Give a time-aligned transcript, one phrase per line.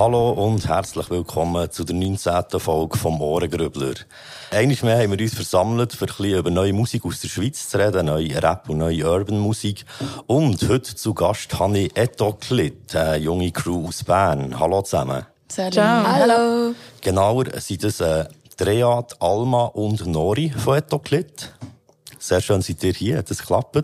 [0.00, 2.58] Hallo und herzlich willkommen zu der 19.
[2.58, 3.92] Folge vom Ohrengrübler.
[4.50, 7.68] Einmal mehr haben wir uns versammelt, für ein bisschen über neue Musik aus der Schweiz
[7.68, 9.84] zu reden, neue Rap und neue Urban Musik.
[10.26, 14.58] Und heute zu Gast habe ich Etoklit, eine junge Crew aus Bern.
[14.58, 15.26] Hallo zusammen.
[15.48, 15.74] Salut.
[15.74, 16.02] Ciao.
[16.06, 16.74] Hallo.
[17.02, 18.24] Genauer sind es äh,
[18.56, 21.52] Dreat, Alma und Nori von Etoklit.
[22.20, 23.76] Sehr schön seid ihr hier, das klappt.
[23.76, 23.82] Äh,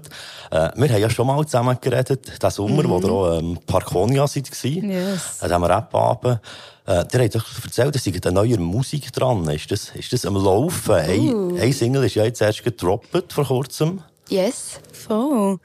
[0.51, 2.91] wir haben ja schon mal zusammen geredet, diesen Sommer, mhm.
[2.91, 4.51] wo ihr auch ähm, Parkonia seid.
[4.63, 5.41] Yes.
[5.41, 6.41] An diesem Rap-Abend.
[6.87, 9.71] Äh, ihr habt doch erzählt, dass eine neue Musik dran ist.
[9.71, 10.93] Das, ist das am Laufen?
[10.93, 11.55] Uh.
[11.55, 14.03] Ein, ein Single ist ja jetzt erst gedroppt vor kurzem.
[14.29, 14.81] Yes.
[14.93, 15.59] Voll.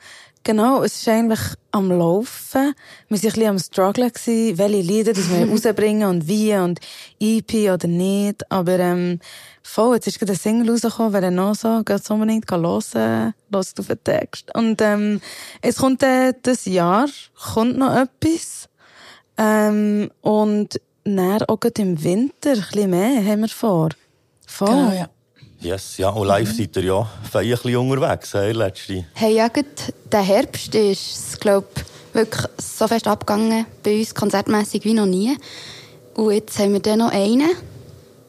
[0.43, 1.39] Genau, es ist eigentlich
[1.71, 2.53] am Laufen.
[2.53, 2.75] Wir waren
[3.09, 6.79] ein bisschen am Struggle, gewesen, welche Lieder das wir rausbringen und wie und
[7.19, 8.49] EP oder nicht.
[8.51, 9.19] Aber ähm,
[9.61, 13.87] voll, jetzt ist gerade ein Single rausgekommen, wer noch so, geht unbedingt hören, hören auf
[13.87, 14.55] den Text.
[14.55, 15.21] Und ähm,
[15.61, 17.07] es kommt äh, das Jahr,
[17.53, 18.67] kommt noch etwas.
[19.37, 23.89] Ähm, und dann auch im Winter ein bisschen mehr haben wir vor.
[24.47, 24.67] Voll.
[24.67, 25.09] Genau, ja.
[25.61, 26.55] Yes, ja, und live mhm.
[26.55, 29.05] seid ihr ja ein bisschen unterwegs, hey, letzte.
[29.13, 29.65] Hey, ja, gut,
[30.11, 31.67] der Herbst ist, glaube
[32.13, 35.37] wirklich so fest abgegangen bei uns, konzertmässig wie noch nie.
[36.15, 37.51] Und jetzt haben wir dann noch einen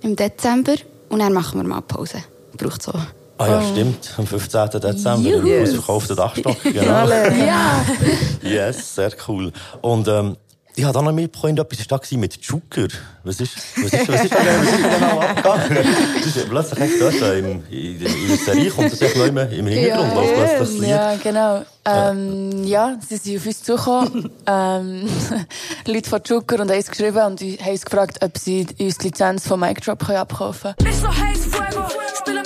[0.02, 0.74] im Dezember
[1.08, 2.22] und dann machen wir mal Pause.
[2.56, 2.92] Braucht so.
[3.38, 3.72] Ah ja, oh.
[3.72, 4.14] stimmt.
[4.18, 4.70] Am 15.
[4.80, 5.28] Dezember.
[5.28, 5.48] Juhu.
[5.48, 6.56] Im ausverkauften Dachstock.
[6.64, 7.08] Genau.
[7.08, 7.84] ja.
[8.42, 9.52] yes, sehr cool.
[9.80, 10.36] Und ähm,
[10.74, 12.88] ich habe auch noch mitbekommen, etwas war da mit Zucker.
[13.24, 15.86] Was ist, was ist, was ist, da, ist genau abgegangen?
[16.24, 19.48] Das ist plötzlich echt dort, in, in, in der Serie kommt das echt noch immer
[19.50, 21.62] im Hintergrund, ja, läuft plötzlich das Ja, genau.
[21.84, 25.08] Ähm, ja, sie sind auf uns zugekommen, ähm,
[25.86, 29.46] Leute von Zucker und haben geschrieben und haben uns gefragt, ob sie uns die Lizenz
[29.46, 32.41] von Mic Drop abkaufen können.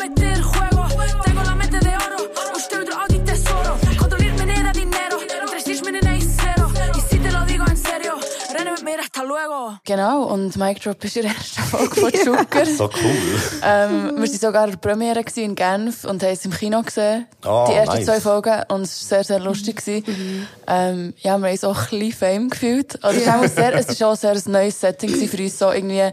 [9.85, 12.67] Genau, und Mic Drop ist in der ersten Folge von Zucker.
[12.67, 13.41] so cool.
[13.63, 17.27] Ähm, wir waren sogar in der Premiere in Genf und haben es im Kino gesehen.
[17.45, 18.07] Oh, die ersten nice.
[18.07, 18.63] zwei Folgen.
[18.69, 19.83] Und es war sehr, sehr lustig.
[19.87, 20.47] Mhm.
[20.67, 23.05] Ähm, ja, wir haben uns auch ein bisschen Fame gefühlt.
[23.05, 26.11] Also, es, sehr, es war auch sehr ein neues Setting für uns, so irgendwie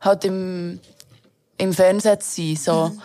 [0.00, 0.80] halt im,
[1.58, 2.56] im Fernsehen zu sein.
[2.56, 2.88] So.
[2.88, 3.02] Mhm.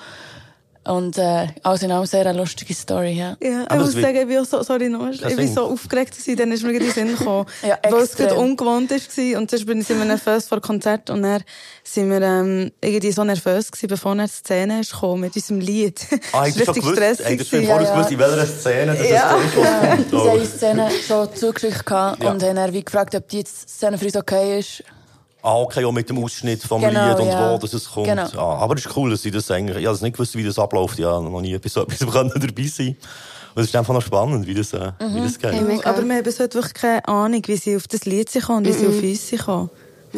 [0.83, 3.37] Und äh, also in allem sehr eine lustige Story, ja.
[3.39, 6.51] Ja, ich muss sagen, ich bin so, sorry, noch, ich bin so aufgeregt gewesen, dann
[6.51, 7.45] ist mir in den Sinn gekommen.
[7.61, 11.21] ja, weil es gerade ungewohnt war und sonst bin ich immer nervös vor Konzert und
[11.21, 11.43] dann
[11.83, 15.59] sind wir ähm, irgendwie so nervös gewesen, bevor er die Szene ist gekommen mit unserem
[15.59, 16.01] Lied.
[16.33, 17.25] Ah, ich richtig stressig.
[17.25, 19.55] Eigentlich schon vorher ja, gewusst, in welcher Szene das ja, ist.
[19.55, 19.63] Ja,
[20.11, 22.11] wir haben die Szene schon zugeschickt ja.
[22.11, 24.83] und haben dann wie gefragt, ob die Szene für uns okay ist.
[25.43, 27.53] Ah, okay, auch mit dem Ausschnitt vom genau, Lied und ja.
[27.53, 28.05] wo dass es kommt.
[28.05, 28.27] Genau.
[28.35, 30.59] Ah, aber es ist cool, dass sie das eigentlich, ich habe nicht gewusst, wie das
[30.59, 32.95] abläuft, ja, noch nie etwas, etwas dabei sein.
[33.53, 35.15] Und es ist einfach noch spannend, wie das, äh, mhm.
[35.15, 35.51] wie das geht.
[35.51, 38.59] Hey, aber wir haben bis heute wirklich keine Ahnung, wie sie auf das Lied kommen
[38.59, 38.77] und wie mhm.
[38.77, 39.69] sie auf uns kommen.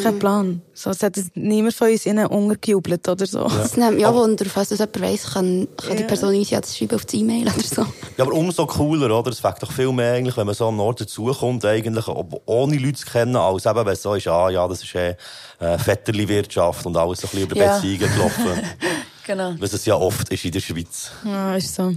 [0.01, 0.19] Kein mhm.
[0.19, 0.61] Plan.
[0.73, 3.47] So, es hat niemand von uns ihnen untergejubelt oder so.
[3.47, 3.63] Ja.
[3.63, 6.75] Es nimmt mich auch Wunder, falls das jemand weiss, kann, kann die Person uns jetzt
[6.77, 7.81] schreiben auf die E-Mail oder so.
[8.17, 9.29] Ja, aber umso cooler, oder?
[9.29, 12.93] Es fängt doch viel mehr eigentlich, wenn man so am Nord dazukommt, eigentlich, ohne Leute
[12.93, 15.15] zu kennen, als eben, wenn es so ist, ah, ja, das ist eh,
[15.59, 17.75] äh, Vetterli-Wirtschaft und alles so ein bisschen über ja.
[17.75, 18.61] Beziehungen gelaufen.
[19.27, 19.53] genau.
[19.59, 21.11] Was es ja oft ist in der Schweiz.
[21.23, 21.93] Ja, ist so.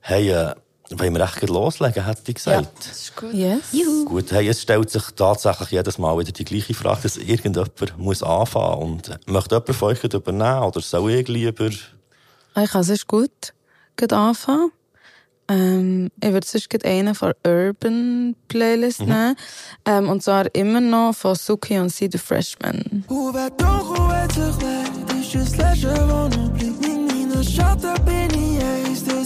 [0.00, 0.54] Hey, äh,
[0.90, 2.62] wollen wir echt loslegen, hätte ich gesagt.
[2.62, 3.32] Ja, das ist gut.
[3.34, 3.60] Yes.
[3.72, 4.04] Juhu.
[4.04, 8.22] Gut, hey, es stellt sich tatsächlich jedes Mal wieder die gleiche Frage, dass irgendjemand muss
[8.22, 9.08] anfangen muss.
[9.08, 11.66] Und möchte jemand von euch übernehmen oder soll ich lieber?
[11.66, 13.52] Ich kann es gut
[13.98, 14.70] gut anfangen.
[15.50, 19.06] Ähm, ich würde sonst einen von Urban Playlist mhm.
[19.06, 19.36] nehmen.
[19.84, 23.04] Ähm, und zwar immer noch von Suki und Sie, The Freshman.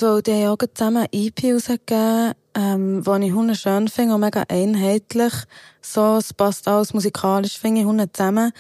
[0.02, 5.32] Weil die auch zusammen EP rausgegeben ähm, was ich Hunde schön finde und mega einheitlich.
[5.80, 8.52] So, es passt alles musikalisch, finde ich Hunde zusammen.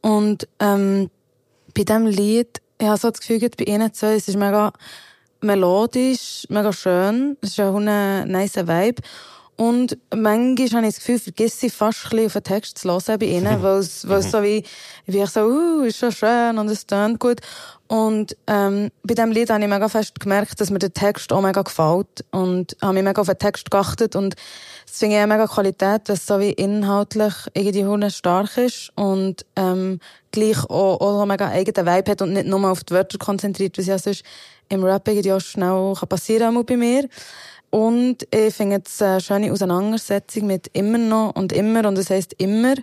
[0.00, 1.10] Und ähm,
[1.74, 4.72] bei diesem Lied, ich habe so das Gefühl, bei ihnen zwei, es ist mega
[5.40, 7.36] melodisch, mega schön.
[7.40, 9.02] Es ist auch ein nice Vibe.
[9.56, 12.90] Und manchmal habe ich das Gefühl, vergesse ich fast ein bisschen auf den Text zu
[12.90, 14.62] hören bei ihnen, weil es, weil es so wie,
[15.06, 17.40] wie ich so, uh, ist schon schön und es tönt gut.
[17.88, 21.40] Und, ähm, bei diesem Lied habe ich mega fest gemerkt, dass mir der Text auch
[21.40, 22.24] mega gefällt.
[22.32, 24.16] Und habe mich mega auf den Text geachtet.
[24.16, 24.34] Und
[24.86, 29.46] das finde ich eine mega Qualität, dass es so wie inhaltlich irgendwie stark ist und,
[29.56, 30.00] ähm,
[30.32, 33.86] gleich auch, auch mega eigenen Vibe hat und nicht nur auf die Wörter konzentriert, was
[33.86, 34.22] ja sonst
[34.68, 37.08] im Rap irgendwie auch schnell passieren kann bei mir.
[37.76, 42.32] Und ich finde es eine schöne Auseinandersetzung mit immer noch und immer, und das heisst
[42.38, 42.74] immer.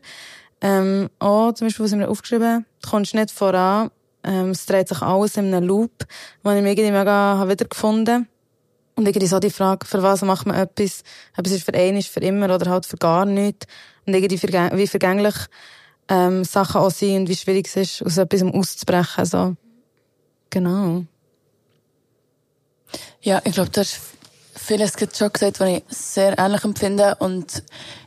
[0.62, 3.90] Ähm, auch zum Beispiel, was ich mir aufgeschrieben du kommst nicht voran,
[4.24, 6.06] ähm, es dreht sich alles in einem Loop,
[6.46, 8.28] den ich mir irgendwie mega habe wiedergefunden
[8.94, 11.02] Und irgendwie so die Frage, für was macht man etwas?
[11.44, 13.66] Es ist für einen, ist für immer oder halt für gar nichts.
[14.06, 14.44] Und irgendwie
[14.78, 15.36] wie vergänglich
[16.08, 19.26] ähm, Sachen auch sind und wie schwierig es ist, aus etwas auszubrechen.
[19.26, 19.56] So.
[20.52, 21.06] Genau.
[23.24, 24.00] Ja, ich glaube, du hast
[24.56, 27.16] vieles schon gesagt, was ich sehr ähnlich empfinde.
[27.20, 27.64] Und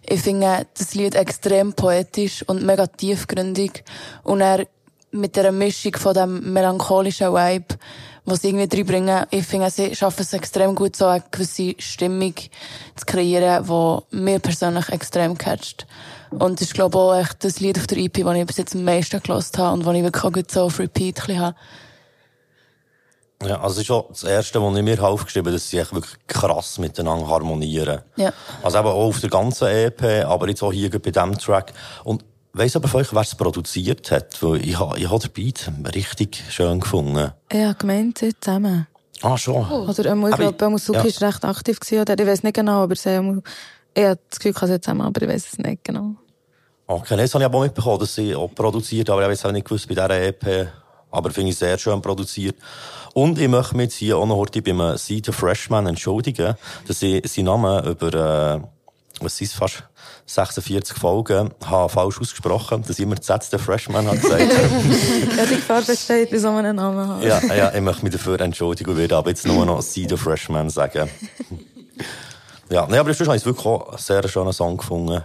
[0.08, 3.84] ich finde das Lied extrem poetisch und mega tiefgründig.
[4.22, 4.66] Und er
[5.10, 7.76] mit der Mischung von dem melancholischen Vibe,
[8.25, 12.34] was sie irgendwie reinbringen, ich finde, sie schaffen es extrem gut, so eine gewisse Stimmung
[12.34, 15.87] zu kreieren, die mir persönlich extrem catcht.
[16.31, 18.56] Und das ist, glaube ich, auch echt das Lied auf der EP, das ich bis
[18.56, 21.54] jetzt am meisten gelost habe und das ich wirklich auch gut so auf Repeat habe.
[23.44, 25.94] Ja, also es ist auch das Erste, was ich mir aufgeschrieben habe, dass sie echt
[25.94, 28.00] wirklich krass miteinander harmonieren.
[28.17, 28.33] Ja.
[28.62, 31.75] Also eben auch auf der ganzen EP, aber jetzt auch hier bei diesem Track.
[32.05, 32.25] Und
[32.55, 34.43] weiss aber von euch, wer es produziert hat?
[34.43, 37.33] Weil ich habe, ich habe den Beat richtig schön gefunden.
[37.53, 38.87] Ja, gemeint, sie zusammen.
[39.23, 39.67] Ah, schon.
[39.71, 39.88] Oh.
[39.88, 41.05] Oder ähm, ich glaube, Musuki ja.
[41.05, 42.19] ist recht aktiv gewesen, oder?
[42.19, 43.11] Ich weiß nicht genau, aber sie,
[43.94, 46.17] ich habe das Gefühl, sie zusammen, aber ich weiß es nicht genau.
[46.87, 49.67] Okay, das habe ich aber auch mitbekommen, dass sie auch produziert, aber ich habe nicht
[49.67, 50.69] gewusst bei dieser EP.
[51.11, 52.56] Aber finde ich sehr schön produziert.
[53.14, 56.55] Und ich möchte mich jetzt hier auch noch heute beim See the Freshman entschuldigen,
[56.87, 58.61] dass ich seinen Namen über, äh,
[59.20, 59.85] was ist fast
[60.26, 64.43] 46 Folgen, habe falsch ausgesprochen, dass ich immer Z the Freshman habe gesagt.
[64.43, 67.23] ja, die Gefahr besteht, wie so einen Namen haben.
[67.23, 70.17] Ja, ja, ich möchte mich dafür entschuldigen und würde aber jetzt nur noch See the
[70.17, 71.09] Freshman sagen.
[72.69, 75.23] ja, nee, aber sonst habe ich wirklich auch einen sehr schönen Song gefunden.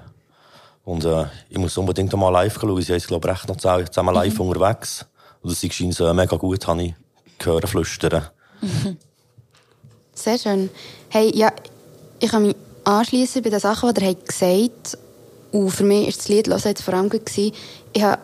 [0.83, 2.77] Und, äh, ich muss unbedingt mal live schauen.
[2.77, 4.47] Sie sind, glaube ich, recht noch zusammen live mhm.
[4.47, 5.05] unterwegs.
[5.41, 6.93] Und das scheint so mega gut, habe ich
[7.41, 8.27] hören flüstern.
[10.13, 10.69] Sehr schön.
[11.09, 11.51] Hey, ja,
[12.19, 14.97] ich kann mich anschließen bei den Sachen, die ihr gesagt habt.
[15.51, 17.25] Und für mich war das Lied hören jetzt vor allem gut.
[17.25, 17.53] Gewesen.
[17.93, 18.21] Ich habe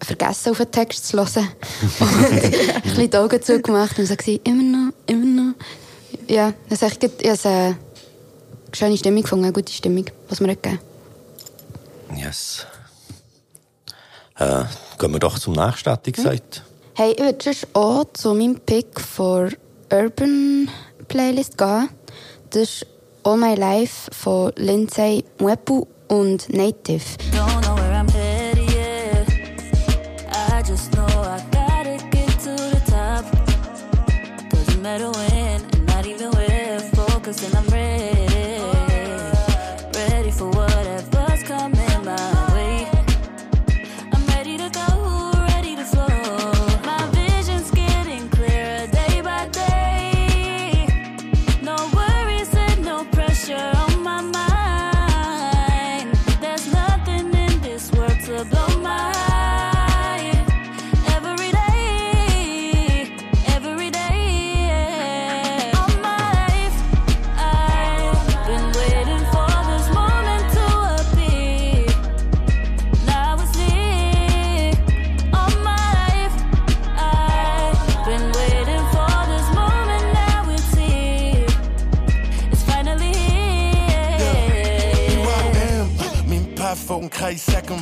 [0.00, 1.48] vergessen, auf den Text zu hören.
[2.00, 5.54] und ein bisschen die Augen zugemacht und so gesagt, immer noch, immer noch.
[6.28, 7.76] Ja, das ist echt, ich habe eine
[8.72, 10.78] schöne Stimmung gefunden, eine gute Stimmung, was mir gegeben
[12.14, 12.66] Yes.
[14.36, 14.64] Äh,
[15.02, 16.62] gehen wir doch zum nächsten, hätte ich gesagt.
[16.94, 19.50] Hey, ich würde auch zu meinem Pick für
[19.90, 20.70] Urban
[21.08, 21.88] Playlist gehen.
[22.50, 22.86] Das ist
[23.24, 27.02] All My Life von Lindsay Mwepu und Native.
[27.32, 27.81] Don't know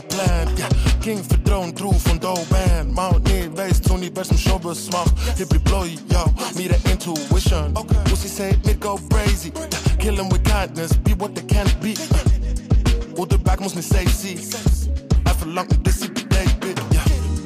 [0.06, 0.56] plan.
[0.56, 0.66] Ja,
[1.00, 2.94] King verdroon, true van dope band.
[2.94, 5.12] Maar niet wees toen die best mijn showbiz mag.
[5.36, 7.76] Hip deploy, yo, need an intuition.
[7.76, 8.02] Okay.
[8.02, 9.50] Pussy say, me go crazy.
[9.98, 11.94] Kill them with kindness, be what they can't be.
[13.18, 14.38] Uh, back moest niet safe see.
[15.22, 17.02] Hij verlangt de city David, ja.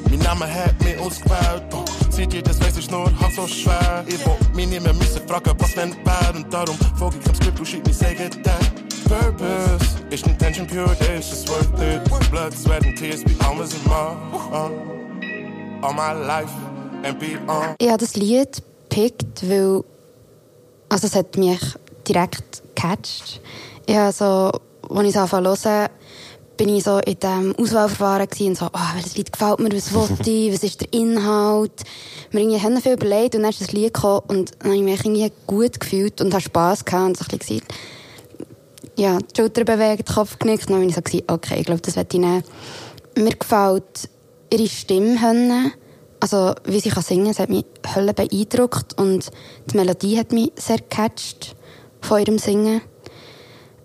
[0.09, 1.89] Mijn naam hat mir uns gebaut.
[2.09, 4.03] Seht ihr, das weiß ich nur, so schwer.
[4.07, 6.35] Ich wollt mich nicht mehr müssen fragen, was wenn wär.
[6.35, 8.29] Und darum folge ich am Skript und schick mich sagen,
[9.07, 12.01] Purpose Ist Intention pure, it's just worth it.
[12.31, 14.15] Blood, sweat and tears be almost in my,
[14.51, 14.69] uh,
[15.81, 16.51] all my life
[17.03, 17.75] and beyond.
[17.79, 19.83] Ich habe das Lied gepickt, weil
[20.89, 21.59] also es hat mich
[22.07, 23.41] direkt gecatcht.
[23.85, 24.51] Ich habe so,
[24.89, 25.89] als ich es anfangen zu
[26.57, 30.29] bin ich so in diesem Auswahlverfahren und so, oh, welches Lied gefällt mir, was wollte
[30.29, 31.83] ich, was ist der Inhalt.
[32.31, 35.05] Mir irgendwie viel überlegt und dann ist das Lied gekommen und dann habe ich mich
[35.05, 37.73] irgendwie gut gefühlt und habe Spass gehabt und so ein bisschen gesagt,
[38.97, 42.15] ja, die Schulter bewegt, Kopf genickt dann bin ich so, okay, ich glaube, das werde
[42.15, 42.43] ich nehmen.
[43.17, 44.09] Mir gefällt
[44.51, 45.71] ihre Stimme,
[46.19, 49.31] also wie sie kann singen, es hat mich Hölle beeindruckt und
[49.69, 51.55] die Melodie hat mich sehr gecatcht
[52.01, 52.81] von ihrem Singen.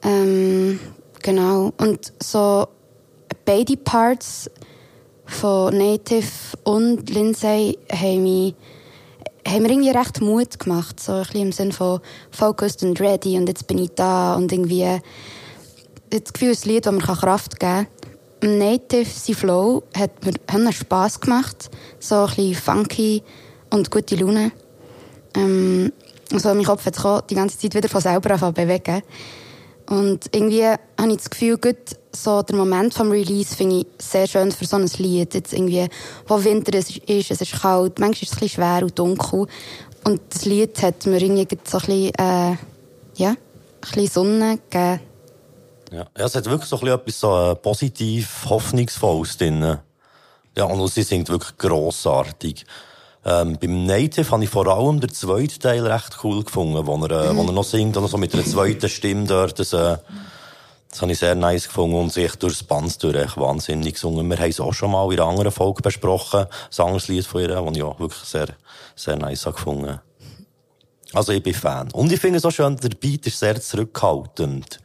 [0.02, 0.80] Ähm,
[1.22, 1.72] Genau.
[1.76, 2.66] Und so
[3.44, 4.50] beide Parts
[5.26, 6.26] von Native
[6.64, 8.54] und Lindsay haben, mich,
[9.46, 11.00] haben mir irgendwie recht Mut gemacht.
[11.00, 14.52] So ein bisschen im Sinne von focused und ready und jetzt bin ich da und
[14.52, 15.00] irgendwie
[16.10, 17.86] das Gefühl, ein Lied, das mir Kraft geben
[18.40, 18.58] kann.
[18.58, 21.70] Native, sein Flow, hat mir Spass gemacht.
[21.98, 23.22] So ein bisschen funky
[23.70, 24.52] und gute Laune.
[25.34, 25.92] Ähm,
[26.32, 29.02] also mein Kopf hat sich die ganze Zeit wieder von selber bewegen.
[29.90, 31.76] Und irgendwie habe ich das Gefühl, gut,
[32.14, 35.34] so der Moment vom Release finde ich sehr schön für so ein Lied.
[35.34, 35.88] Jetzt irgendwie,
[36.28, 39.48] wo Winter ist, es ist kalt, manchmal ist es ein schwer und dunkel.
[40.04, 42.56] Und das Lied hat mir irgendwie so ein bisschen, äh,
[43.16, 43.36] ja, ein
[43.80, 45.00] bisschen Sonne gegeben.
[45.90, 49.78] Ja, es hat wirklich so etwas so äh, positiv, hoffnungsvolles drin.
[50.56, 52.64] Ja, und sie singt wirklich grossartig.
[53.24, 57.10] Ähm, beim Native habe ich vor allem den zweiten Teil recht cool gefunden, wo er,
[57.10, 59.58] äh, wo er noch singt, und so mit einer zweiten Stimme dort.
[59.58, 59.98] Das, äh,
[60.88, 64.28] das habe ich sehr nice gefunden und sich durchs Band durch echt wahnsinnig gesungen.
[64.28, 67.42] Wir haben es auch schon mal in einer anderen Folge besprochen, ein anderes Lied von
[67.42, 68.48] ihr, das ich auch wirklich sehr,
[68.96, 70.00] sehr nice gefunden
[71.12, 71.90] Also ich bin Fan.
[71.92, 74.80] Und ich finde es auch schön, der Beat ist sehr zurückhaltend.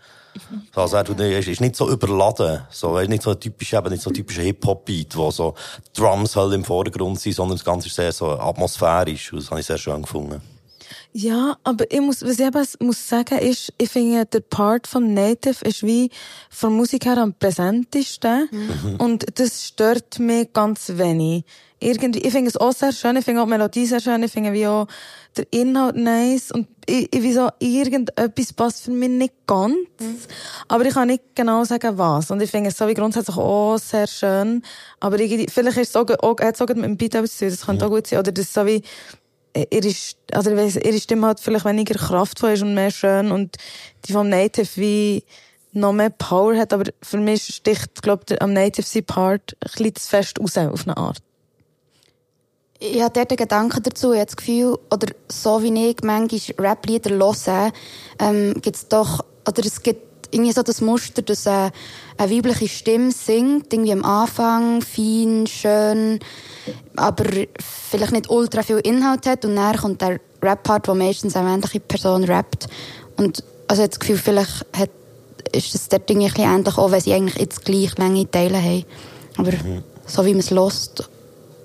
[0.76, 2.62] Also er ist, ist nicht so überladen.
[2.70, 5.56] So, er ist nicht so typisch, eben nicht so typischer Hip-Hop-Beat, wo so
[5.94, 9.32] Drums halt im Vordergrund sind, sondern das Ganze ist sehr so atmosphärisch.
[9.32, 10.42] Und das habe ich sehr schön gefunden.
[11.14, 15.14] Ja, aber ich muss, was ich eben muss sagen, ist, ich finde, der Part vom
[15.14, 16.10] Native ist wie
[16.50, 18.50] von Musik her am präsentesten.
[18.52, 18.96] Mhm.
[18.98, 21.46] Und das stört mich ganz wenig.
[21.80, 24.32] Irgendwie, ich finde es auch sehr schön, ich finde auch die Melodie sehr schön, ich
[24.32, 24.88] finde wie auch
[25.36, 29.76] der Inhalt nice und ich, ich wieso irgendetwas passt für mich nicht ganz.
[30.00, 30.18] Mhm.
[30.68, 32.32] Aber ich kann nicht genau sagen, was.
[32.32, 34.64] Und ich finde es so wie grundsätzlich auch sehr schön.
[35.00, 37.50] Aber irgendwie, vielleicht ist es auch, auch, es auch mit dem Beat etwas zu tun,
[37.50, 37.92] das könnte mhm.
[37.92, 38.20] auch gut sein.
[38.20, 38.82] Oder das ist so wie,
[39.56, 39.94] ihre,
[40.32, 43.58] also ich weiss, ihre Stimme hat vielleicht weniger kraftvoll ist und mehr schön und
[44.06, 45.24] die vom Native wie
[45.72, 49.72] noch mehr Power hat, aber für mich sticht, glaube ich, am Native sein Part ein
[49.72, 51.18] bisschen zu fest raus, auf eine Art.
[52.80, 56.70] Ich habe dort einen Gedanken dazu, ich habe das Gefühl, oder so wie ich manchmal
[56.70, 57.72] Rap-Lieder höre,
[58.20, 61.72] ähm, gibt es doch, oder es gibt irgendwie so das Muster, dass äh,
[62.18, 66.20] eine weibliche Stimme singt, irgendwie am Anfang, fein, schön,
[66.96, 67.26] aber
[67.60, 71.80] vielleicht nicht ultra viel Inhalt hat und dann kommt der Rap-Part, wo meistens eine männliche
[71.80, 72.68] Person rappt.
[73.18, 74.90] Und also ich das Gefühl, vielleicht hat,
[75.52, 78.62] ist das dort irgendwie ein bisschen ähnlich, auch wenn sie eigentlich jetzt gleich lange Teile
[78.62, 78.86] haben.
[79.38, 79.84] Aber mhm.
[80.06, 81.10] so wie man es lässt,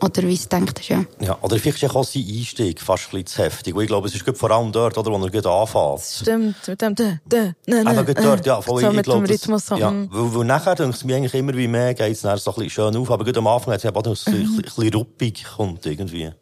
[0.02, 1.04] oder wie es denkt, ist, ja.
[1.20, 3.74] Ja, oder vielleicht ist auch sein Einstieg fast ein bisschen zu heftig.
[3.74, 6.00] Und ich glaube, es ist vor allem dort, oder, wo er gut anfängt.
[6.00, 8.00] Stimmt, mit dem, da, da, ne, ne.
[8.00, 9.66] Eben dort, ja, voll, so ich, mit glaube, dem Rhythmus.
[9.66, 12.28] Das, ja, weil, weil nachher denke ich mir eigentlich immer wie mehr, geht es so
[12.28, 14.94] ein bisschen schön auf, aber gut am Anfang hat es eben auch so ein bisschen
[14.94, 16.32] ruppig kommt, irgendwie.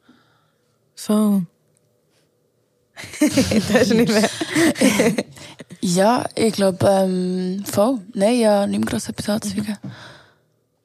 [0.95, 1.43] So.
[3.21, 4.29] das ist nicht mehr.
[5.81, 7.99] ja, ich glaube, ähm, voll.
[8.15, 9.77] Nein, ja, nicht mehr gross etwas anzufügen.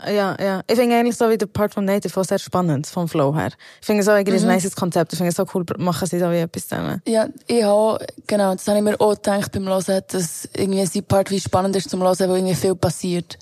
[0.07, 0.61] Ja, ja.
[0.67, 3.51] Ich finde eigentlich so wie der Part von Native auch sehr spannend, vom Flow her.
[3.79, 4.49] Ich finde es auch irgendwie mhm.
[4.49, 5.13] ein nice Konzept.
[5.13, 7.01] Ich finde es so cool, machen sie da wie etwas zusammen.
[7.07, 11.03] Ja, ich habe, genau, das habe ich mir auch gedacht beim Hören, dass irgendwie sein
[11.03, 13.37] Part wie spannend ist zum Hören, weil irgendwie viel passiert.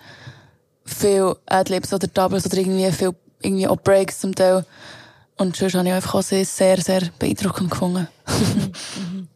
[0.86, 4.66] Viel Adlibs oder Doubles oder irgendwie viel, irgendwie auch Breaks zum Teil.
[5.38, 8.08] Und sonst habe ich einfach auch sehr, sehr, sehr beeindruckend gefunden.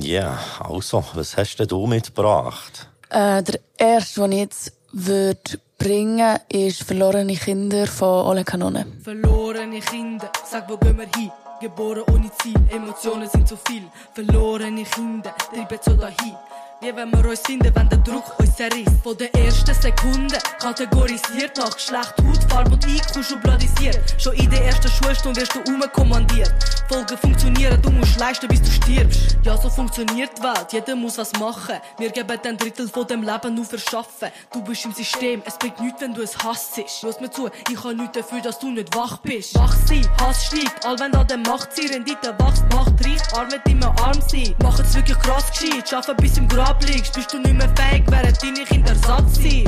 [0.00, 2.88] Ja, also, was hast denn du mitgebracht?
[3.10, 8.86] Äh, der erste, den ich jetzt würde bringen, ist Verlorene Kinder von Ole Kanone.
[9.02, 11.30] Verlorene Kinder, sag wo gehen wir hin?
[11.60, 13.84] Geboren ohne Ziel, Emotionen sind zu viel.
[14.12, 16.36] Verlorene Kinder, treiben so dahin.
[16.80, 18.90] Wie wenn wir uns finden, wenn der Druck uns zerrisst.
[19.02, 24.00] Von der ersten Sekunde kategorisiert nach Geschlecht, Hautfarbe und IQ schubladisiert.
[24.18, 26.52] Schon in der ersten Schulstunde wirst du umkommandiert.
[26.88, 29.38] Folgen funktionieren, du musst leisten, bis du stirbst.
[29.44, 31.76] Ja, so funktioniert die Welt, jeder muss was machen.
[31.98, 34.28] Wir geben ein Drittel von dem Leben nur verschaffen.
[34.52, 36.76] Du bist im System, es bringt nichts, wenn du es hasst.
[37.02, 39.54] Hörst mir zu, ich kann nichts dafür, dass du nicht wach bist.
[39.54, 43.50] Wach sein, Hass steigt, all wenn an der Macht sie Rendite wächst, Macht reich, arm
[43.50, 44.54] wird immer arm sein.
[44.62, 48.04] Mach es wirklich krass gescheit, schaffen bis im Grab liegst, bist du nicht mehr fähig,
[48.08, 49.64] während deine Kinder satt sein.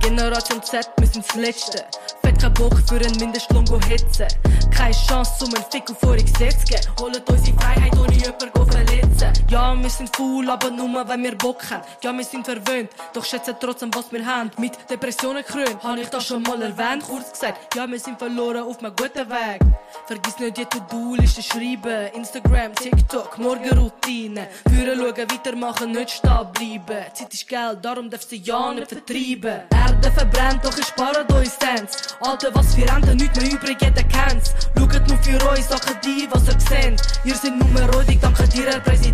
[0.00, 1.84] Generation Z, wir sind das Letzte.
[2.22, 4.26] Fett kein Bock für einen Mindestlohn go hetzen.
[4.70, 6.82] Keine Chance, um einen Fick auf eure Gesetze geben.
[7.00, 9.07] Holt unsere Freiheit, ohne jemanden go verletzen.
[9.50, 11.82] Ja, wir sind faul, aber nur, wenn wir Bock haben.
[12.02, 14.50] Ja, wir sind verwöhnt, doch schätzen trotzdem, was wir haben.
[14.58, 17.04] Mit Depressionen krönt, habe ich das schon mal erwähnt.
[17.08, 19.60] Kurz gesagt, ja, wir sind verloren auf einem guten Weg.
[20.06, 22.12] Vergiss nicht die To-Do-Liste schreiben.
[22.14, 24.48] Instagram, TikTok, Morgenroutine.
[24.68, 27.04] Führen, schauen, weitermachen, nicht stehen bleiben.
[27.14, 29.62] Zeit ist Geld, darum darfst du ja nicht vertreiben.
[29.70, 32.16] Erde verbrennt, doch spare uns Cents.
[32.20, 34.52] Alter, was für Ende, nichts mehr übrig, jeder kennt's.
[34.76, 37.02] Schaut nur für euch, sagt die, was ihr seht.
[37.24, 39.07] Ihr seid nur räudig, danke dir, Herr Präsident.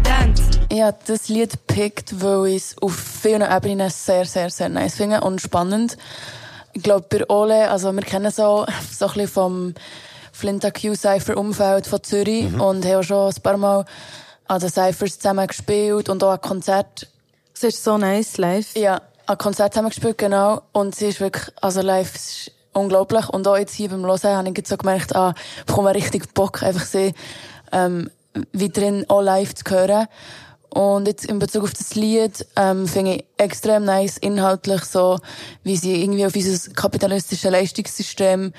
[0.75, 4.97] Ich habe das Lied gepickt, weil ich es auf vielen Ebenen sehr, sehr, sehr nice
[4.97, 5.97] finde und spannend.
[6.73, 9.75] Ich glaube, bei Ole, also wir kennen so, so ein bisschen vom
[10.33, 12.61] Flinta Q Cypher Umfeld von Zürich mhm.
[12.61, 13.85] und haben auch schon ein paar Mal
[14.49, 17.07] an den Cyphers zusammen gespielt und auch an Konzert.
[17.55, 18.75] Es ist so nice live.
[18.77, 20.63] Ja, an Konzert zusammen gespielt, genau.
[20.73, 23.29] Und sie ist wirklich, also live, ist unglaublich.
[23.29, 26.35] Und auch jetzt hier beim Hören habe ich jetzt so gemerkt, ah, ich bekomme richtig
[26.35, 27.15] Bock, einfach sie,
[27.71, 28.11] ähm,
[28.53, 30.07] weiterhin auch live zu hören.
[30.71, 35.21] Und jetzt in Bezug auf das Lied ähm, finde ich extrem nice inhaltlich so,
[35.63, 38.53] wie sie irgendwie auf unser kapitalistisches Leistungssystem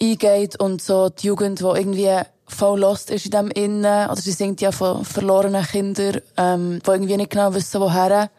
[0.00, 4.32] eingeht und so die Jugend, die irgendwie voll lost ist in dem Innen, oder sie
[4.32, 8.30] singt ja von verlorenen Kindern, ähm, die irgendwie nicht genau wissen, woher.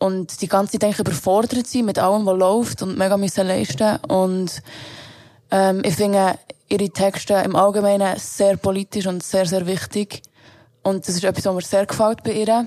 [0.00, 3.96] Und die ganze Zeit eigentlich überfordert sind mit allem, was läuft und mega müssen leisten.
[4.08, 4.62] Und,
[5.50, 6.38] ähm, ich finde
[6.68, 10.22] ihre Texte im Allgemeinen sehr politisch und sehr, sehr wichtig.
[10.82, 12.66] Und das ist etwas, was mir sehr gefällt bei ihr.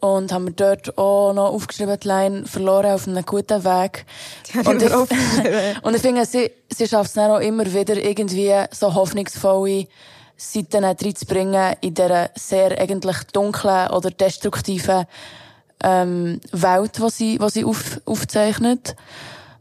[0.00, 4.04] Und haben wir dort auch noch aufgeschrieben, die Line verloren auf einem guten Weg.
[4.66, 4.92] Und ich,
[5.82, 9.86] und ich finde, sie, sie schafft es dann auch immer wieder irgendwie so hoffnungsvolle
[10.36, 15.06] Seiten reinzubringen in dieser sehr eigentlich dunklen oder destruktiven
[15.82, 18.96] ähm, Welt, die sie, die sie auf, aufzeichnet,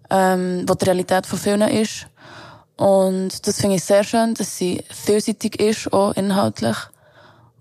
[0.09, 2.07] ähm, wo die Realität von vielen ist.
[2.83, 6.75] Und das finde ich sehr schön, dass sie vielseitig ist, auch inhaltlich.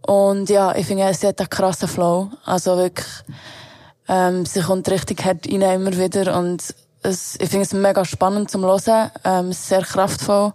[0.05, 2.29] Und ja, ich finde, sie hat einen krassen Flow.
[2.45, 3.07] Also wirklich,
[4.09, 8.51] ähm, sie kommt richtig hart rein immer wieder und es, ich finde es mega spannend
[8.51, 10.55] zum Hören, ähm, sehr kraftvoll.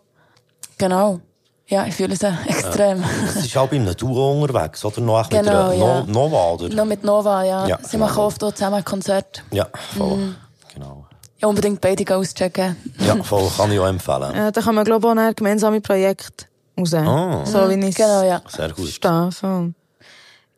[0.77, 1.21] Genau.
[1.67, 2.99] Ja, ich fühle es extrem.
[3.03, 3.07] Ja.
[3.35, 4.99] Sie ist auch bei einem Duo unterwegs, oder?
[4.99, 6.03] Noch genau, mit einer ja.
[6.03, 6.75] no Nova, oder?
[6.75, 7.67] Noch mit Nova, ja.
[7.67, 9.43] ja Sie machen oft auch zusammen Konzerte.
[9.51, 10.17] Ja, voll.
[10.17, 10.35] Mhm.
[10.73, 11.06] Genau.
[11.39, 12.75] Ja, unbedingt beide auschecken.
[12.99, 14.35] Ja, voll, kann ich auch empfehlen.
[14.35, 16.47] Ja, da kann man, glaube ich, auch ein gemeinsames Projekt
[16.77, 16.93] raus.
[16.93, 17.45] Oh.
[17.45, 18.41] So wie ich genau, ja.
[18.47, 18.89] Sehr gut.
[18.89, 19.73] Verstehe.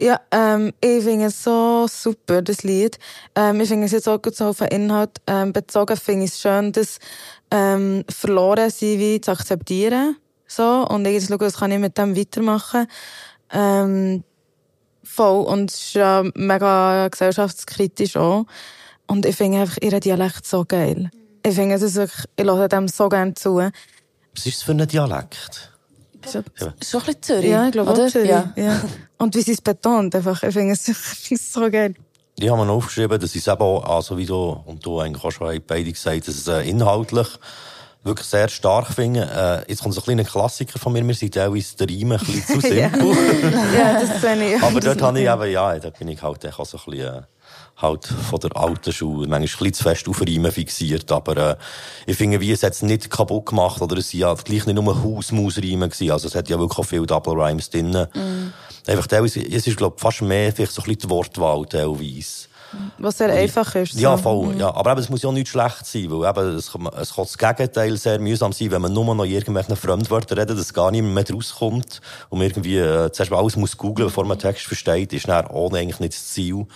[0.01, 2.97] Ja, ähm, ich finde es so super, das Lied.
[3.35, 6.31] Ähm, ich finde es jetzt auch gut so auf den Inhalt ähm, bezogen, finde ich
[6.31, 6.99] es schön, das
[7.51, 10.15] ähm, verloren sein wie zu akzeptieren.
[10.47, 12.87] So, und ich schaue, was kann ich mit dem weitermachen.
[13.51, 14.23] Ähm,
[15.03, 15.45] voll.
[15.45, 18.45] Und es ist ja mega gesellschaftskritisch auch.
[19.09, 21.09] Und ich finde einfach ihren Dialekt so geil.
[21.43, 23.55] Ich finde es wirklich, ich höre dem so gerne zu.
[23.55, 25.71] Was ist das für ein Dialekt?
[26.25, 26.73] So, ja.
[26.85, 27.49] Schon ein bisschen Zürich.
[27.49, 28.29] Ja, ich glaube auch Zürich.
[28.29, 28.53] Ja.
[28.55, 28.79] ja.
[29.17, 30.43] Und wie sie es betont, einfach.
[30.43, 31.95] Ich finde es so geil.
[32.37, 35.31] Ich habe mir aufgeschrieben, dass es eben auch, also wie du und du eigentlich auch
[35.31, 37.27] schon beide gesagt dass es äh, inhaltlich
[38.03, 39.65] wirklich sehr stark finde.
[39.67, 41.05] Äh, jetzt kommt so ein kleiner Klassiker von mir.
[41.05, 43.17] Wir sind teilweise der Reim ein bisschen zu simpel.
[43.75, 44.61] ja, das sehe ich.
[44.61, 47.21] Aber dort habe ich eben, ja, da bin ich halt auch so ein bisschen, äh,
[47.81, 51.55] halt von der alten Schule, manchmal ein bisschen zu fest auf Reimen fixiert, aber äh,
[52.05, 55.03] ich finde, wie es jetzt nicht kaputt gemacht, oder es sind ja gleich nicht nur
[55.03, 57.91] Hausmaus-Reimen gewesen, also es hat ja wirklich auch viele Double Rhymes drin.
[57.91, 58.53] Mm.
[58.89, 62.49] Einfach teilweise, es ist, glaube ich, fast mehr vielleicht so ein bisschen die Wortwahl teilweise.
[62.97, 63.93] Was sehr einfach ist.
[63.93, 63.99] So.
[63.99, 64.53] Ja, voll.
[64.53, 64.59] Mhm.
[64.59, 64.73] Ja.
[64.75, 67.97] Aber eben, es muss ja nicht schlecht sein, weil eben, es, es kann das Gegenteil
[67.97, 72.01] sehr mühsam sein, wenn man nur noch irgendwelche Fremdwörter redet, dass gar nicht mehr rauskommt
[72.29, 75.47] und man irgendwie äh, zuerst mal alles muss googeln, bevor man Text versteht, ist dann
[75.47, 76.67] ohne eigentlich nicht das Ziel.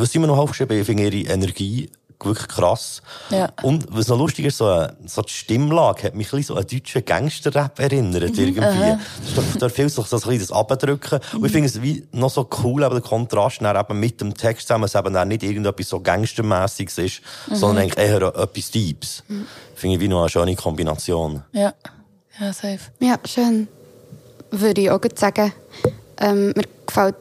[0.00, 0.78] Was wir noch aufgeschrieben?
[0.78, 1.90] Ich finde ihre Energie
[2.22, 3.02] wirklich krass.
[3.30, 3.50] Ja.
[3.62, 6.66] Und was noch lustig ist, so, so die Stimmlage hat mich ein bisschen so an
[6.66, 8.38] deutschen Gangster-Rap erinnert, mhm.
[8.38, 8.60] irgendwie.
[8.60, 9.58] Uh -huh.
[9.58, 11.20] Da fehlt so, so ein bisschen das Abdrücken.
[11.32, 11.38] Mhm.
[11.38, 14.34] Und ich finde es wie noch so cool, aber der Kontrast dann eben mit dem
[14.34, 17.54] Text zusammen, dass eben dann nicht irgendetwas so Gangstermäßiges ist, mhm.
[17.54, 19.24] sondern eigentlich eher etwas Deeps.
[19.28, 19.46] Mhm.
[19.74, 21.42] Finde ich wie noch eine schöne Kombination.
[21.52, 21.74] Ja.
[22.38, 22.80] Ja, safe.
[23.00, 23.68] Ja, schön.
[24.50, 25.52] Würde ich auch sagen.
[26.18, 27.16] Ähm, mir gefällt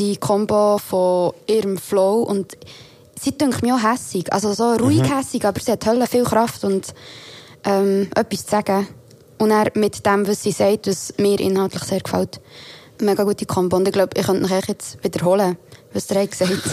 [0.00, 2.56] die Kombo von ihrem Flow und
[3.20, 4.32] sie denkt mir auch hässig.
[4.32, 5.16] Also so ruhig mhm.
[5.16, 6.94] hässig, aber sie hat Hölle viel Kraft und
[7.64, 8.88] ähm, etwas zu sagen.
[9.38, 12.40] Und er mit dem, was sie sagt, was mir inhaltlich sehr gefällt.
[13.02, 13.76] Mega gute Kombo.
[13.76, 15.58] Und ich glaube, ich könnte mich jetzt wiederholen,
[15.92, 16.50] was der gesagt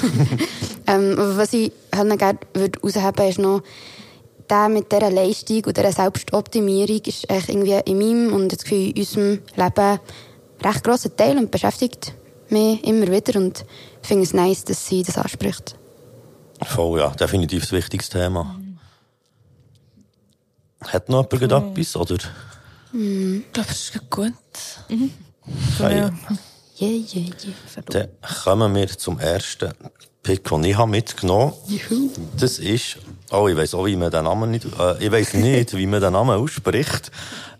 [0.87, 3.61] ähm, Was ich gerne würde rausheben ist noch,
[4.49, 8.99] der mit dieser Leistung und dieser Selbstoptimierung ist irgendwie in meinem und das Gefühl in
[8.99, 9.99] unserem Leben ein
[10.63, 12.13] recht grosser Teil und beschäftigt
[12.51, 13.39] mich immer wieder.
[13.39, 13.65] Und
[14.01, 15.75] ich finde es nice, dass sie das anspricht.
[16.63, 18.59] Voll, ja, definitiv das wichtigste Thema.
[20.81, 21.71] Hat noch jemand mhm.
[21.71, 22.17] etwas, oder?
[22.91, 23.43] Mhm.
[23.47, 24.33] Ich glaube, das ist gut.
[24.89, 25.11] Mhm.
[25.79, 25.97] Okay.
[25.97, 26.11] Ja.
[26.79, 27.83] Yeah, yeah, yeah.
[27.87, 28.07] Dann
[28.43, 29.73] kommen wir zum ersten
[30.21, 32.09] Pick, den ich mitgenommen habe.
[32.39, 32.97] Das ist,
[33.31, 36.01] oh, ich weiss auch, wie man den Namen nicht, äh, ich weiss nicht, wie man
[36.01, 37.11] den Namen ausspricht.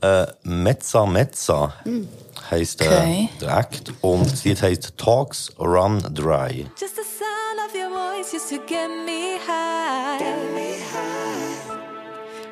[0.02, 2.04] Äh, Mezza Mezza mm.
[2.52, 3.30] Heisst äh, okay.
[3.42, 6.66] der Act und das Lied heisst Talks Run Dry.
[6.80, 10.20] Just the sound of your voice used to get me high.
[10.20, 11.78] Get me high.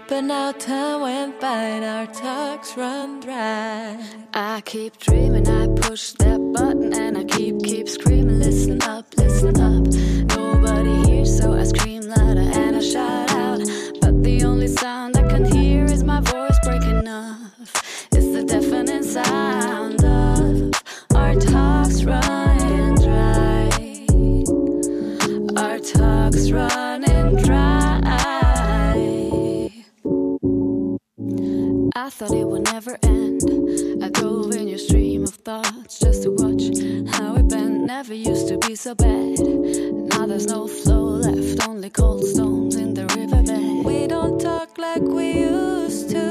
[0.07, 3.97] But now time went by and our talks run dry.
[4.35, 8.39] I keep dreaming, I push that button and I keep, keep screaming.
[8.39, 9.83] Listen up, listen up.
[10.37, 13.61] Nobody hears, so I scream louder and I shout out.
[13.99, 18.07] But the only sound I can hear is my voice breaking off.
[18.11, 19.64] It's the deafening sound
[26.55, 27.99] running dry.
[31.97, 33.41] I thought it would never end.
[34.03, 36.65] I dove in your stream of thoughts just to watch
[37.15, 37.85] how it bent.
[37.85, 39.39] Never used to be so bad.
[40.11, 43.85] Now there's no flow left, only cold stones in the riverbed.
[43.85, 46.25] We don't talk like we used to.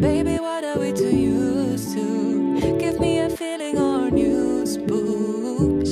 [0.00, 2.78] Baby, what are we too used to?
[2.78, 4.36] Give me a feeling or a new.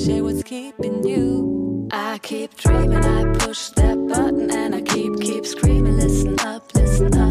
[0.04, 1.88] Share what's keeping you.
[1.90, 5.96] I keep dreaming, I push that button and I keep, keep screaming.
[5.96, 7.24] Listen up, listen up.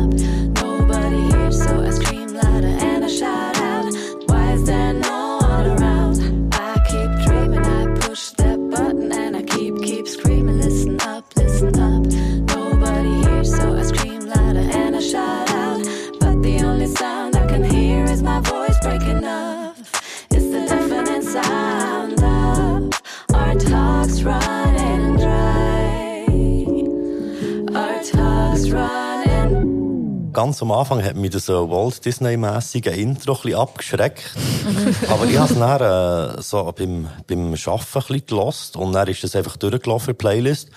[30.34, 34.36] Ganz am Anfang hat mich das so Walt Disney-mässige Intro ein bisschen abgeschreckt.
[35.08, 39.08] Aber ich habe es dann äh, so beim, beim Arbeiten ein bisschen gelost und dann
[39.08, 40.70] ist das einfach durchgelaufen, die Playlist.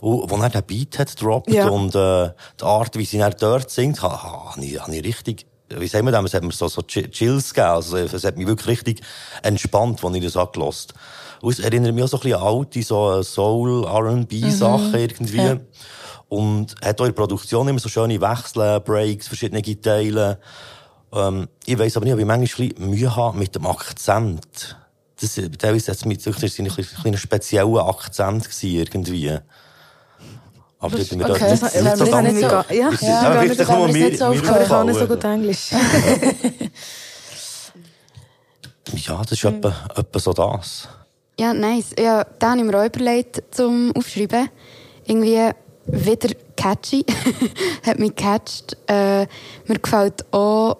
[0.00, 1.68] Und wo er den Beat hat gedroppt ja.
[1.68, 5.46] und äh, die Art, wie sie dann dort singt, habe ha, ich, hab ich richtig,
[5.68, 7.72] wie sagen wir das, es hat mir so, so Chills gegeben.
[7.72, 9.02] Also, es hat mich wirklich richtig
[9.42, 10.94] entspannt, als ich das angelost
[11.40, 14.94] Und es erinnert mich auch so ein bisschen an alte so Soul, R&B-Sachen mhm.
[14.96, 15.36] irgendwie.
[15.36, 15.60] Ja.
[16.32, 20.38] Und hat auch in der Produktion immer so schöne Wechsel, Breaks, verschiedene Teile.
[21.12, 24.78] Ähm, ich weiss aber nicht, ob ich manchmal ein Mühe habe mit dem Akzent.
[25.20, 26.72] Das, teilweise hat es mit, das ein,
[27.04, 29.38] ein spezieller Akzent gewesen, irgendwie.
[30.78, 31.38] Aber das, mir okay.
[31.38, 32.32] da nicht, nicht so ganz...
[32.32, 35.24] Nicht so, ja, ja, ja, ja nur mir, so mir Ich kann nicht so gut
[35.24, 35.70] Englisch.
[39.06, 40.88] ja, das ist etwa, etwa so das.
[41.38, 41.90] Ja, nice.
[41.98, 44.48] Ja, den habe ich mir auch überlegt zum Aufschreiben.
[45.04, 45.52] Irgendwie
[45.86, 47.04] wieder catchy.
[47.86, 48.76] hat mich gecatcht.
[48.86, 49.26] Äh,
[49.66, 50.76] mir gefällt auch,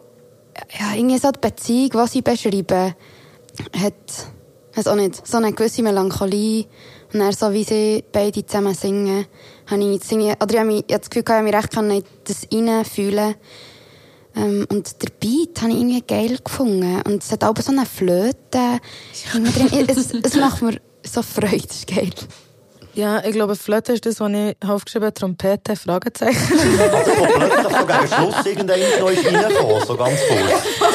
[0.78, 2.94] ja, irgendwie so die Beziehung, die sie beschreiben,
[3.76, 3.94] hat,
[4.74, 6.66] weiß auch nicht, so eine gewisse Melancholie.
[7.12, 9.26] Und dann so, wie sie beide zusammen singen,
[9.66, 11.76] habe ich jetzt oder ich habe mich, ich habe das Gefühl, ich habe mich recht
[11.76, 13.34] in das reinfühlen
[14.34, 17.02] ähm, und der Beat habe ich irgendwie geil gefunden.
[17.02, 18.80] Und es hat auch so eine Flöte.
[19.88, 22.10] es, es macht mir so Freude, das ist geil.
[22.94, 26.38] Ja, ich glaube, Flöte ist das, was ich aufgeschrieben habe, Trompete, Fragezeichen.
[26.92, 30.92] Also von plötzlich so gegen Schluss irgendein Intro ist reingekommen, so ganz kurz.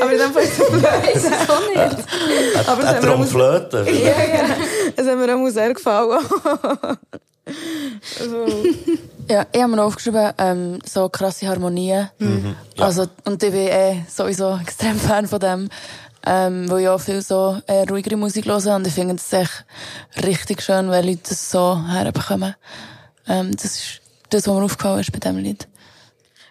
[0.02, 2.68] Aber in dem Fall ist es Flöte auch nicht.
[2.68, 3.86] Aber es Trompflöte.
[3.90, 4.56] Ja, ja.
[4.96, 6.18] Es hat mir auch sehr gefallen.
[8.20, 8.46] also.
[9.28, 12.10] Ja, ich habe mir aufgeschrieben, ähm, so krasse Harmonien.
[12.18, 12.84] Mhm, ja.
[12.84, 15.68] Also, und ich bin eh sowieso extrem Fan von dem
[16.26, 19.64] ähm, wo ich auch viel so äh, ruhigere Musik höre und ich finde es echt
[20.22, 22.54] richtig schön, wenn Leute das so herbekommen.
[23.26, 25.68] Ähm, das ist das, was mir aufgefallen ist bei diesem Lied.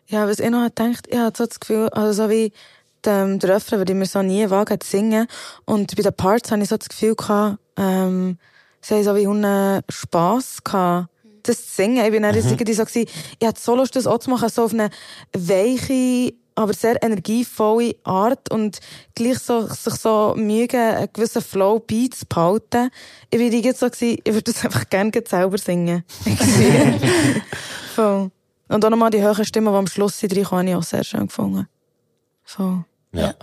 [0.08, 2.52] Ja, was ich noch gedacht, ich hatte so das Gefühl, also so wie
[3.06, 5.28] dem, der Refrain würde ich mir so nie wagen zu singen
[5.66, 8.38] und bei den Parts hatte ich so das Gefühl gehabt, ähm,
[8.82, 11.10] sie haben so wie einen Spass gehabt,
[11.44, 12.04] das zu singen.
[12.04, 12.42] Ich bin dann mhm.
[12.42, 13.08] irgendwie so gewesen,
[13.40, 14.90] ich hatte so Lust, das auch zu machen, so auf eine
[15.34, 18.80] weiche, aber sehr energievolle Art und
[19.16, 22.90] gleich so, sich so mögen, einen gewissen Flow Beats behalten.
[23.30, 26.04] Ich bin jetzt so gewesen, ich würde das einfach gerne selber singen.
[27.96, 28.30] Voll.
[28.68, 31.28] Und auch nochmal die höhere Stimme, die am Schluss sind, habe ich auch sehr schön
[31.28, 31.68] gefunden.
[32.44, 32.84] Voll.
[33.14, 33.34] Ja.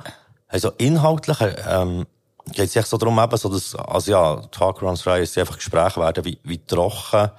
[0.48, 2.06] Also inhaltlich, ähm,
[2.52, 5.56] geht es echt so darum, eben so, dass, also ja, Talk Runs Dry, ist einfach
[5.56, 7.30] Gespräche werden wie, wie trocken.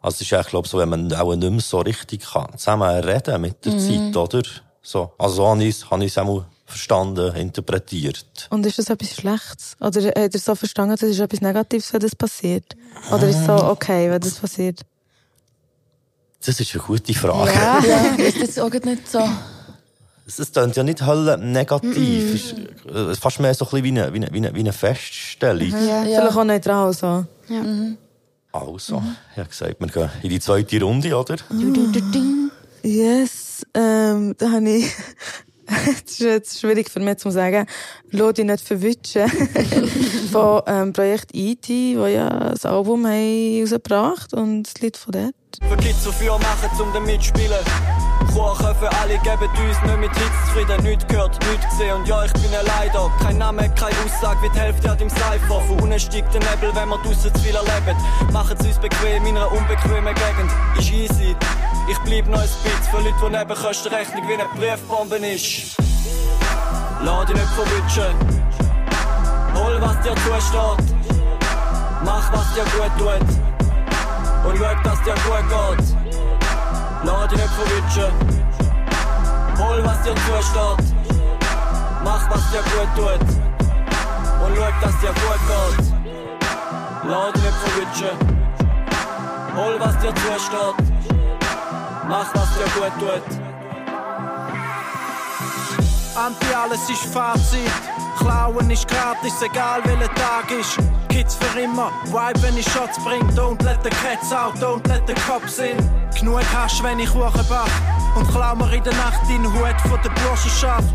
[0.00, 2.90] Also es ist eigentlich, glaube so, wenn man auch nicht mehr so richtig kann, zusammen
[3.02, 4.12] reden mit der mhm.
[4.12, 4.42] Zeit, oder?
[4.84, 5.12] So.
[5.18, 8.48] Also so habe ich es, es auch verstanden, interpretiert.
[8.50, 9.76] Und ist das etwas Schlechtes?
[9.80, 12.76] Oder hat er so verstanden, dass es etwas Negatives, wenn das passiert?
[13.10, 14.80] Oder ist es so okay, wenn das passiert?
[16.44, 17.52] Das ist eine gute Frage.
[17.52, 17.82] Ja,
[18.18, 19.20] ja ist das auch nicht so.
[20.26, 22.54] Es klingt ja nicht Hölle negativ.
[22.86, 24.72] Es ist fast mehr so ein bisschen wie eine, wie eine, wie eine, wie eine
[24.72, 25.68] Feststellung.
[25.68, 26.02] Ja.
[26.02, 27.24] Vielleicht auch neutral so.
[27.48, 27.62] Ja.
[28.52, 31.36] Also, ich habe gesagt, wir gehen in die zweite Runde, oder?
[32.84, 34.92] Yes, ähm, da habe ich,
[35.66, 37.66] das ist jetzt schwierig für mich zu sagen,
[38.10, 39.26] lass dich nicht verwutschen.
[40.30, 45.34] von ähm, Projekt E.T., wo ja das Album haben rausgebracht und das Lied von dort.
[45.66, 47.64] Für Kids Feuer machen, um dann mitspielen.
[48.26, 50.82] Kuchen für alle geben uns nicht mit Hits zufrieden.
[50.82, 53.10] Nichts gehört, nichts gesehen und ja, ich bin allein da.
[53.22, 55.60] Kein Name, keine Aussage, wie die Hälfte hat im Cypher.
[55.66, 57.96] Von unten steigt der Nebel, wenn wir draussen zu viel erleben.
[58.32, 60.50] Machen es uns bequem in einer unbequemen Gegend.
[60.78, 61.36] Ist easy,
[61.88, 65.76] ich bleib noch ein bisschen für Leute, die Nebenkostenrechnung wie eine Briefbombe ist.
[67.02, 68.14] Lass dich nicht verwutschen.
[69.54, 70.96] Hol, was dir zusteht.
[72.04, 73.44] Mach, was dir gut tut.
[74.46, 76.03] Und schau, dass dir gut geht.
[77.04, 78.12] Lass dich nicht verwutschen.
[79.58, 80.94] Hol, was dir zusteht.
[82.02, 83.20] Mach, was dir gut tut.
[84.44, 85.86] Und schau, dass dir gut geht.
[87.04, 88.16] Lass dich nicht verwutschen.
[89.56, 90.76] Hol, was dir zusteht.
[92.08, 93.53] Mach, was dir gut tut.
[96.16, 97.70] Anti alles ist Fazit.
[98.18, 100.78] Klauen ist gratis, egal welcher Tag ist.
[101.08, 103.22] Kids für immer, Vibe, wenn ich Shots bring.
[103.30, 105.76] Don't let the cats out, don't let the cops in.
[106.16, 107.68] Genug Hasch, wenn ich Kuchen bach.
[108.14, 110.94] Und klau mir in der Nacht den Hut von der Burschenschaft.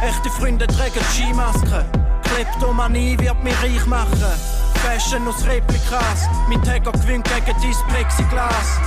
[0.00, 1.84] Echte Freunde tragen Skimasken.
[2.22, 4.32] Kleptomanie wird mich reich machen.
[4.78, 6.28] Fashion aus Replikas.
[6.48, 8.80] Mein Tagger gewinnt gegen dein Plexiglas.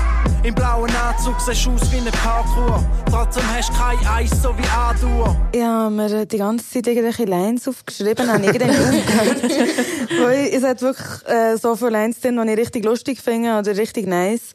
[0.43, 2.84] Im blauen Anzug siehst du aus wie ein Parkour.
[3.10, 5.36] Trotzdem hast du kein Eis, so wie A-Dur.
[5.51, 9.43] Ich habe mir die ganze Zeit irgendwelche Lines aufgeschrieben, habe aufgehört.
[10.21, 13.75] Weil es hat wirklich äh, so viele Lines drin, die ich richtig lustig finde oder
[13.77, 14.54] richtig nice.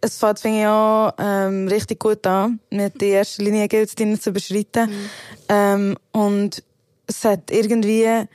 [0.00, 2.60] Es fängt, finde ich, auch ähm, richtig gut an.
[2.70, 4.90] Mit der ersten Linie gilt es drin zu überschreiten.
[4.90, 5.10] Mhm.
[5.48, 6.62] Ähm, und
[7.06, 8.26] es hat irgendwie...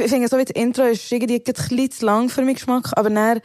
[0.00, 2.90] Ich finde, so wie das Intro ist irgendwie ein bisschen zu lang für meinen Geschmack,
[2.96, 3.40] aber dann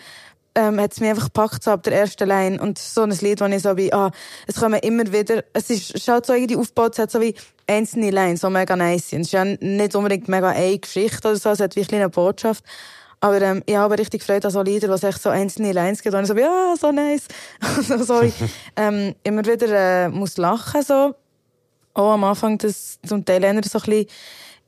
[0.56, 2.62] ähm, hat es mich einfach gepackt, so ab der ersten Line.
[2.62, 4.12] Und so ein Lied, wo ich so wie, ah,
[4.48, 7.36] es kommen immer wieder, es ist, schaut so irgendwie aufgebaut, es hat so wie
[7.68, 9.22] einzelne Lines, so mega nice sind.
[9.22, 12.64] Es ist ja nicht unbedingt mega eine Geschichte oder so, es hat wirklich eine Botschaft.
[13.24, 16.02] Aber ähm, ich habe richtig Freude an so Lieder, wo es echt so einzelne Lines
[16.02, 17.28] gibt und ich so wie, ah, so nice.
[17.88, 18.34] so, so wie,
[18.76, 21.16] ähm, immer wieder äh, muss lachen, so.
[21.94, 24.06] Auch am Anfang das zum Teil eher so ein bisschen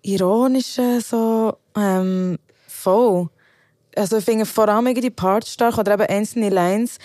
[0.04, 2.38] ironische, so, ähm,
[2.68, 3.30] voll
[3.96, 6.98] also ich finde vor allem die Parts stark oder eben einzelne Lines.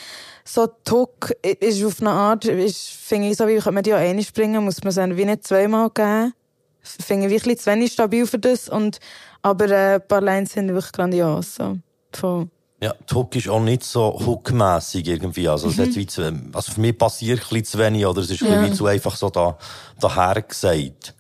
[0.45, 3.99] So Tuck ist auf eine Art, ist, finde ich, so wie könnte man die auch
[3.99, 6.33] einspringen, muss man es wie nicht zweimal geben.
[6.81, 8.99] Finde ich wirklich zu wenig stabil für das und,
[9.43, 11.77] aber äh, ein paar Lines sind wirklich grandios, so.
[12.13, 12.49] Voll.
[12.81, 15.49] Ja, Hook ist auch nicht so hookmässig irgendwie.
[15.49, 18.31] Also, es hat wie zu, also für mich passiert ein bisschen zu wenig, oder es
[18.31, 18.65] ist ja.
[18.65, 19.59] wie zu einfach so da,
[20.01, 21.15] daher gesagt.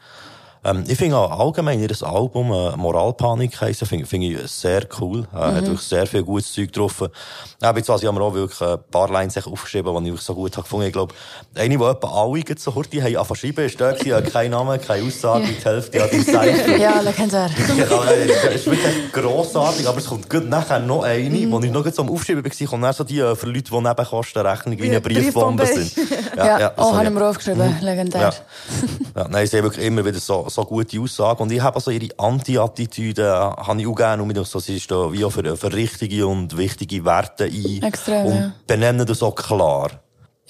[0.64, 5.26] Ähm, ich finde auch allgemein ihr Album äh, Moralpanik heissen, finde find ich sehr cool.
[5.32, 5.40] Äh, mhm.
[5.40, 7.08] Hat wirklich sehr viel gutes Zeug getroffen.
[7.60, 10.34] Ja, jetzt also, ich habe mir auch wirklich ein paar Lines aufgeschrieben, die ich so
[10.34, 10.86] gut habe gefunden.
[10.86, 11.14] Ich glaube,
[11.54, 15.06] eine, die etwa alle so hurtig haben angefangen schreiben, ist da gewesen, kein Name, keine
[15.06, 16.72] Aussage, die Hälfte hat im Seite.
[16.78, 17.50] Ja, legendär.
[17.76, 21.50] ja, es ist wirklich grossartig, aber es kommt gut nachher noch eine, mhm.
[21.50, 23.80] wo ich noch so am Aufschreiben war, kommt dann so die äh, für Leute, die
[23.80, 25.92] Nebenkostenrechnung wie eine Briefbombe sind.
[26.36, 27.84] Ja, ja, ja oh, haben wir aufgeschrieben, mhm.
[27.84, 28.20] legendär.
[28.20, 28.32] Ja.
[29.16, 31.42] ja, nein, ich sehe wirklich immer wieder so, so gute Aussagen.
[31.42, 34.90] Und ich habe also ihre Anti-Attitüde, äh, habe ich auch gerne, und so, sie ist
[34.90, 37.82] da wie auch für, für richtige und wichtige Werte ein.
[37.82, 38.52] Extrem, und ja.
[38.66, 39.90] benennen das auch klar.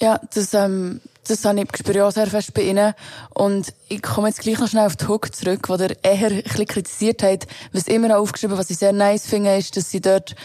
[0.01, 2.93] Ja, das, ähm, das habe ich, spüre auch sehr fest bei ihnen.
[3.33, 6.43] Und ich komme jetzt gleich noch schnell auf die Hook zurück, wo der eher ein
[6.43, 7.47] bisschen kritisiert hat.
[7.73, 10.35] Was immer noch aufgeschrieben, was ich sehr nice finde, ist, dass sie dort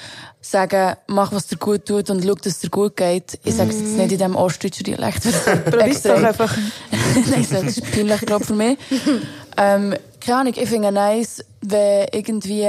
[0.41, 3.39] sagen, mach, was dir gut tut und schau, dass es dir gut geht.
[3.45, 5.23] Ich sage es jetzt nicht in diesem ostdeutschen Dialekt.
[5.65, 6.55] Probier's doch einfach.
[7.31, 8.77] Nein, das ist peinlich, glaube für mich.
[9.57, 12.69] ähm, keine Ahnung, ich finde es nice, wenn irgendwie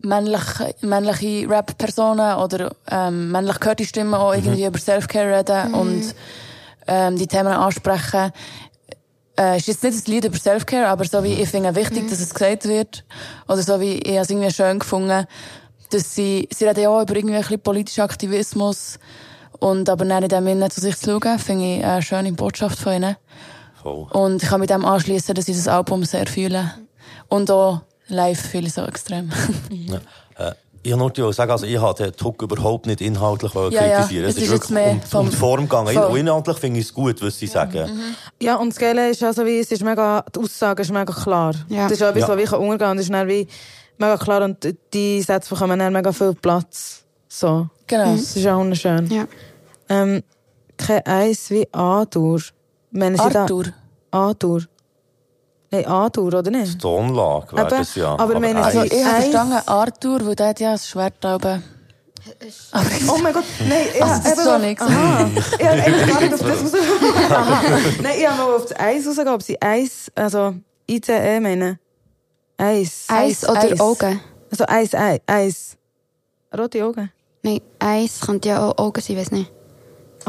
[0.00, 4.68] männliche, männliche Rap-Personen oder ähm, männlich gehörte Stimmen auch irgendwie mhm.
[4.68, 5.74] über Self-Care reden mhm.
[5.74, 6.14] und
[6.86, 8.32] ähm, die Themen ansprechen.
[9.38, 12.10] Äh, ist jetzt nicht ein Lied über Self-Care, aber so wie ich finde wichtig, mhm.
[12.10, 13.04] dass es gesagt wird.
[13.46, 15.26] Oder so wie ich es irgendwie schön gefunden,
[15.90, 18.98] dass sie, sie reden ja auch über irgendwie ein bisschen politischen Aktivismus
[19.58, 22.78] und aber dann in dem Sinne zu sich zu schauen, finde ich eine schöne Botschaft
[22.78, 23.16] von ihnen.
[23.82, 24.06] Voll.
[24.12, 26.72] Und ich kann mit dem anschließen, dass ich das Album sehr fühle.
[27.28, 29.30] Und auch live fühle ich so extrem.
[29.70, 29.96] ja.
[30.38, 34.22] äh, Ich wollte nur sagen, also ich habe den Tuck überhaupt nicht inhaltlich Ja, kritisieren.
[34.24, 35.92] ja, Es es ist wirklich mehr um, vom- um die Form gegangen.
[35.94, 36.18] Voll.
[36.18, 37.88] Inhaltlich finde ich es gut, was sie sagen.
[38.40, 41.54] Ja, und das Geile ist also wie, es ist mega, die Aussage ist mega klar.
[41.68, 41.84] Ja.
[41.84, 42.28] Das ist auch etwas, Ja.
[42.36, 42.96] was wie umgehen kann.
[42.96, 43.46] Das ist dann wie
[43.98, 47.04] mega klar und die Sätze bekommen dann mega viel Platz.
[47.28, 47.68] So.
[47.86, 48.12] Genau.
[48.12, 49.10] Das ist auch wunderschön.
[49.10, 49.26] Ja.
[49.90, 50.22] Ähm,
[50.78, 52.40] kein Eis wie A-Dur.
[52.40, 52.57] Meinen
[52.92, 53.64] Da- Arthur.
[54.10, 54.62] A-Dur.
[55.70, 56.74] Nein, A-Dur, oder nicht?
[56.74, 58.18] Die Tonlage wäre Aber- das ja.
[58.18, 61.62] aber meine- Also ich habe verstanden, Arthur, weil der hat ja ein Schwert da oben.
[62.72, 64.82] Aber Oh mein Gott, nein, ich Also, das ist so nichts.
[64.82, 65.26] Aha.
[65.58, 66.72] Ich habe eigentlich gar nicht auf das raus...
[67.30, 67.62] Aha.
[68.02, 70.54] Nein, ich habe mal auf das Eis rausgegangen, ob sie Eis, also
[70.90, 71.78] ICE meinen.
[72.58, 73.04] Eis.
[73.08, 73.80] Eis oder Eis.
[73.80, 74.20] Augen?
[74.50, 75.76] Also Eis, Eis, Eis.
[76.56, 77.10] Rote Augen.
[77.42, 79.50] Nein, Eis könnte ja auch Augen sein, weiß nicht.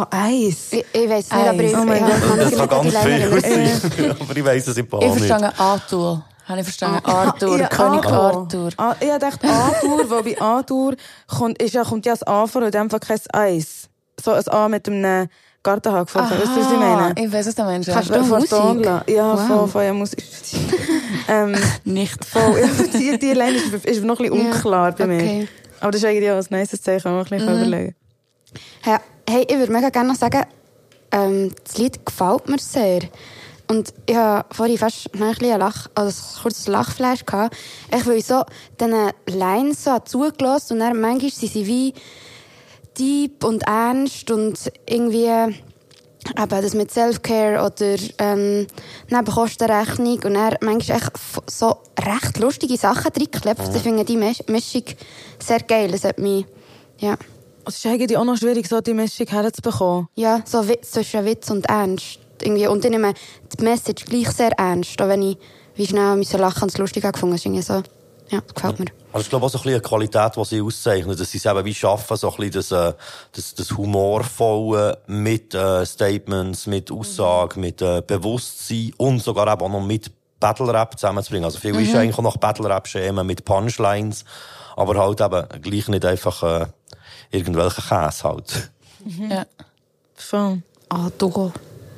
[0.01, 0.67] Oh, Eis.
[0.71, 1.47] Ich, ich weiß nicht, Eis.
[1.49, 2.39] aber ich, Oh mein ich Gott.
[2.39, 4.15] Das kann ganz viel sein.
[4.21, 5.17] Aber ich weiss es im Paar ich nicht.
[5.25, 6.23] verstanden Arthur.
[6.45, 7.05] Habe ich verstanden?
[7.05, 8.39] Arthur, Ja, König Arthur.
[8.41, 8.69] Arthur.
[8.77, 10.95] Ah, ich dachte A-Tour, weil bei A-Tour
[11.27, 13.87] kommt, ist ja, kommt ja das A vor und in dem Fall kein Eis.
[14.23, 15.27] So ein A mit einem
[15.61, 16.21] Gartenhaken vor.
[16.23, 17.13] Weißt du, was ich meine?
[17.21, 18.49] ich weiß, was der Mensch Kannst du- Von Musik?
[18.49, 19.03] Tonla.
[19.07, 19.47] Ja, Wow.
[19.47, 20.23] von, von ja, Musik.
[21.27, 22.23] ähm, Nicht.
[22.25, 22.59] voll.
[22.59, 25.17] Ja, die, die Line ist, ist noch ein bisschen unklar bei mir.
[25.17, 25.47] okay.
[25.81, 27.95] Aber das ist eigentlich auch ein nices Zeichen, kann man ein bisschen überlegen.
[28.81, 28.97] Hey,
[29.29, 30.43] hey, ich würde mega gerne noch sagen,
[31.11, 33.01] ähm, das Lied gefällt mir sehr.
[33.67, 37.55] Und ich habe vorhin fast noch ein, Lach, also ein kurzes Lachfleisch gehabt.
[37.95, 38.43] Ich ich so
[38.79, 41.93] diesen Lines so zugelassen und dann manchmal sind sie wie
[42.97, 45.55] deep und ernst und irgendwie eben
[46.49, 48.65] das mit Self-Care oder ähm,
[49.09, 51.11] Nebenkostenrechnung und dann manchmal echt
[51.47, 53.61] so recht lustige Sachen reingeklebt.
[53.75, 54.85] Ich finde die Misch- Mischung
[55.37, 55.91] sehr geil.
[55.91, 56.45] Das hat mich,
[56.97, 57.15] ja...
[57.69, 60.07] Es ist eigentlich auch noch schwierig, so die Mischung herzubekommen.
[60.15, 62.17] Ja, so Witz, zwischen Witz und Ernst.
[62.41, 62.65] Irgendwie.
[62.65, 63.13] Und ich nehme
[63.55, 64.99] die Message gleich sehr ernst.
[64.99, 65.37] Auch wenn ich
[65.75, 67.37] wie schnell müssen lachen und es lustig habe gefunden.
[67.37, 67.83] Irgendwie so,
[68.29, 68.87] ja, das gefällt mir.
[69.13, 71.45] Also ich glaube auch so ein bisschen eine Qualität, die sie auszeichnen, dass sie es
[71.45, 72.93] eben wie schaffen, so ein bisschen das, äh,
[73.33, 79.69] das, das Humorvolle mit äh, Statements, mit Aussagen, mit äh, Bewusstsein und sogar eben auch
[79.69, 81.45] noch mit Battle Rap zusammenzubringen.
[81.45, 84.25] Also viel ist eigentlich auch noch Battle Rap Schemen mit Punchlines,
[84.75, 86.65] aber halt eben gleich nicht einfach äh,
[87.31, 88.71] irgendwelche Käse halt.
[89.29, 89.45] Ja.
[90.15, 90.61] Voll.
[90.89, 91.51] Ah, du.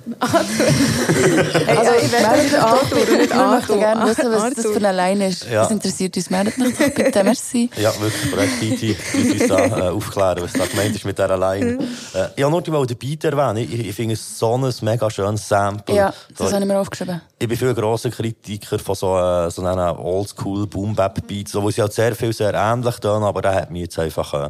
[0.31, 3.07] Also, ich werde nicht Arthur, doch.
[3.07, 3.77] nicht Wir möchten Arthur.
[3.77, 4.73] gerne wissen, was das Arthur.
[4.73, 5.45] für eine Line ist.
[5.45, 5.61] Ja.
[5.63, 6.29] Das interessiert uns.
[6.29, 7.23] Meldet euch doch bitte.
[7.23, 7.69] Merci.
[7.77, 11.37] Ja, wirklich, Brett Titi, die uns da äh, aufklären, was da gemeint ist mit dieser
[11.37, 11.79] Line.
[12.15, 13.57] äh, ich wollte nur den Beat erwähnen.
[13.57, 15.95] Ich, ich finde es so ein mega schönes Sample.
[15.95, 17.21] Ja, So- das habe ich mir aufgeschrieben.
[17.37, 21.69] Ich bin viel grosser Kritiker von so, äh, so einem Oldschool Boom Bap Beats, wo
[21.69, 24.49] sie halt sehr viel sehr ähnlich tun, aber der hat mir jetzt einfach, äh,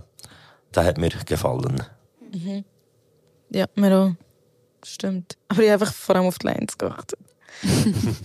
[0.76, 1.84] der hat mir gefallen.
[3.50, 4.12] Ja, mir auch.
[4.86, 5.38] Stimmt.
[5.50, 7.20] Aber ich habe einfach vor allem auf die Lines geachtet.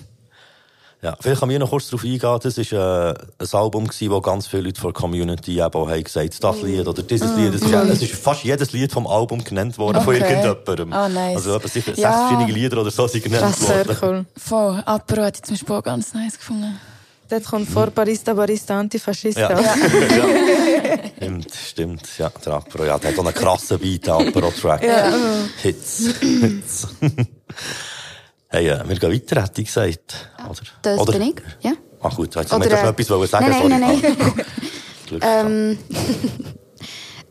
[1.03, 2.21] Ja, vielleicht kann ich noch kurz darauf eingehen.
[2.43, 5.89] Das war äh, ein Album, gewesen, wo ganz viele Leute von der Community eben auch
[5.89, 7.55] haben gesagt, das Lied oder dieses Lied.
[7.55, 10.25] Es ist, es ist fast jedes Lied vom Album genannt worden von Okay.
[10.25, 10.93] irgendjemandem.
[10.95, 11.37] Ah, nice.
[11.37, 12.11] Also etwa sicher Ja.
[12.13, 13.99] sechs verschiedene Lieder oder so sind genannt Das ist sehr worden.
[14.03, 14.27] cool.
[14.39, 14.83] Voll.
[14.87, 16.81] Apero hat ich zum Beispiel auch ganz nice gefunden.
[17.29, 19.53] Dort kommt vor Barista, Barista, Antifaschista.
[19.53, 19.59] Ja.
[21.27, 22.19] Stimmt, stimmt.
[22.19, 24.83] Ja, der Apero, ja, der hat auch einen krassen Beat, der Apero-Track.
[25.61, 26.15] Hits.
[26.21, 26.89] Hits.
[28.49, 30.31] hey, äh, wir gehen weiter, hätte ich gesagt.
[30.49, 30.61] Oder?
[30.83, 31.19] Das Oder?
[31.19, 31.73] bin ich, ja.
[32.01, 33.49] Ach gut, jetzt Oder, noch äh, etwas wollen sagen?
[33.49, 33.69] nein, Sorry.
[33.69, 33.81] nein,
[35.21, 35.79] nein, nein.
[35.79, 35.79] Ähm,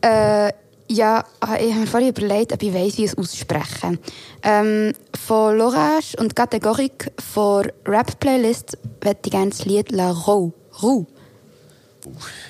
[0.02, 0.52] äh,
[0.88, 3.98] ja, ah, ich habe mir vorhin überlegt, ob ich weiss, wie ich es ausspreche.
[4.42, 4.92] Ähm,
[5.26, 10.52] von L'Orage und Kategorik von Rap-Playlist möchte ich gerne das Lied La Roue.
[10.82, 11.06] Roue.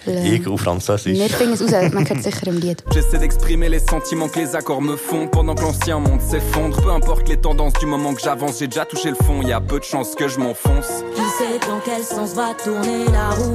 [0.06, 1.18] Ich auf Französisch.
[1.18, 2.84] Wir finden es raus, man hört es sicher im Lied.
[2.92, 6.80] J'essaie d'exprimer les sentiments que les accords me font pendant que l'ancien monde s'effondre.
[6.82, 9.42] Peu importe les tendances du moment que j'avance, j'ai déjà touché le fond.
[9.42, 11.04] Y a peu de chances que je m'enfonce.
[11.14, 13.54] Qui sait dans quel sens va tourner la roue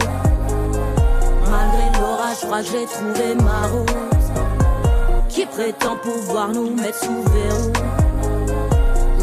[1.49, 3.91] Malgré l'orage, je crois que j'ai trouvé ma route
[5.29, 7.71] Qui prétend pouvoir nous mettre sous verrou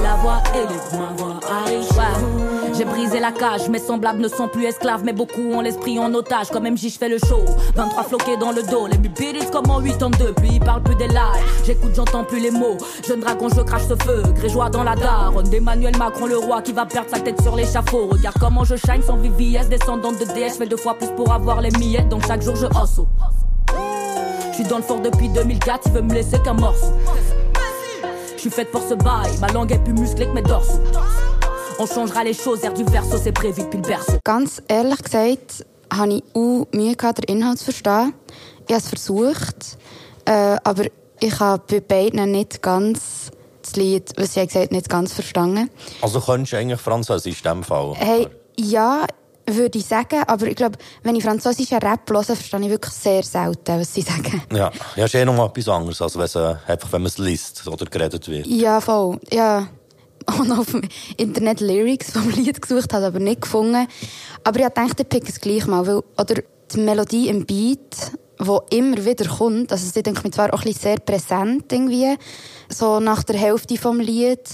[0.02, 2.47] La voix et les ma voix arrivent chez nous.
[2.78, 6.14] J'ai brisé la cage, mes semblables ne sont plus esclaves, mais beaucoup ont l'esprit en
[6.14, 6.50] otage.
[6.50, 7.44] Comme MJ, je fais le show.
[7.74, 10.32] 23 floqués dans le dos, les mubilis comme en 82.
[10.34, 12.78] Puis ils parlent plus des lives, j'écoute, j'entends plus les mots.
[13.04, 15.48] Jeune dragon, je crache ce feu, grégeois dans la daronne.
[15.48, 18.10] D'Emmanuel Macron, le roi qui va perdre sa tête sur l'échafaud.
[18.12, 20.52] Regarde comment je shine sans VVS, descendante de DS.
[20.52, 23.08] Je fais deux fois plus pour avoir les miettes, donc chaque jour je hustle.
[24.50, 26.92] Je suis dans le fort depuis 2004, il veut me laisser qu'un morceau.
[28.36, 30.78] Je suis faite pour ce bail, ma langue est plus musclée que mes dorsaux.
[31.80, 34.18] On changera les choses, air du verso, c'est prévu depuis le berceau.
[34.24, 38.14] Ganz ehrlich gesagt, habe ich auch Mühe gehabt, den Inhalt zu verstehen.
[38.66, 39.78] Ich habe es versucht,
[40.24, 40.86] äh, aber
[41.20, 43.30] ich habe bei beiden nicht ganz
[43.62, 45.70] das Lied, was sie gesagt haben, nicht ganz verstanden.
[46.02, 47.94] Also könntest du eigentlich Französisch in dem Fall?
[47.94, 48.26] Hey,
[48.58, 49.06] ja,
[49.46, 50.24] würde ich sagen.
[50.26, 54.02] Aber ich glaube, wenn ich französischen Rap höre, verstehe ich wirklich sehr selten, was sie
[54.02, 54.42] sagen.
[54.52, 57.18] Ja, ja ist eh noch mal etwas anderes, als wenn es, einfach, wenn man es
[57.18, 58.46] liest oder geredet wird.
[58.48, 59.20] Ja, voll.
[59.30, 59.68] Ja.
[60.28, 60.82] Auch noch auf dem
[61.16, 63.86] Internet Lyrics vom Lied gesucht, habe aber nicht gefunden.
[64.44, 68.60] Aber ich dachte, ich pick es gleich mal, weil, oder die Melodie im Beat, wo
[68.70, 72.16] immer wieder kommt, also sie denke mir zwar auch ein bisschen sehr präsent irgendwie,
[72.68, 74.46] so nach der Hälfte vom Lied,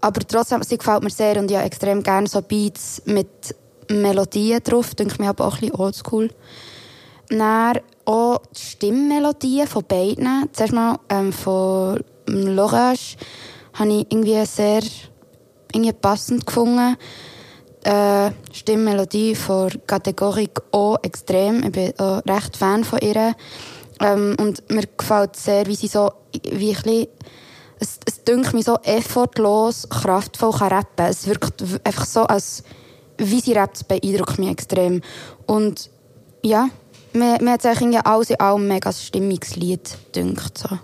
[0.00, 3.54] aber trotzdem, sie gefällt mir sehr und habe extrem gerne so Beats mit
[3.88, 6.30] Melodien drauf, denke mir aber auch ein bisschen oldschool.
[7.30, 10.50] Dann auch die Stimmmelodien von beiden.
[10.52, 13.16] Zuerst mal ähm, von L'Orage
[13.74, 14.82] habe ich irgendwie sehr
[15.72, 16.96] irgendwie passend gefunden.
[17.82, 21.64] Äh, Stimmmelodie von Kategorie auch extrem.
[21.64, 23.34] Ich bin auch recht Fan von ihr.
[24.00, 26.12] Ähm, und mir gefällt sehr, wie sie so,
[26.42, 27.08] wie ein bisschen,
[27.78, 31.06] es, es dünkt mich so effortlos, kraftvoll kann rappen.
[31.06, 32.64] Es wirkt einfach so, als
[33.18, 35.02] wie sie rappt, beeindruckt mich extrem.
[35.46, 35.90] Und
[36.42, 36.68] ja,
[37.12, 40.58] mir, mir hat es eigentlich alles in allem mega stimmiges Lied gedünkt.
[40.58, 40.78] So.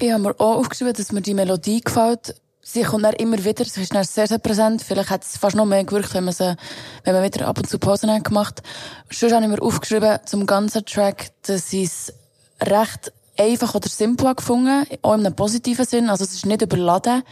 [0.00, 2.36] Ich habe mir auch aufgeschrieben, dass mir die Melodie gefällt.
[2.62, 4.82] Sie kommt dann immer wieder, sie ist dann sehr, sehr präsent.
[4.82, 6.56] Vielleicht hat es fast noch mehr gewirkt, wenn man, sie,
[7.02, 8.62] wenn man wieder ab und zu Pausen hat gemacht.
[9.10, 12.12] Sonst habe ich mir aufgeschrieben, zum ganzen Track, dass ich es
[12.60, 16.10] recht einfach oder simpel gefunden, auch in einem positiven Sinn.
[16.10, 17.22] Also es ist nicht überladen.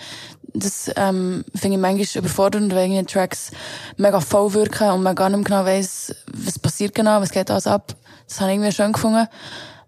[0.52, 3.52] Das ähm, finde ich manchmal überfordernd, weil irgendwie Tracks
[3.96, 7.50] mega voll wirken und man gar nicht mehr genau weiss, was passiert genau, was geht
[7.50, 7.94] alles ab.
[8.26, 9.28] Das habe ich irgendwie schön gefunden.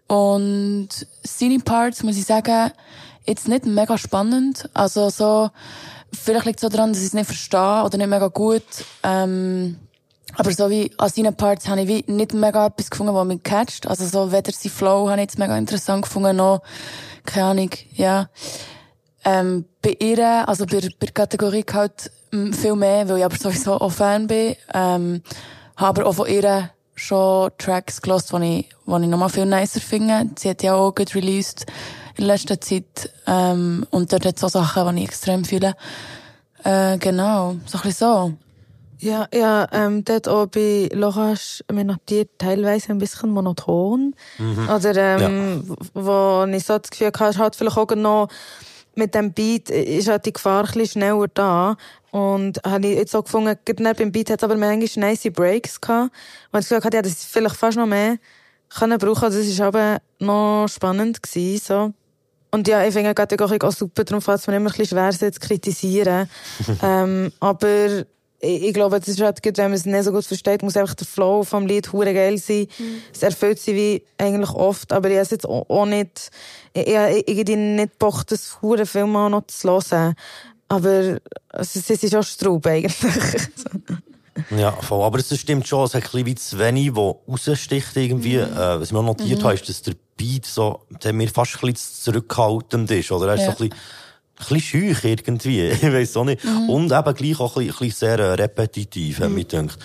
[0.08, 0.88] Und
[1.22, 2.72] seine Parts, muss ich sagen,
[3.26, 4.68] jetzt nicht mega spannend.
[4.74, 5.50] Also so,
[6.12, 8.64] vielleicht liegt es so daran, dass ich es nicht verstehe oder nicht mega gut.
[9.02, 9.76] Ähm,
[10.34, 13.42] aber so wie an seinen Parts habe ich wie nicht mega etwas gefunden, was mich
[13.42, 13.86] catcht.
[13.86, 16.62] Also so weder sein Flow habe ich jetzt mega interessant gefunden, noch,
[17.24, 18.28] keine Ahnung, ja.
[19.24, 23.74] Ähm, bei ihr, also bei, bei der Kategorie halt viel mehr, weil ich aber sowieso
[23.74, 24.54] auch Fan bin.
[24.72, 25.22] Ähm,
[25.76, 29.80] habe aber auch von ihr schon Tracks gelost, die ich, die ich nochmal viel nicer
[29.80, 30.30] finde.
[30.38, 31.66] Sie hat ja auch gut released
[32.16, 33.10] in letzter Zeit.
[33.26, 35.74] Ähm, und dort hat es auch Sachen, die ich extrem fühle.
[36.64, 38.32] Äh, genau, so ein bisschen so.
[39.00, 44.14] Ja, ja, ähm, dort auch bei Lorasch mir notiert teilweise ein bisschen monoton.
[44.38, 44.68] Mhm.
[44.68, 45.76] Oder, ähm, ja.
[45.94, 48.28] wo ich so das Gefühl hatte, halt vielleicht auch noch
[48.96, 51.76] mit dem Beat ist halt die Gefahr ein bisschen schneller da.
[52.10, 55.80] Und habe ich jetzt auch gefunden, gerade beim Beat hat es aber manchmal nice Breaks
[55.80, 56.12] gehabt.
[56.52, 58.16] Und ich gesagt, ja, das vielleicht fast noch mehr
[58.70, 59.24] können brauchen.
[59.24, 61.92] Das ist aber noch spannend gewesen, so.
[62.50, 64.96] Und ja, ich finde die Kategorie auch super, darum fällt es mir immer ein bisschen
[64.98, 66.30] schwer, sie zu kritisieren.
[66.82, 68.04] ähm, aber
[68.40, 70.76] ich, ich glaube, das ist halt gut, wenn man es nicht so gut versteht, muss
[70.76, 72.66] einfach der Flow vom Lied hure geil sein.
[72.78, 73.02] Mhm.
[73.12, 76.30] Es erfüllt sie wie eigentlich oft, aber ich habe jetzt auch, auch nicht,
[76.72, 80.14] ich, ich habe irgendwie nicht Bock, das hure Film auch noch zu hören.
[80.68, 82.94] Aber also, es ist auch Straub eigentlich.
[84.56, 85.04] Ja, voll.
[85.04, 88.36] Aber es stimmt schon, es hat ein bisschen zu wenig, wo raussticht irgendwie.
[88.36, 88.52] Mhm.
[88.52, 89.44] Äh, was ich mir notiert mhm.
[89.44, 93.28] habe, ist, dass der Beat so, der mir fast ein bisschen zurückhaltend ist, oder?
[93.28, 93.46] Er ist ja.
[93.46, 95.62] so ein bisschen, ein bisschen schüch irgendwie.
[95.68, 96.44] ich weiss auch nicht.
[96.44, 96.70] Mhm.
[96.70, 99.38] Und eben gleich auch ein bisschen, ein bisschen sehr äh, repetitiv, mhm.
[99.38, 99.78] ich gedacht.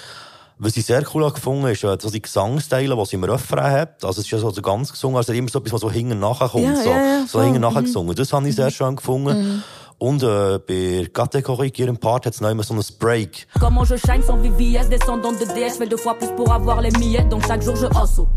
[0.59, 4.05] Was ich sehr cool gefunden ist, äh, so die Gesangsteile, die sie im Refrain hat.
[4.05, 6.47] Also es ist ja so ganz gesungen, also immer so etwas, was so hinten nachher
[6.47, 6.63] kommt.
[6.63, 7.85] Ja, so, ja, ja, so hinten nachher mhm.
[7.85, 8.15] gesungen.
[8.15, 9.63] Das habe ich sehr schön gefunden.
[10.03, 10.07] Mhm.
[10.07, 13.47] Und äh, bei Kategorie ihrem Part hat es noch immer so ein Break.
[13.59, 16.91] Comment je shine sans VVS, descendant de DS, fais deux fois plus pour avoir les
[16.99, 18.27] miettes, donc chaque jour je hustle.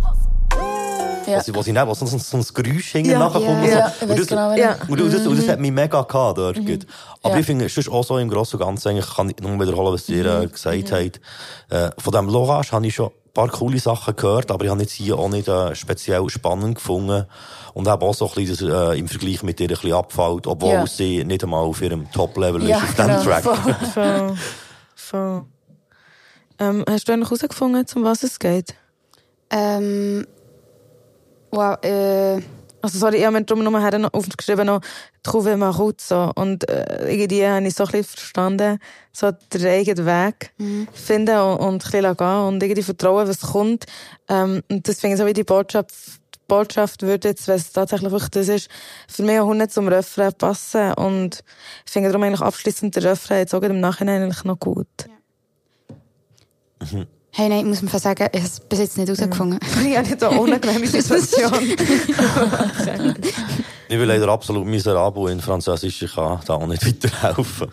[1.26, 1.38] Ja.
[1.38, 3.66] Was, was ich nehme, was so, so ein Geräusch hinten ja, nachher kommt.
[3.66, 4.06] Ja, so.
[4.06, 4.76] und, das, genau, ja.
[4.86, 6.56] und, das, und das hat mich mega gehabt dort.
[6.56, 6.78] Mhm.
[7.24, 7.40] Aber ja.
[7.40, 9.92] ich finde, es ist auch so im Großen und Ganzen, eigentlich kann ich nur wiederholen,
[9.92, 10.52] was ihr äh, mhm.
[10.52, 10.94] gesagt mhm.
[10.94, 11.20] habt.
[11.68, 14.93] Äh, von dem Lorage habe ich schon paar coole Sachen gehört, aber ich habe jetzt
[14.93, 17.26] hier auch nicht äh, speziell spannend gefunden.
[17.74, 20.47] Und habe auch so ein bisschen das, äh, im Vergleich mit ihr ein bisschen abfällt,
[20.47, 20.87] obwohl ja.
[20.87, 23.22] sie nicht einmal auf ihrem Top-Level ist, auf diesem genau.
[23.22, 23.45] Track.
[23.45, 24.37] Voll, voll,
[24.95, 25.45] voll.
[26.59, 28.74] Ähm, hast du eigentlich herausgefunden, um was es geht?
[29.51, 30.26] Ähm,
[31.57, 32.43] Wow, äh,
[32.83, 34.81] also sorry, ich habe mir darum noch noch aufgeschrieben, noch
[35.22, 36.33] «Trouve Maruzzo».
[36.35, 38.79] Und äh, irgendwie habe ich so ein bisschen verstanden,
[39.12, 40.89] so den eigenen Weg mhm.
[40.93, 43.87] finden und, und ein bisschen gehen und irgendwie vertrauen, was kommt.
[44.29, 45.91] Ähm, und das finde ich so wie die Botschaft,
[46.35, 48.68] die Botschaft würde jetzt, wenn es tatsächlich wirklich das ist,
[49.09, 50.93] für mich auch nicht zum Refrain passen.
[50.95, 51.43] Und
[51.85, 54.87] ich finde darum eigentlich abschließend der Refrain jetzt auch im Nachhinein eigentlich noch gut.
[54.99, 55.97] Ja.
[56.93, 57.07] Mhm.
[57.39, 59.61] Hey, nein, ich muss mir sagen, ich habe es bis jetzt nicht herausgefunden.
[59.87, 61.68] Ich habe nicht so unangenehme Situation.
[63.89, 66.01] ich bin leider absolut miserabel in Französisch.
[66.01, 67.68] Ich kann da auch nicht weiterhelfen.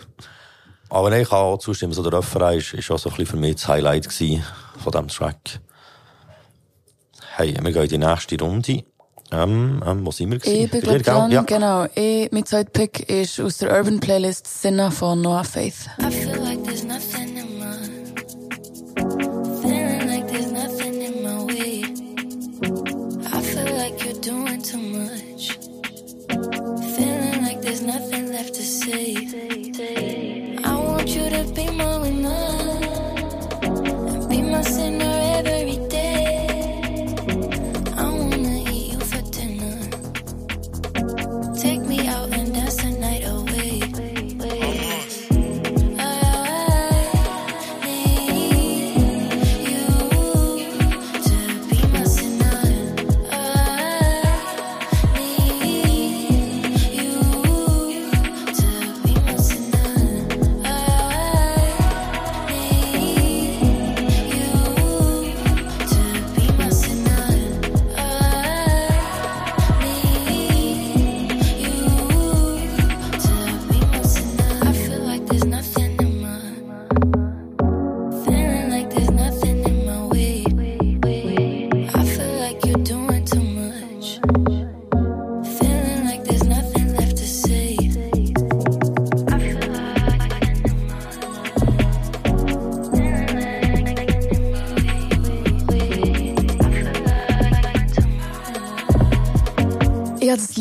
[0.90, 1.94] Aber nein, ich kann auch zustimmen.
[1.94, 5.08] So der Refrain ist, ist auch so ein bisschen für mich das Highlight von diesem
[5.08, 5.62] Track.
[7.38, 8.84] Hey, wir gehen in die nächste Runde.
[9.32, 10.66] Ähm, ähm, wo sind wir gewesen?
[10.66, 11.42] Ich bin gerade dran, ja.
[11.44, 11.86] genau.
[11.96, 15.88] Ich, mein zweiter Pick ist aus der Urban Playlist Sinna von Noah Faith.
[16.02, 17.33] I feel like there's nothing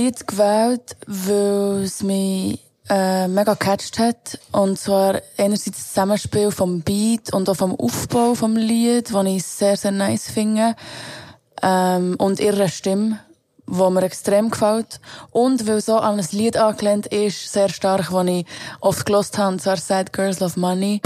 [0.03, 4.40] Lied gewählt, weil es mich äh, mega gecatcht hat.
[4.50, 9.44] Und zwar einerseits das Zusammenspiel vom Beat und auch vom Aufbau vom Lied, das ich
[9.44, 10.74] sehr, sehr nice finde.
[11.62, 13.20] Ähm, und ihre Stimme,
[13.68, 15.00] die mir extrem gefällt.
[15.30, 18.46] Und weil so an ein Lied angelehnt ist, sehr stark, das ich
[18.80, 21.00] oft gelost habe, und zwar Sad Girls Love Money.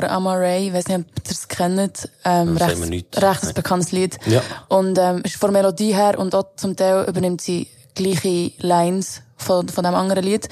[0.00, 3.22] Von Amaray, ich weiß nicht, ob ihr es kennt, ähm, Das recht, mir nichts.
[3.22, 4.18] recht ein bekanntes Lied.
[4.26, 4.42] Ja.
[4.68, 9.68] Und ähm, ist von Melodie her und auch zum Teil übernimmt sie gleiche Lines von,
[9.68, 10.48] von dem anderen Lied.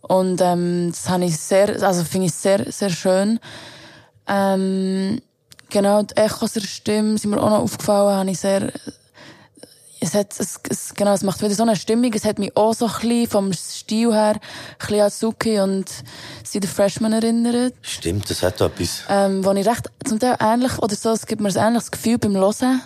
[0.00, 3.38] Und ähm, das habe ich sehr, also finde ich sehr, sehr schön.
[4.28, 5.20] Ähm,
[5.68, 8.72] genau, die Echos der Stimme sind mir auch noch aufgefallen, habe ich sehr
[10.00, 12.12] es hat, es, es, genau, es macht wieder so eine Stimmung.
[12.12, 14.40] Es hat mich auch so ein bisschen vom Stil her ein
[14.78, 15.90] bisschen an Suki und
[16.44, 17.74] sie The Freshman erinnert.
[17.82, 19.04] Stimmt, das hat etwas.
[19.08, 22.18] Ähm, wo ich recht, zum Teil ähnlich, oder so, es gibt mir ein ähnliches Gefühl
[22.18, 22.82] beim Hören.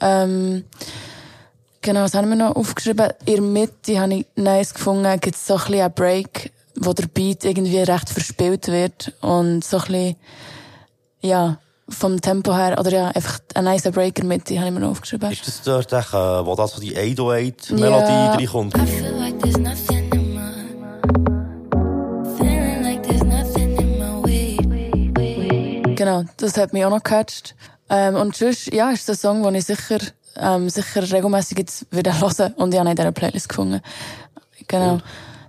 [0.00, 0.64] Ähm,
[1.82, 3.10] genau, was haben wir noch aufgeschrieben?
[3.26, 6.94] In der Mitte habe ich nice gefunden, gibt es so ein bisschen einen Break, wo
[6.94, 10.16] der Beat irgendwie recht verspielt wird und so ein bisschen,
[11.20, 11.58] ja,
[11.90, 14.80] vom Tempo her, oder ja, einfach ein nicer Break in der Mitte habe ich mir
[14.80, 15.30] noch aufgeschrieben.
[15.30, 18.32] Ist das dort, echt, äh, wo das so die 808-Melodie Ja.
[18.32, 18.74] reinkommt?
[18.76, 20.00] I.
[25.96, 27.54] Genau, das hat mich auch noch gecatcht.
[27.88, 29.98] Ähm, und sonst, ja, ist das ein Song, den ich sicher,
[30.36, 33.80] ähm, sicher regelmäßig jetzt wieder hören und ich habe ihn in dieser Playlist gefunden.
[34.68, 34.98] Genau.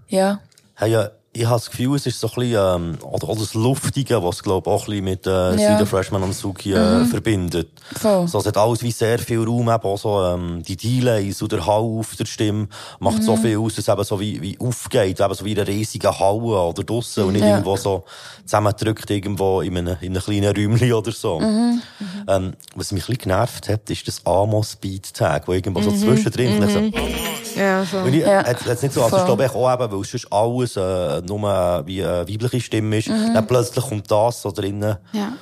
[0.10, 0.40] Ja.
[0.76, 3.54] Hey, ja, ich habe das Gefühl, es ist so ein bisschen, ähm, oder, oder das
[3.54, 5.58] Luftige, was, glaube ich, auch ein bisschen mit, äh, Ja.
[5.78, 7.06] Sida Freshman und Suki, äh, Mhm.
[7.06, 7.70] verbindet.
[7.98, 8.28] Voll.
[8.28, 11.52] So, es hat alles wie sehr viel Raum, eben auch so, ähm, die Delays und
[11.54, 12.68] der Hall auf der Stimme
[13.00, 13.42] macht so Mhm.
[13.42, 16.20] viel aus, dass es eben so wie, wie aufgeht, eben so wie in einer riesigen
[16.20, 17.52] Halle oder draussen und nicht Ja.
[17.52, 18.04] irgendwo so
[18.46, 21.40] zusammendrückt irgendwo in einem, in einem kleinen Räumchen oder so.
[21.40, 21.82] Mhm.
[22.28, 25.92] Ähm, was mich ein bisschen genervt hat, ist das Amos Beat Tag, wo irgendwo so
[25.92, 25.96] Mhm.
[25.98, 26.60] zwischendrin.
[26.60, 26.70] Mhm.
[26.70, 28.04] So, Ja, so.
[28.04, 28.48] weil ich, Ja.
[28.48, 31.84] Jetzt, jetzt nicht so, also ich glaube ich auch eben, weil sonst alles äh, nur
[31.86, 33.10] wie äh, weibliche Stimme ist.
[33.10, 33.34] Mhm.
[33.34, 34.98] Dann plötzlich kommt das so drinnen.
[35.14, 35.34] Ja.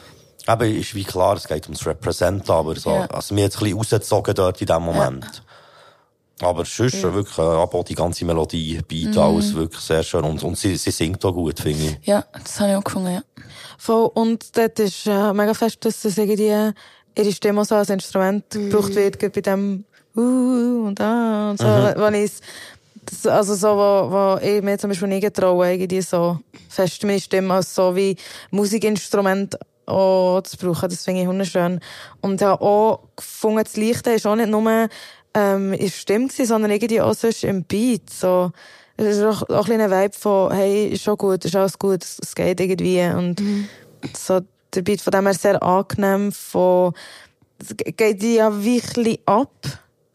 [0.48, 3.06] Eben ist wie klar, es geht ums Represent, aber so, Ja.
[3.08, 5.44] also mir jetzt ein bisschen rausgezogen dort in dem Moment.
[6.42, 7.14] Aber sonst Ja.
[7.14, 9.20] wirklich, äh, aber auch die ganze Melodie, Beat, Mhm.
[9.20, 10.24] alles wirklich sehr schön.
[10.24, 12.08] Und, und sie, sie singt auch gut, finde ich.
[12.08, 13.22] Ja, das habe ich auch gefunden, ja.
[13.78, 14.10] Voll.
[14.14, 16.72] Und dort ist äh, mega fest, dass das irgendwie
[17.18, 18.70] ihre Stimme so als Instrument Mhm.
[18.70, 19.84] gebraucht wird, gerade bei dem
[20.16, 21.66] uh und ah und so.
[21.68, 21.94] Mhm.
[21.98, 22.42] Wenn ich's-
[23.10, 26.40] das, also so, wo, wo ich mir zum Beispiel nicht getraue, irgendwie so
[26.70, 28.16] fest meine Stimme als so wie
[28.52, 30.90] Musikinstrument auch zu brauchen.
[30.90, 31.80] Das finde ich wunderschön.
[32.22, 34.88] Und ja, auch gefunden, das Leichte ist auch nicht nur
[35.34, 38.10] ähm, in der Stimme gewesen, sondern irgendwie auch sonst im Beat.
[38.10, 38.52] So,
[38.98, 42.04] es ist auch, auch ein kleiner Vibe von, hey, ist schon gut, ist alles gut,
[42.04, 43.02] es, geht irgendwie.
[43.02, 43.42] Und
[44.16, 44.42] so,
[44.74, 46.94] der Beat von dem her sehr angenehm von,
[47.60, 49.54] es ge- geht ja bisschen ab.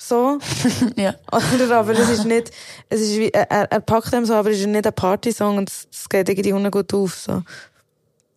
[0.07, 0.39] So.
[0.97, 1.15] ja.
[1.33, 2.51] Oder, aber es ist nicht,
[2.91, 5.71] es ist wie, er, er packt dem so, aber es ist nicht ein Partysong und
[5.71, 7.43] es, es geht irgendwie auch gut auf, so.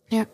[0.08, 0.24] Ja.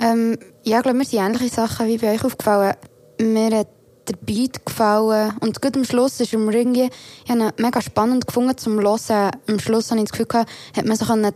[0.00, 2.74] Ähm, ja, ich glaube, mir sind ähnliche Sachen wie bei euch aufgefallen.
[3.20, 3.68] Mir hat
[4.08, 5.32] der Beat gefallen.
[5.40, 6.90] Und gut am Schluss ist mir irgendwie,
[7.24, 9.30] ich habe ihn mega spannend gefunden zum Hören.
[9.46, 11.32] Am Schluss habe ich das Gefühl gehabt, hat man so, können,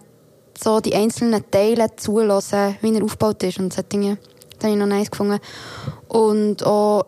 [0.60, 3.60] so die einzelnen Teile zulassen, wie er aufgebaut ist.
[3.60, 4.16] Und das hat irgendwie,
[4.56, 5.38] das habe ich noch nice gefunden.
[6.08, 7.06] Und auch,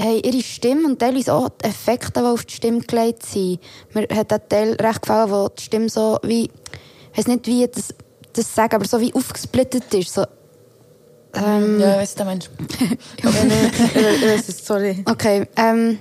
[0.00, 3.60] hey, ihre Stimme und teilweise auch die Effekte, die auf die Stimme gelegt sind.
[3.92, 7.66] Mir hat der Teil recht gefallen, wo die Stimme so wie, ich weiss nicht, wie
[7.66, 7.94] das
[8.32, 10.14] das sagen, aber so wie aufgesplittet ist.
[10.14, 10.24] So,
[11.34, 12.50] ähm, ja, weißt du, Mensch.
[14.64, 15.04] Sorry.
[15.04, 15.98] Okay, ähm,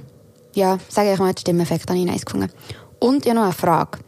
[0.53, 2.51] ja, sage ich mal, den Stimmeffekt habe ich nice gefunden.
[2.99, 3.99] Und ja noch eine Frage.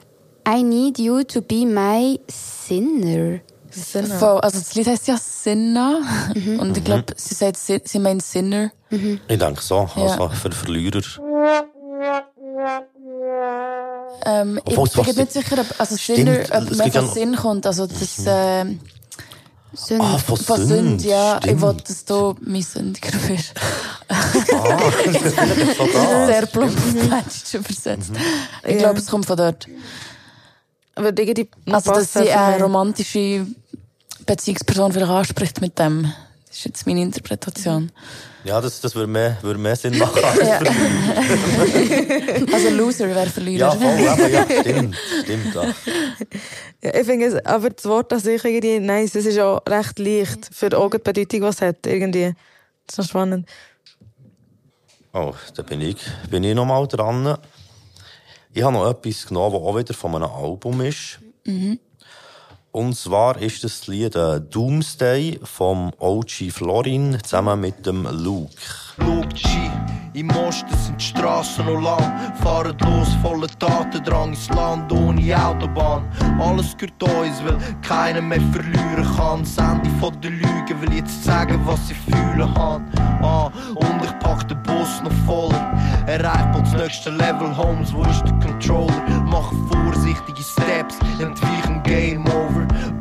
[0.47, 3.39] I need you to be my sinner.
[3.69, 4.15] Sinner.
[4.19, 6.01] Voll, also das Lied heißt ja Sinner.
[6.35, 6.59] Mhm.
[6.59, 8.71] Und ich glaube, sie sagt, sie, sie meint Sinner.
[8.91, 9.19] Mhm.
[9.27, 10.29] Ich denke so, also ja.
[10.29, 11.01] für Verlierer.
[14.25, 17.65] Ähm, ich, ich bin nicht sicher, ob, also Sinner, ob mehr von Sinn kommt.
[17.65, 18.27] Also das, mhm.
[18.27, 18.65] äh,
[19.73, 20.03] Sünde.
[20.03, 20.75] Ah, von, von Sünde.
[20.75, 21.37] Sünde, ja.
[21.37, 21.53] Stimmt.
[21.53, 23.53] Ich wollte, dass du mein Sündiger bist.
[24.09, 24.21] ah,
[25.05, 26.25] das ist so da.
[26.27, 28.11] Sehr plump auf übersetzt.
[28.11, 28.17] Mhm.
[28.67, 29.67] Ich glaube, es kommt von dort.
[30.95, 33.47] Aber die also, dass sie eine romantische
[34.25, 36.11] Beziehungsperson vielleicht anspricht mit dem.
[36.51, 37.93] Das ist jetzt meine Interpretation.
[38.43, 40.21] Ja, das, das würde mehr, würde mehr Sinn machen.
[40.43, 40.59] Ja.
[42.53, 43.73] also Loser wäre Verlierer.
[43.73, 45.55] Ja, voll, aber ja, stimmt, stimmt.
[45.55, 45.63] Ja.
[46.81, 50.49] ja ich finde aber das Wort an sich irgendwie, nice, es ist auch recht leicht
[50.51, 52.35] für auch die Bedeutung, was es hat, irgendwie.
[52.85, 53.47] Das ist noch spannend.
[55.13, 55.99] Oh, da bin ich,
[56.29, 57.37] bin ich noch mal dran.
[58.51, 61.19] Ich habe noch etwas genommen, das auch wieder von einem Album ist.
[61.45, 61.79] Mhm.
[62.71, 68.55] Und zwar ist das Lied äh, Doomsday vom OG Florin zusammen mit dem Luke.
[68.97, 69.49] Luke G.
[70.13, 72.33] Im Osten sind die Straßen noch lang.
[72.41, 76.09] Fahren los, voller Tatendrang ins Land ohne Autobahn.
[76.39, 79.41] Alles gehört uns, weil keiner mehr verlieren kann.
[79.41, 82.89] Das Ende von der Lüge will jetzt sagen, was ich fühlen kann.
[83.21, 85.73] Ah, und ich pack den Bus noch voller.
[86.07, 89.23] Erreicht bald das nächste Level, Homes, wo ist der Controller?
[89.25, 92.40] Mach vorsichtige Steps, entweichen Game Over.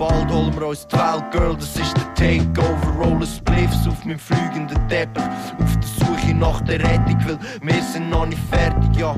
[0.01, 3.05] Bald holen wir uns die Welt, Girl, das ist der Takeover.
[3.05, 5.23] Rollen Spliffs auf meinem fliegenden Teppich.
[5.23, 9.15] Auf der Suche nach der Rettung, weil wir sind noch nicht fertig, ja.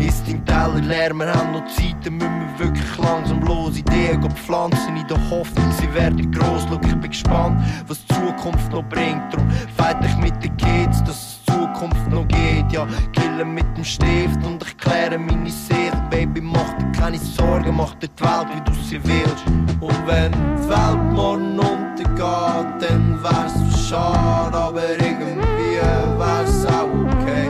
[0.00, 3.78] Ist dein Teller leer, wir haben noch Zeit, dann müssen wir wirklich langsam los.
[3.78, 6.66] Ideen pflanzen in der Hoffnung, sie werden gross.
[6.68, 9.32] Schau, ich bin gespannt, was die Zukunft noch bringt.
[9.32, 12.86] Drum fight ich mit den Kids, dass Zukunft noch geht, ja.
[13.12, 15.96] Killen mit dem Stift und ich kläre meine Seele.
[16.10, 19.44] Baby, mach dir keine Sorgen, mach dir die Welt, wie du sie willst.
[19.80, 25.80] Und wenn die Welt morgen untergeht, dann wär's schade, aber irgendwie
[26.18, 27.48] wär's auch okay.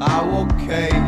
[0.00, 1.05] Auch okay.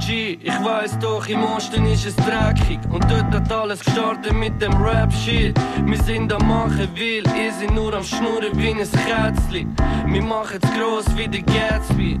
[0.00, 2.78] OG, ich weiß doch, im Osten ist es dreckig.
[2.90, 5.58] Und dort hat alles gestartet mit dem Rap-Shit.
[5.84, 9.66] Wir sind am Machen will, ihr seid nur am Schnurren wie ein Kätzli.
[10.06, 12.18] Wir machen's gross wie der Gatsby.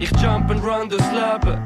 [0.00, 1.60] Ich jump and run durchs Leben.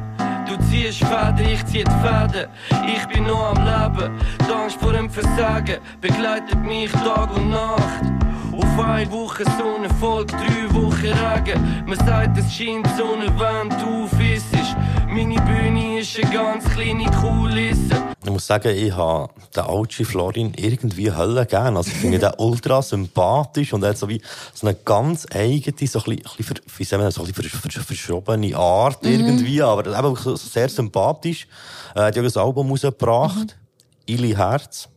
[0.47, 2.49] Du ziehst Fäden, ich zieh die Fäden.
[2.87, 4.13] Ich bin noch am Leben.
[4.47, 8.22] Die Angst vor dem Versagen begleitet mich Tag und Nacht.
[8.53, 11.85] Auf eine Woche Sonne, Volk, drei Wochen Regen.
[11.87, 14.03] Man sagt, es scheint Sonne, wenn du
[14.35, 14.77] ist.
[15.09, 17.97] Meine Bühne ist eine ganz kleine Kulisse.
[18.25, 21.77] Ich muss sagen, ich habe den Alci Florin irgendwie Hölle gern.
[21.77, 24.21] Also ich finde den ultra sympathisch und er hat so wie
[24.53, 29.03] so eine ganz eigene, so ein bisschen, wie sagen wir, so ein bisschen verschobene Art
[29.03, 29.11] mhm.
[29.11, 31.47] irgendwie, aber eben so sehr sympathisch.
[31.95, 33.57] Er hat ja ein Album rausgebracht.
[33.57, 34.15] Mhm.
[34.15, 34.89] Ili Herz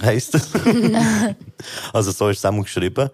[0.00, 0.48] heisst es.
[1.92, 3.10] also so ist es auch geschrieben.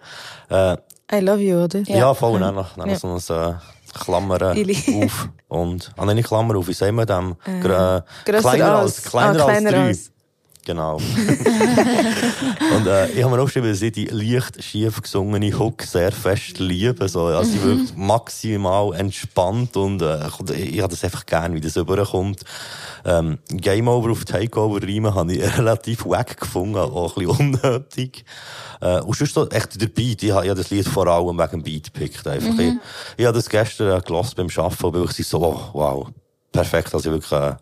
[0.49, 0.77] Äh,
[1.11, 1.79] I love you, oder?
[1.81, 2.39] Ja, ja voll.
[2.39, 2.95] Dann, dann ja.
[2.95, 3.53] so ein, äh,
[3.93, 4.41] Klammern
[5.03, 7.35] auf und, ah, nicht Klammer auf, wie sagen wir dem?
[7.45, 9.87] Äh, kleiner als, kleiner, ah, kleiner als drei.
[9.87, 10.11] Als.
[10.69, 10.97] Genau.
[12.75, 16.59] und äh, ich habe mir aufgeschrieben, dass ich die leicht schief gesungene Hook sehr fest
[16.59, 17.09] liebe.
[17.09, 17.63] So, also mhm.
[17.63, 22.41] wirklich maximal entspannt und äh, ich habe das einfach gern, wie das überkommt.
[23.03, 28.23] Ähm, Game Over auf Takeover reimen habe ich relativ wack gefunden, auch ein bisschen unnötig.
[28.79, 31.49] Äh, und sonst so, echt der Beat, ich habe ja das Lied vor allem wegen
[31.49, 32.27] dem Beat gepickt.
[32.27, 32.53] Einfach.
[32.53, 32.59] Mhm.
[32.59, 32.73] Ich,
[33.17, 36.07] ich habe das gestern äh, gelassen beim Arbeiten und ich so, oh, wow,
[36.51, 37.55] perfekt, also wirklich, äh,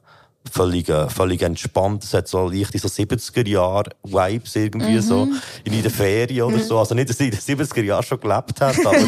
[0.52, 2.04] völlig, äh, völlig entspannt.
[2.04, 5.02] Es hat so leichte so 70er-Jahr-Vibes irgendwie mhm.
[5.02, 5.28] so
[5.64, 6.80] in der Ferien oder so.
[6.80, 9.08] Also nicht, dass ich in den 70er-Jahren schon gelebt habe, aber so,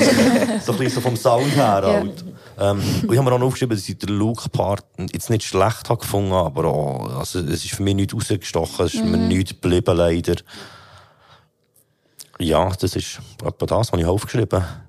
[0.65, 2.25] so ein bisschen so vom Sound her halt.
[2.57, 2.71] Ja.
[2.71, 4.83] Ähm, ich habe mir auch noch aufgeschrieben, dass ich den Luke-Part
[5.13, 8.93] jetzt nicht schlecht habe gefunden, aber auch, also es ist für mich nicht rausgestochen, es
[8.95, 9.11] ist mhm.
[9.11, 10.35] mir nichts geblieben leider.
[12.39, 14.88] Ja, das ist etwa das, was ich aufgeschrieben habe.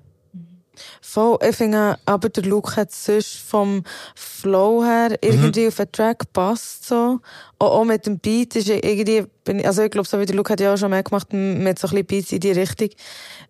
[1.13, 3.83] Voll, ich finde aber der Look hat sonst vom
[4.15, 5.67] Flow her irgendwie mhm.
[5.67, 7.19] auf den Track passt so.
[7.59, 9.25] Auch, auch mit dem Beat ist irgendwie,
[9.65, 11.89] also ich glaube, so wie der Look hat ja auch schon mehr gemacht mit so
[11.89, 12.91] ein bisschen Beats in die Richtung.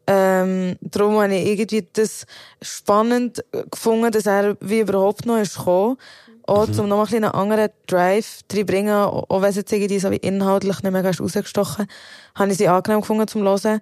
[0.07, 2.25] Ähm, darum habe ich irgendwie das
[2.63, 5.97] spannend gefunden, dass er wie überhaupt noch ist gekommen.
[6.47, 10.09] auch, um noch mal einen anderen Drive reinbringen, auch auch wenn es jetzt irgendwie so
[10.09, 11.85] wie inhaltlich nicht mehr ganz rausgestochen,
[12.35, 13.81] habe ich sie angenehm gefunden zum Hören.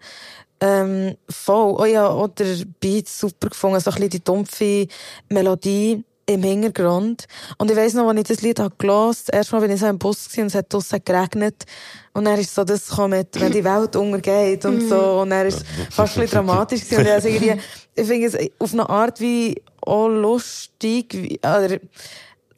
[0.61, 1.75] Ähm, voll.
[1.79, 4.87] Oh ja, auch der Beat super gefunden, so ein bisschen die dumpfe
[5.29, 7.25] Melodie im Hintergrund.
[7.57, 9.87] Und ich weiss noch, als ich das Lied habe gehört, erst mal bin ich so
[9.87, 11.65] im Bus gewesen und es hat draussen geregnet.
[12.13, 15.21] Und dann ist so das gekommen mit, wenn die Welt untergeht und so.
[15.21, 16.99] Und dann ist es fast ein bisschen dramatisch gewesen.
[16.99, 17.61] Und ich, also irgendwie,
[17.95, 21.79] ich finde es auf eine Art wie auch lustig, wie, oder,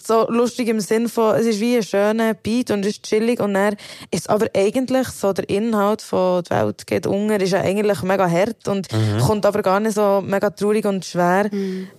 [0.07, 3.39] so lustig im Sinn von, es ist wie ein schöner Beat und es ist chillig
[3.39, 3.75] und dann
[4.11, 8.29] ist aber eigentlich so der Inhalt von «Die Welt geht unter» ist ja eigentlich mega
[8.29, 9.19] hart und Mhm.
[9.19, 11.49] kommt aber gar nicht so mega traurig und schwer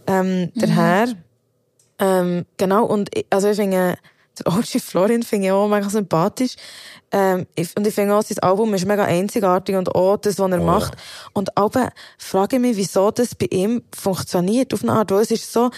[0.07, 1.09] ähm, daher.
[1.99, 3.97] Ähm, genau, und ich, also ich finde,
[4.39, 6.57] der OG Florin finde ich auch mega sympathisch.
[7.13, 10.51] Ähm, ich, und ich finde auch, sein Album ist mega einzigartig und auch das, was
[10.51, 10.95] er Oh, macht.
[11.35, 15.31] Und aber frage ich mich, wieso das bei ihm funktioniert auf eine Art, weil es
[15.31, 15.71] ist so,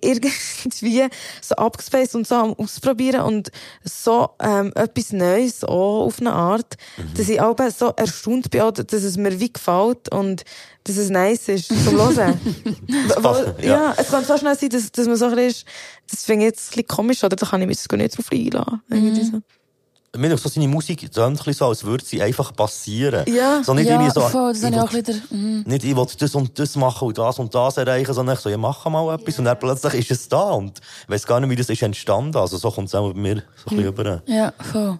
[0.00, 1.08] irgendwie
[1.40, 3.50] so abgespaced und so am Ausprobieren und
[3.84, 6.76] so ähm, etwas Neues auch auf eine Art,
[7.16, 10.44] dass ich auch so erstaunt bin, auch, dass es mir wie gefällt und
[10.84, 12.40] dass es nice ist zum Hören.
[13.16, 13.66] Weil, Ja.
[13.66, 13.94] ja.
[13.96, 15.64] es kann so schnell sein, dass, dass man so ein bisschen ist,
[16.10, 18.26] das finde ich jetzt ein bisschen komisch, oder da kann ich mich gar nicht drauf
[18.32, 18.80] einlassen.
[18.90, 19.42] So.
[20.14, 23.24] Mir denkt, so seine Musik tönt ein bisschen so, als würde sie einfach passieren.
[23.32, 23.62] Ja.
[23.64, 25.14] so nicht ja, irgendwie so, voll, das ich auch wieder...
[25.30, 25.64] Mhm.
[25.66, 28.50] nicht, ich will das und das machen und das und das erreichen, sondern ich so,
[28.50, 29.38] ja, mach mal etwas.
[29.38, 30.50] Und dann plötzlich ist es da.
[30.50, 32.36] Und ich weiss gar nicht, wie das ist entstanden.
[32.36, 34.22] Also so kommt es auch bei mir so ein bisschen rüber.
[34.26, 34.98] Ja, voll.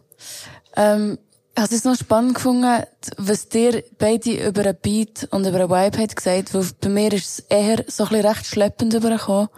[0.76, 1.18] Ähm,
[1.54, 2.82] ich habe es noch spannend gefunden,
[3.18, 7.12] was dir beide über einen Beat und über einen Vibe habt gesagt, weil bei mir
[7.12, 9.48] ist es eher so ein bisschen recht schleppend übergekommen.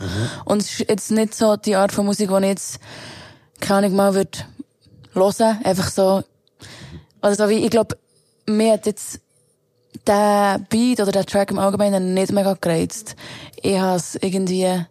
[0.44, 2.80] Und es ist jetzt nicht so die Art von Musik, die ich jetzt,
[3.60, 4.38] keine Ahnung, mal würde
[5.14, 5.58] hören.
[5.64, 6.22] Einfach so,
[7.20, 7.96] also so wie, ich glaube,
[8.46, 9.20] mir hat jetzt
[10.06, 13.16] der Beat oder der Track im Allgemeinen nicht mega gereizt.
[13.62, 14.84] Ich habe es irgendwie,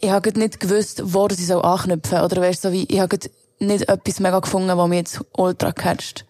[0.00, 3.18] ich habe nicht gewusst, wo ich soll anknüpfen Oder weißt so wie, ich habe
[3.58, 6.26] nicht etwas mega gefunden, was mich jetzt ultra catcht.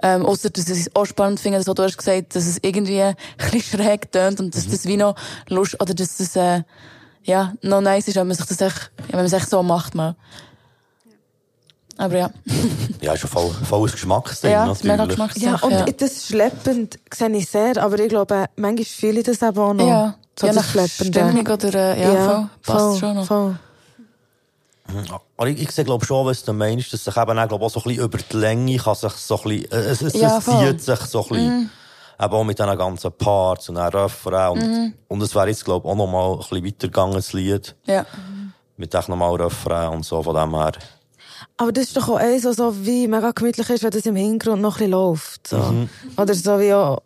[0.00, 3.02] Ähm, ausser, dass ich es auch spannend finde, dass du hast gesagt, dass es irgendwie
[3.02, 5.16] ein bisschen schräg tönt und dass das wie noch
[5.48, 6.62] Lust, oder dass das, äh,
[7.24, 9.96] ja, noch nice ist, wenn man sich das echt, wenn man es echt so macht
[9.96, 10.14] mal.
[11.98, 12.30] Aber ja.
[13.00, 15.34] Ja, ist schon voll, volles Geschmacksding, Ja, das ist mega natürlich.
[15.34, 15.70] Geschmackssache.
[15.70, 15.92] Ja, und ja.
[15.96, 19.86] das schleppend sehe ich sehr, aber ich glaube, manchmal fühle ich das eben auch noch.
[19.86, 21.18] Ja, so je das nach Schleppende.
[21.20, 23.26] Stimmung oder, äh, ja, voll, passt voll, schon noch.
[23.26, 23.58] Voll.
[25.36, 27.70] Aber ich, ich sehe, glaube schon, was du meinst, dass sich eben auch, glaube auch
[27.70, 30.38] so ein bisschen über die Länge kann sich so ein bisschen, äh, es, es, Ja,
[30.38, 30.66] es voll.
[30.66, 31.58] zieht sich so ein bisschen.
[31.60, 31.70] Mhm.
[32.20, 34.94] Eben auch mit diesen ganzen Parts und dann Refrain und, Mhm.
[35.08, 37.76] und es wäre jetzt, glaube ich, auch noch mal ein bisschen weitergegangen, das Lied.
[37.86, 38.06] Ja.
[38.76, 40.72] Mit echt noch mal Refrain und so, von dem her.
[41.60, 44.14] Aber das ist doch auch eins, was so wie mega gemütlich ist, wenn das im
[44.14, 45.48] Hintergrund noch ein bisschen läuft.
[45.48, 45.58] So.
[45.58, 45.88] Mhm.
[46.16, 47.02] Oder so wie auch,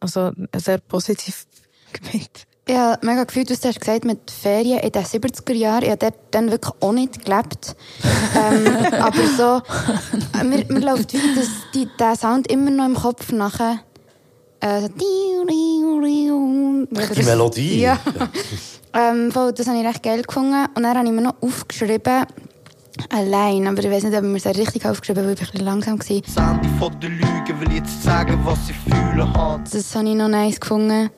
[0.00, 1.46] also sehr positiv
[1.92, 2.46] gemeint.
[2.68, 5.84] Ja, mega gefühlt, was du hast gesagt mit Ferien in den 70er Jahren.
[5.84, 7.76] Ich habe dort dann wirklich auch nicht gelebt.
[8.36, 9.62] ähm, aber so,
[10.42, 13.80] mir, mir läuft wie das, die, der Sound immer noch im Kopf nachher.
[14.60, 14.88] Äh.
[14.98, 15.44] Die
[17.22, 17.80] Melodie.
[17.80, 18.00] Ja.
[18.94, 20.66] ähm, voll, das habe ich recht geil gefunden.
[20.74, 22.24] Und dann habe ich mir noch aufgeschrieben,
[23.10, 25.52] allein, aber ich weiß nicht, ob ich mir das richtig aufgeschrieben habe, weil ich ein
[25.52, 26.22] bisschen langsam war.
[26.26, 29.64] Sandy von der Lüge will jetzt sagen, was sie fühlen haben.
[29.70, 31.10] Das habe ich noch nice gefunden.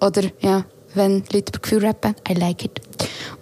[0.00, 2.80] Oder, ja, wenn Leute über Gefühl rappen, I like it.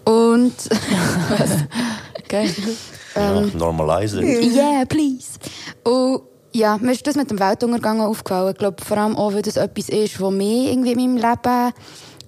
[0.05, 0.55] Und,
[2.29, 2.51] Geil.
[3.15, 4.55] Ja, ähm, normalise it.
[4.55, 5.39] yeah, please.
[5.85, 8.53] Und, ja, mir ist das mit dem Weltuntergang auch aufgefallen.
[8.53, 11.73] Ich glaube, vor allem auch, weil das etwas ist, was mich irgendwie in meinem Leben,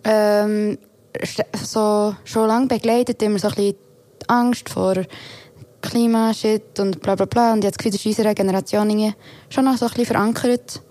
[0.05, 0.79] ähm,
[1.63, 3.23] so, schon lange begleitet.
[3.23, 3.75] Immer so ein bisschen
[4.29, 4.95] Angst vor
[5.81, 7.53] Klimashit und bla, bla, bla.
[7.53, 9.15] Und jetzt ist in unserer Generation irgendwie
[9.49, 10.83] schon noch so ein bisschen verankert.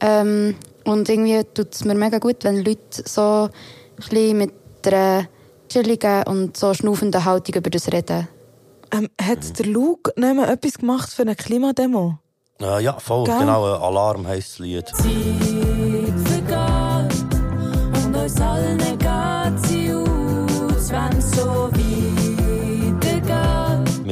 [0.00, 3.50] Ähm, und irgendwie tut es mir mega gut, wenn Leute so ein
[3.96, 4.52] bisschen mit
[4.84, 5.26] einer
[5.68, 8.28] chilligen und so schnaufenden Haltung über das reden.
[8.92, 12.18] Ähm, hat der Luke nicht mehr etwas gemacht für eine Klimademo?
[12.60, 13.38] Äh, ja, voll, Gell?
[13.38, 14.88] genau, äh, Alarm heisst das Lied.
[14.90, 15.75] vergeht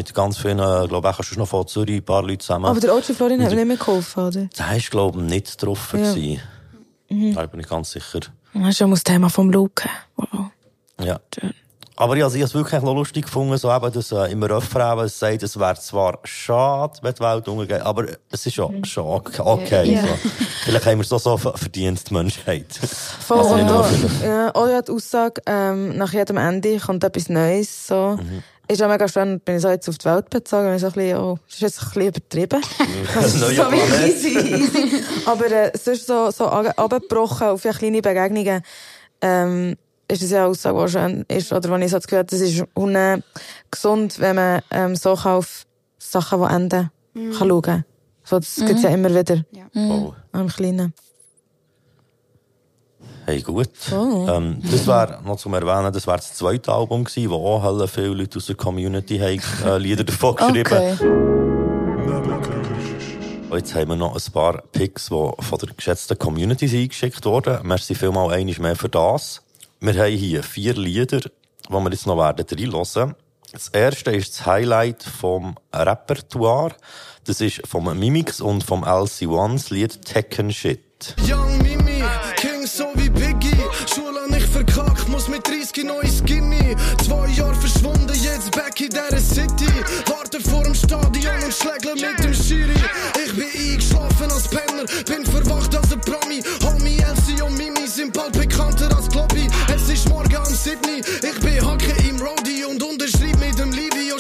[0.05, 2.67] Mit ganz vielen, äh, glaube ich, schon noch von Zürich, ein paar Leute zusammen.
[2.67, 4.49] Aber der OG Florin hat mir nicht mehr geholfen, oder?
[4.59, 5.95] Der war, glaube ich, nicht drauf.
[5.95, 5.99] Ja.
[5.99, 6.43] gewesen.
[7.09, 7.35] Mhm.
[7.35, 8.21] Da bin ich ganz sicher.
[8.53, 9.89] Das ist schon das Thema vom Luke.
[10.17, 10.51] Wow.
[11.03, 11.19] Ja.
[11.97, 14.51] Aber ja, also ich habe es wirklich noch lustig gefunden, so eben, dass äh, immer
[14.51, 18.85] Refrain es sagt, es wäre zwar schade, wenn die Welt untergeht, aber es ist schon,
[18.85, 19.41] schon okay.
[19.43, 20.03] okay Ja.
[20.03, 20.09] so.
[20.65, 22.67] Vielleicht haben wir es so, so verdient, die Menschheit.
[23.21, 23.39] Voll.
[23.39, 23.89] Also auch,
[24.23, 28.19] ja, auch ja die Aussage, ähm, nach jedem Ende kommt etwas Neues, so.
[28.21, 28.43] Mhm.
[28.67, 30.87] Ist auch mega schön, bin ich so jetzt auf die Welt bezogen, und ich so
[30.87, 32.63] ein bisschen, oh, das ist jetzt ein bisschen übertrieben.
[33.15, 35.05] Das ist so easy, easy.
[35.27, 38.63] Aber, äh, sonst so, so abgebrochen auf ja kleine Begegnungen,
[39.21, 39.77] ähm,
[40.09, 42.29] ist es ja eine Aussage, die schön ist, oder wo ich so das Gefühl habe,
[42.31, 42.65] das ist
[43.71, 45.67] gesund, wenn man ähm, so auf
[45.99, 47.33] Sachen, die enden, mhm.
[47.33, 47.85] kann schauen kann.
[48.25, 48.67] So, das mhm.
[48.67, 49.45] gibt es ja immer wieder.
[49.53, 49.65] Ja.
[49.73, 49.91] Mhm.
[49.91, 50.15] Oh.
[50.33, 50.95] Am Kleinen.
[53.27, 53.71] Hey, gut.
[53.91, 54.27] Oh.
[54.29, 58.09] Ähm, das wäre noch zum Erwähnen, das wäre das zweite Album gewesen, wo auch viele
[58.09, 60.97] Leute aus der Community haben, äh, Lieder davon geschrieben okay.
[63.49, 67.67] Und jetzt haben wir noch ein paar Picks, die von der geschätzten Community eingeschickt wurden.
[67.67, 69.43] Merci vielmal einmal mehr für das.
[69.81, 71.31] Wir haben hier vier Lieder, die
[71.71, 73.15] wir jetzt noch werden reinhören.
[73.53, 76.75] Das erste ist das Highlight vom Repertoire.
[77.25, 81.15] Das ist vom Mimix und vom LC1 das Lied Tekken Shit.
[81.27, 81.74] Young
[82.65, 83.57] King so wie Biggie.
[83.93, 86.77] Schule nicht verkackt, muss mit 30 neues Gimme.
[87.05, 89.69] Zwei Jahre verschwunden, jetzt back in dieser City.
[90.07, 92.75] Warte vor dem Stadion und schlägle mit dem Schiri.
[93.25, 96.43] Ich bin eingeschlafen als Penner, bin verwacht als ein Promi.
[96.63, 99.49] Homie, Elsie und Mimi sind bald bekannter als Kloppi.
[99.75, 103.24] Es ist morgen am Sydney, ich bin Hacke im Rodi und unterschrieb mit dem Livio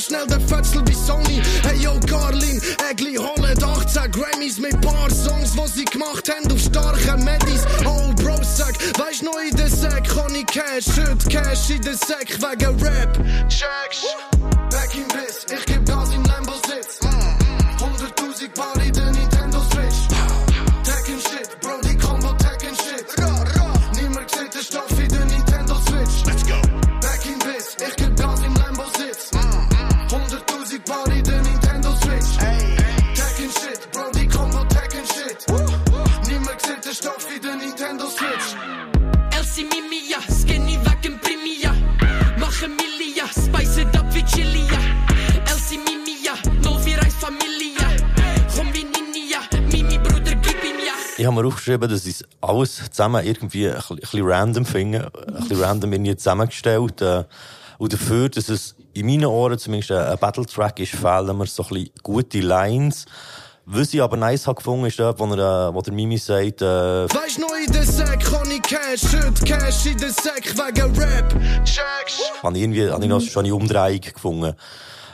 [0.04, 1.40] schnell der Fötzel bei Sony.
[1.62, 6.60] Hey yo, Carlin, Egli holen 18 Grammys mit paar Songs, was sie gemacht haben auf
[6.60, 7.64] starken Medis.
[7.84, 11.94] Oh, Bro, sag, weisst noch in der Sack, kann ich Cash, schütt Cash in der
[11.94, 13.18] Sack wegen Rap.
[13.48, 14.06] Checks,
[14.70, 17.00] back in Bliss, ich geb Gas im Lambo-Sitz.
[17.78, 19.03] 100.000 Paar in der
[51.24, 55.58] Ich habe mir aufgeschrieben, dass ich alles zusammen irgendwie ein bisschen, random finde, ein bisschen
[55.58, 57.00] random irgendwie zusammengestellt.
[57.00, 57.24] Äh,
[57.78, 61.68] und dafür, dass es in meinen Ohren zumindest ein Battle-Track ist, fehlen mir so ein
[61.70, 63.06] bisschen gute Lines.
[63.64, 66.60] Was ich aber nice habe gefunden, ist dort, wo, er, äh, wo der Mimi sagt,
[66.60, 70.94] äh, Weisst noch in der Sack, kann ich Cash, schütt Cash in der Sack wegen
[70.94, 71.30] Rap.
[71.64, 72.20] Checks.
[72.42, 74.54] habe ich irgendwie, habe ich noch schon eine Umdrehung gefunden.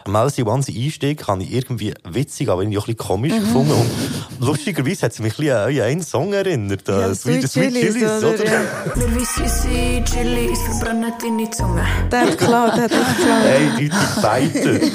[0.08, 3.40] Melsi Wansi Einstieg habe ich irgendwie witzig, aber irgendwie auch ein bisschen komisch Mhm.
[3.40, 3.72] gefunden.
[3.72, 3.90] Und
[4.46, 6.88] lustigerweise hat es mich ein bisschen an einen Song erinnert.
[6.88, 8.34] äh, Ja, Sweet, Sweet Sweet Chilies, Chilies, oder?
[8.34, 8.44] oder?
[8.44, 8.60] Ja.
[8.96, 11.84] Wir wissen, sie Chilis verbrennen deine Zunge.
[12.10, 13.42] Der hat klar, der hat klar.
[13.44, 13.92] Eindeutig
[14.22, 14.92] beitet.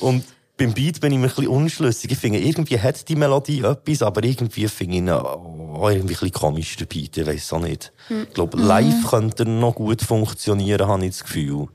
[0.00, 0.24] Und
[0.56, 2.12] beim Beat bin ich mir ein bisschen unschlüssig.
[2.12, 6.06] Ich finde, irgendwie hat die Melodie etwas, aber irgendwie finde ich ihn auch irgendwie ein
[6.06, 7.16] bisschen komisch, der Beat.
[7.16, 7.92] Ich weiss auch nicht.
[8.08, 8.24] Hm.
[8.28, 8.64] Ich glaube, Mhm.
[8.66, 11.68] live könnte er noch gut funktionieren, habe ich das Gefühl.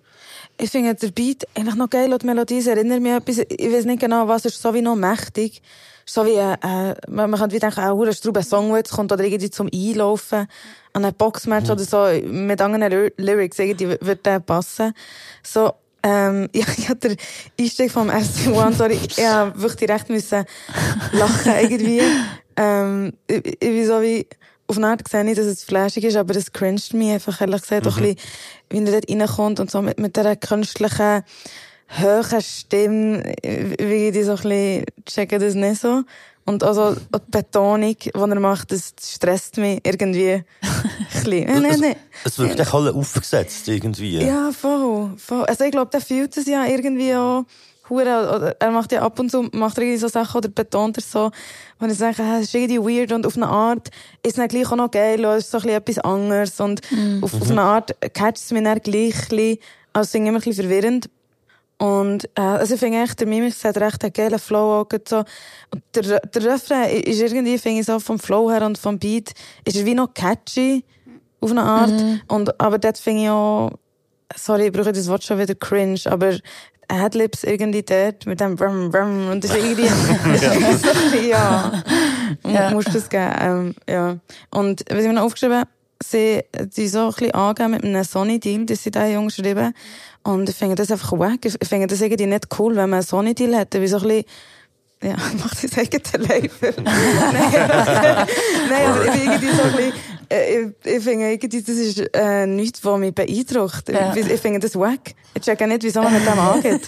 [0.57, 3.71] Ich finde der Beat eigentlich noch geil und die Melodie erinnert mich an etwas, ich
[3.73, 5.61] weiß nicht genau was, ist so wie noch mächtig.
[6.05, 9.23] So wie, äh, man, man könnte wie denken, auch, ein Strube Song, jetzt kommt, oder
[9.23, 10.47] irgendwie zum Einlaufen
[10.93, 14.93] an einem Boxmatch oder so, mit anderen Ly- Lyrics, irgendwie würde der passen.
[15.43, 17.17] So, ähm, ja, ich hatte den
[17.59, 20.45] Einstieg vom RC1, sorry, ich hab wirklich direkt müssen
[21.11, 22.01] lachen, irgendwie.
[22.57, 24.25] Ähm, ich, ich bin so wie,
[24.67, 27.61] auf eine Art sehe ich, dass es flashig ist, aber es cringed mich einfach, ehrlich
[27.61, 28.17] gesagt, auch ein bisschen,
[28.69, 31.23] wie er dort reinkommt und so mit, mit dieser künstlichen,
[32.01, 36.03] hohen Stimme, wie die so ein bisschen checken das nicht so.
[36.47, 40.45] Und also die Betonung, die er macht, das stresst mich irgendwie ein
[41.11, 41.45] bisschen.
[41.61, 41.95] Nein, nein.
[42.23, 44.19] Es wirkt echt alle aufgesetzt, irgendwie.
[44.19, 45.43] Ja, voll, voll.
[45.45, 47.45] Also ich glaube, der fühlt es ja irgendwie auch
[47.89, 50.97] hure, oder er macht ja ab und zu, macht er irgendwie so Sachen oder betont
[50.97, 51.31] er so,
[51.79, 53.89] wenn ich sage, es ist irgendwie weird und auf eine Art
[54.23, 56.81] ist es dann gleich auch noch geil, es ist so ein bisschen etwas anderes und
[57.21, 59.57] auf, auf eine Art catcht es mich dann gleich ein bisschen,
[59.93, 61.09] also es ist immer ein bisschen verwirrend.
[61.77, 65.25] Und, äh, also ich finde echt, der Mimix hat recht einen geilen Flow auch so.
[65.71, 69.33] Und der, der Refrain ist irgendwie, finde ich so vom Flow her und vom Beat,
[69.65, 70.85] ist er wie noch catchy,
[71.41, 71.91] auf eine Art.
[72.29, 73.71] Und, aber dort finde ich auch,
[74.35, 76.37] sorry, ich brauche das Wort schon wieder cringe, aber
[76.87, 81.71] Adlibs irgendwie dort mit dem Brum Brum und das ist irgendwie, ja,
[82.47, 82.71] Ja.
[82.71, 84.17] musst du das geben, ähm, ja.
[84.51, 85.69] Und was ich mir noch aufgeschrieben habe,
[86.03, 86.43] sie,
[86.75, 89.73] die so ein bisschen angeben mit einem Sony-Deal, das sie da jung geschrieben.
[90.23, 91.45] Und ich finde das einfach wack.
[91.45, 94.25] Ich finde das irgendwie nicht cool, wenn man einen Sony-Deal hätte, wie so ein bisschen,
[95.03, 96.81] ja, macht das eigene Leifer.
[96.81, 96.93] Nein,
[98.69, 99.93] nein, aber ich bin irgendwie so ein bisschen,
[100.29, 103.89] äh, ich, ich finde irgendwie, das ist, äh, nichts, was mich beeindruckt.
[103.89, 104.13] Ja.
[104.15, 105.13] Ich, ich finde das wack.
[105.33, 106.87] Ich checke nicht, wieso man mit dem angeht.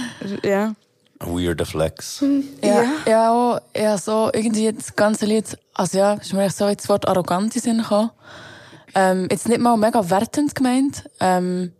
[0.44, 0.74] ja.
[1.20, 2.22] Weirder Flex.
[2.62, 6.68] Ja, ja, auch, ja, so, irgendwie das ganze Lied, also ja, ist mir echt so
[6.68, 8.10] jetzt das Wort arrogant in Sinn gekommen.
[8.94, 11.72] Ähm, jetzt nicht mal mega wertend gemeint, ähm,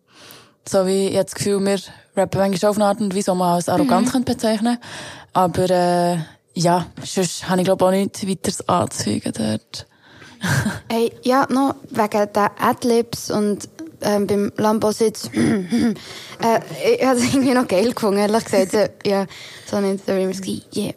[0.68, 1.78] so wie ich das Gefühl, wir
[2.16, 4.10] rappen manchmal auf eine Art und Weise, die man als arrogant Mhm.
[4.10, 4.78] könnte bezeichnen
[5.32, 6.18] Aber, äh,
[6.54, 9.86] ja, sonst habe ich glaube auch nichts weiteres anzufügen dort.
[10.90, 13.68] hey, ja, noch wegen der Adlibs und
[14.00, 15.30] ähm, beim Lambo-Sitz.
[15.34, 16.60] äh,
[16.96, 18.72] ich habe es irgendwie noch geil gefunden, ehrlich gesagt.
[18.72, 19.26] So, ja,
[19.66, 20.32] so nicht so immer
[20.76, 20.94] yeah.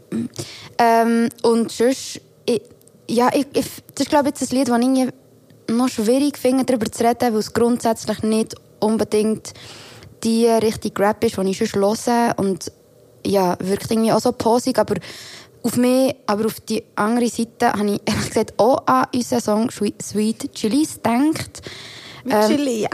[0.78, 2.62] ähm, Und sonst, ich,
[3.08, 3.66] ja, ich, ich,
[3.96, 7.34] das ist glaube ich jetzt ein Lied, das ich noch schwierig finde, darüber zu reden,
[7.34, 9.54] weil es grundsätzlich nicht unbedingt
[10.24, 12.36] die richtige Rap ist, die ich sonst höre.
[12.38, 12.72] Und
[13.26, 14.96] ja, wirkt irgendwie auch so posig, aber
[15.64, 19.70] auf mich, aber auf die andere Seite habe ich ehrlich gesagt auch an unseren Song
[19.72, 21.62] Sweet Chilies gedacht.
[22.24, 22.90] Mit ähm, Chili, ja.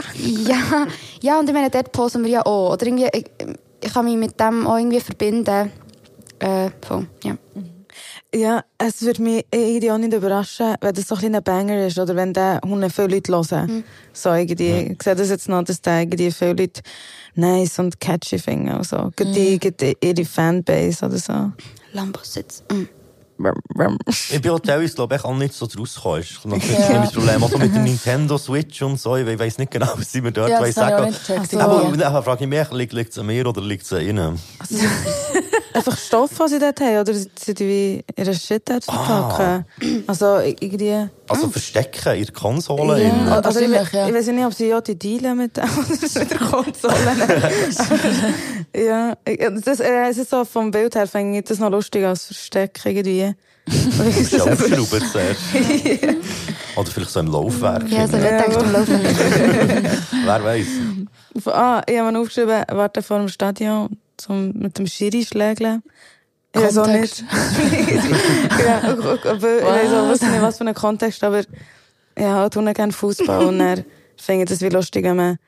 [0.48, 0.86] ja.
[1.20, 2.72] Ja, und ich meine, dort posen wir ja auch.
[2.72, 3.26] Oder irgendwie, ich,
[3.82, 5.70] ich kann mich mit dem auch irgendwie verbinden.
[6.38, 7.36] Äh, voll, ja.
[8.34, 11.98] Ja, es würde mich irgendwie auch nicht überraschen, wenn das so ein kleiner Banger ist
[11.98, 13.66] oder wenn der Hunde viele Leute hören.
[13.66, 13.84] Mhm.
[14.12, 14.68] So irgendwie.
[14.68, 14.80] Ja.
[14.80, 16.82] Ich sehe das jetzt noch, dass der irgendwie viele Leute
[17.34, 18.68] nice und catchy finden.
[18.68, 19.10] Also.
[19.18, 19.32] Mhm.
[19.32, 21.52] Die, die, ihre Fanbase oder so.
[21.98, 22.62] Lambos-Sitz.
[22.70, 22.88] Mhm.
[24.30, 26.60] ich bin auch teilweise, glaube ich, auch nicht so draus gekommen.
[26.60, 27.10] Das ist natürlich ja.
[27.10, 27.42] Problem.
[27.42, 29.16] Auch mit der Nintendo Switch und so.
[29.16, 31.14] Ich weiß nicht genau, was sie mir dort ja, sagen.
[31.28, 32.22] Also, aber ja.
[32.22, 34.38] frage ich mich, liegt es an mir oder liegt es an ihnen?
[34.58, 34.76] Also,
[35.74, 39.64] einfach Stoff, was sie dort haben, oder sie wie ihre Shit dort verpacken?
[39.80, 40.02] Ah.
[40.06, 41.08] Also, irgendwie...
[41.28, 41.52] Also hm.
[41.52, 43.02] verstecken in der Konsole?
[43.02, 44.08] Ja, in, also, ich, ja.
[44.08, 45.56] ich weiß nicht, ob sie ja die dealen mit,
[46.14, 46.94] mit der Konsole.
[48.74, 49.16] ja,
[49.64, 52.88] das, äh, es ist so vom Bild her, finde ich das noch lustig als Verstecken
[52.88, 53.34] irgendwie.
[53.68, 55.40] Aufschrauben zuerst.
[56.76, 57.88] Oder vielleicht so im Laufwerk.
[57.90, 58.40] Ja, so nicht ja.
[58.40, 59.02] denkst im Laufwerk.
[60.24, 60.66] Wer weiß.
[61.46, 65.82] Ah, ich habe mir aufgeschrieben, warte vor dem Stadion zum, mit dem Schiri schlägeln.
[66.54, 67.24] Ich weiß auch nicht.
[68.66, 71.42] ja, aber, ich weiß auch nicht, was für ein Kontext, aber
[72.18, 73.84] ja, tue gerne Fußball und er
[74.16, 75.38] findet es wie lustig, wenn man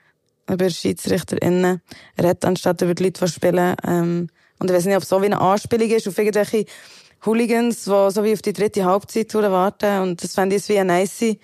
[0.48, 1.80] über SchiedsrichterInnen
[2.18, 3.74] redet, anstatt über die Leute, die spielen.
[3.86, 6.66] Ähm, und ich weiß nicht, ob es so wie eine Anspielung ist auf irgendwelche
[7.24, 10.02] Hooligans, die so wie auf die dritte Halbzeit warten.
[10.02, 11.36] Und das fände ich wie eine nice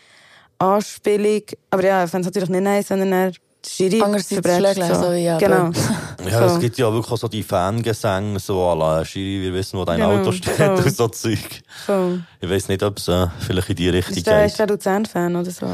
[0.59, 1.43] Anspielung.
[1.70, 3.33] Aber ja, ich fände es natürlich nicht nice, wenn er
[3.69, 4.83] Schiri verbrecht.
[4.83, 4.95] So.
[4.95, 5.71] so ja, genau.
[6.25, 6.55] Ja, so.
[6.55, 9.85] es gibt ja wirklich auch so die Fangesänge, so à la Schiri, wir wissen, wo
[9.85, 10.21] dein genau.
[10.21, 10.64] Auto steht so.
[10.85, 11.62] und so Zeug.
[11.87, 12.19] So.
[12.41, 14.51] Ich weiß nicht, ob es äh, vielleicht in die Richtung ist der, geht.
[14.51, 15.67] Ist der Luzern-Fan oder so?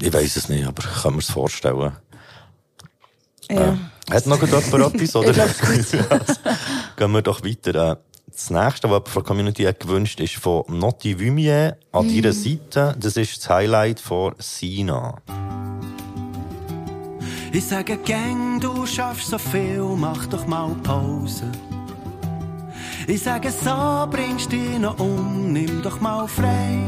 [0.00, 1.92] Ich weiß es nicht, aber ich kann mir es vorstellen.
[3.50, 3.72] Ja.
[3.72, 3.76] Äh,
[4.10, 5.32] hat noch jemand etwas, oder?
[6.96, 7.92] Gehen wir doch weiter.
[7.92, 7.96] Äh,
[8.30, 12.10] das nächste, was von der Community hat gewünscht ist von Notti Vumier an mm.
[12.10, 12.96] ihrer Seite.
[12.98, 15.22] Das ist das Highlight von Sina.
[17.56, 21.44] Ich sage gäng, du schaffst so viel, mach doch mal Pause.
[23.06, 26.80] Ich sage, so bringst dich noch um, nimm doch mal frei.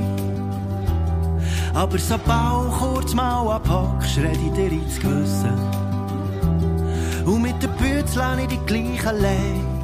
[1.73, 5.55] Aber sobald kurz mal abhockst, red ich dir ins Gewissen.
[7.25, 9.76] Und mit der Bütze lerne ich dich gleich allein.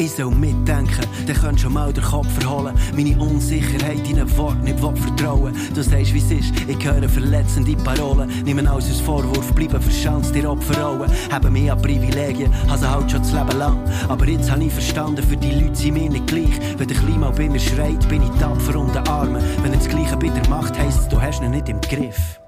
[0.00, 2.74] Ich soll mitdenken, dann könntest schon mal den Kopf verholen.
[2.96, 5.54] Meine Unsicherheit in ein Wort nicht vertrauen.
[5.74, 8.30] Du sagst, wie es ist, ich höre verletzende Parolen.
[8.46, 11.12] Nimm alles als Vorwurf, bleiben verschanzt, dir Opferrollen.
[11.30, 13.78] Haben mehr an Privilegien, also halt schon das Leben lang.
[14.08, 16.58] Aber jetzt habe ich verstanden, für die Leute sind mir nicht gleich.
[16.78, 19.42] Wenn der Klein mal bei mir schreit, bin ich tapfer und den Armen.
[19.62, 22.40] Wenn er das Gleiche bei dir macht, heisst es, du hast ihn nicht im Griff.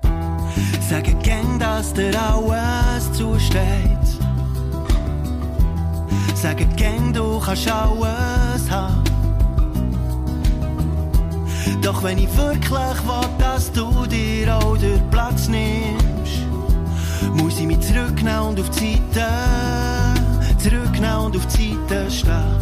[0.88, 4.21] Sagen gern, dass dir alles zusteht.
[6.42, 9.04] Sagen gern, du kannst alles haben.
[11.80, 16.42] Doch wenn ich wirklich will, dass du dir auch den Platz nimmst,
[17.34, 22.56] muss ich mich zurücknehmen und auf die Seite, zurücknehmen und auf die Seite stehen.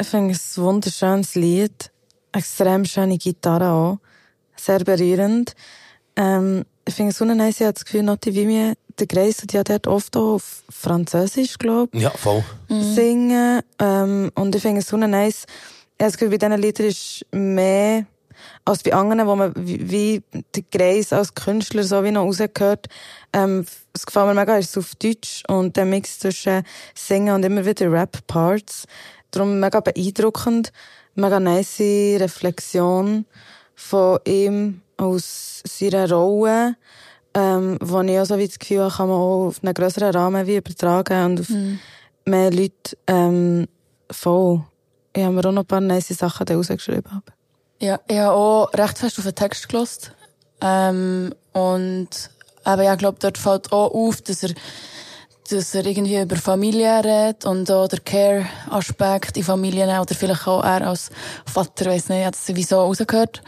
[0.00, 1.92] Ich finde es ein wunderschönes Lied.
[2.32, 3.98] Extrem schöne Gitarre auch.
[4.56, 5.54] Sehr berührend.
[6.16, 9.38] Ähm, ich finde es so nice, ich habe das Gefühl, Notti wie mir der Grace
[9.38, 12.02] die ja dort oft auch auf Französisch, glaube ich.
[12.02, 12.44] Ja, voll.
[12.68, 12.94] Mhm.
[12.94, 13.60] Singen.
[13.78, 15.44] Ähm, und ich finde es so nice.
[15.96, 18.06] Ich habe das Gefühl, bei diesen Liedern ist mehr
[18.64, 20.22] als bei anderen, wo man wie, wie
[20.54, 22.86] die Grace als Künstler so wie noch rausgehört.
[23.32, 26.62] Ähm, es gefällt mir mega, ist auf Deutsch und der Mix zwischen
[26.94, 28.84] Singen und immer wieder Rap-Parts.
[29.30, 30.72] Darum mega beeindruckend,
[31.14, 31.80] mega nice
[32.20, 33.26] Reflexion
[33.74, 36.76] von ihm aus seiner Rolle
[37.38, 40.10] ähm, wo ich auch so wie das Gefühl habe, kann man auch auf einen grösseren
[40.10, 41.78] Rahmen wie übertragen und auf mhm.
[42.24, 43.68] mehr Leute ähm,
[44.10, 44.62] voll.
[45.12, 47.22] Ich habe mir auch noch ein paar nice Sachen da rausgeschrieben.
[47.80, 50.12] Ja, ich habe auch recht fest auf den Text gelost.
[50.60, 52.08] Ähm, und
[52.64, 54.50] aber ja, ich glaube, dort fällt auch auf, dass er,
[55.48, 60.64] dass er irgendwie über Familie redet und auch der Care-Aspekt in Familien oder vielleicht auch
[60.64, 61.10] er als
[61.46, 63.42] Vater, weiß nicht, hat es sowieso rausgehört.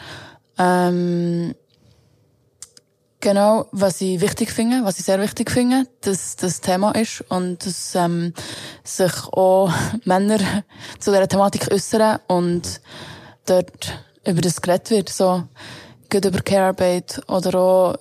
[0.58, 1.54] Ähm,
[3.22, 7.66] Genau, was ich wichtig finde, was ich sehr wichtig finde, dass das Thema ist und
[7.66, 8.32] dass ähm,
[8.82, 9.70] sich auch
[10.04, 10.38] Männer
[10.98, 12.80] zu dieser Thematik äußern und
[13.44, 13.92] dort
[14.26, 15.42] über das geredet wird, so
[16.10, 17.96] gut über Care-Arbeit oder auch,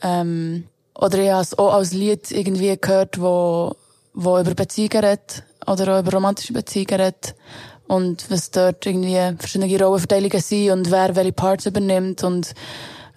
[0.00, 3.74] ähm, oder ich habe es auch als Lied irgendwie gehört, wo,
[4.14, 7.34] wo über Beziehungen redet oder auch über romantische Beziehungen redet
[7.88, 12.54] und was dort irgendwie verschiedene Rollenverteilungen sind und wer welche Parts übernimmt und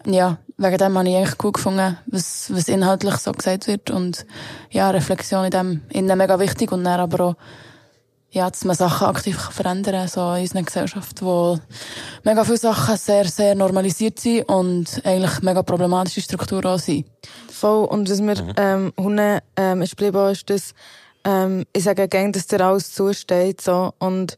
[0.08, 4.26] ja, wegen dem habe ich eigentlich gut gefunden, was, was inhaltlich so gesagt wird und
[4.70, 7.36] ja, Reflexion in dem innen mega wichtig und dann aber auch
[8.36, 11.58] ja, dass man Sachen aktiv verändern kann, so in unserer Gesellschaft, wo
[12.26, 17.06] mega viele Sachen sehr, sehr normalisiert sind und eigentlich mega problematische Strukturen auch sind.
[17.50, 17.86] Voll.
[17.86, 18.54] Und was mir, mhm.
[18.58, 20.74] ähm, Hunde, ähm, ist geblieben, ist, dass,
[21.24, 23.94] ähm, ich sage gerne, dass dir alles zusteht, so.
[24.00, 24.36] Und,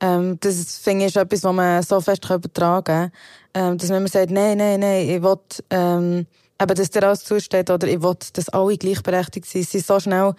[0.00, 3.12] ähm, das finde ich ist etwas, was man so fest übertragen kann.
[3.54, 5.38] Ähm, dass wenn man sagt, nein, nein, nein, ich will,
[5.70, 6.26] ähm,
[6.60, 9.62] eben, dass dir alles zusteht, oder ich will, dass alle gleichberechtigt sind.
[9.68, 10.34] Sie sind so schnell,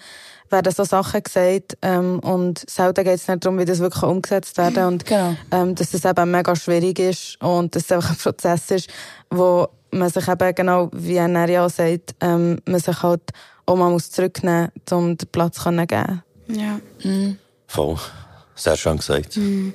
[0.49, 4.57] werden so Sachen gesagt ähm, und selten geht es nicht darum, wie das wirklich umgesetzt
[4.57, 5.35] werden und genau.
[5.51, 8.89] ähm, dass das eben mega schwierig ist und dass es einfach ein Prozess ist,
[9.29, 13.21] wo man sich eben genau, wie er ja sagt, ähm, man sich halt
[13.65, 16.23] auch mal muss zurücknehmen muss, um den Platz zu geben.
[16.47, 16.79] Ja.
[17.03, 17.37] Mhm.
[17.67, 17.97] Voll.
[18.59, 19.37] Sehr schön gesagt.
[19.37, 19.73] Mhm.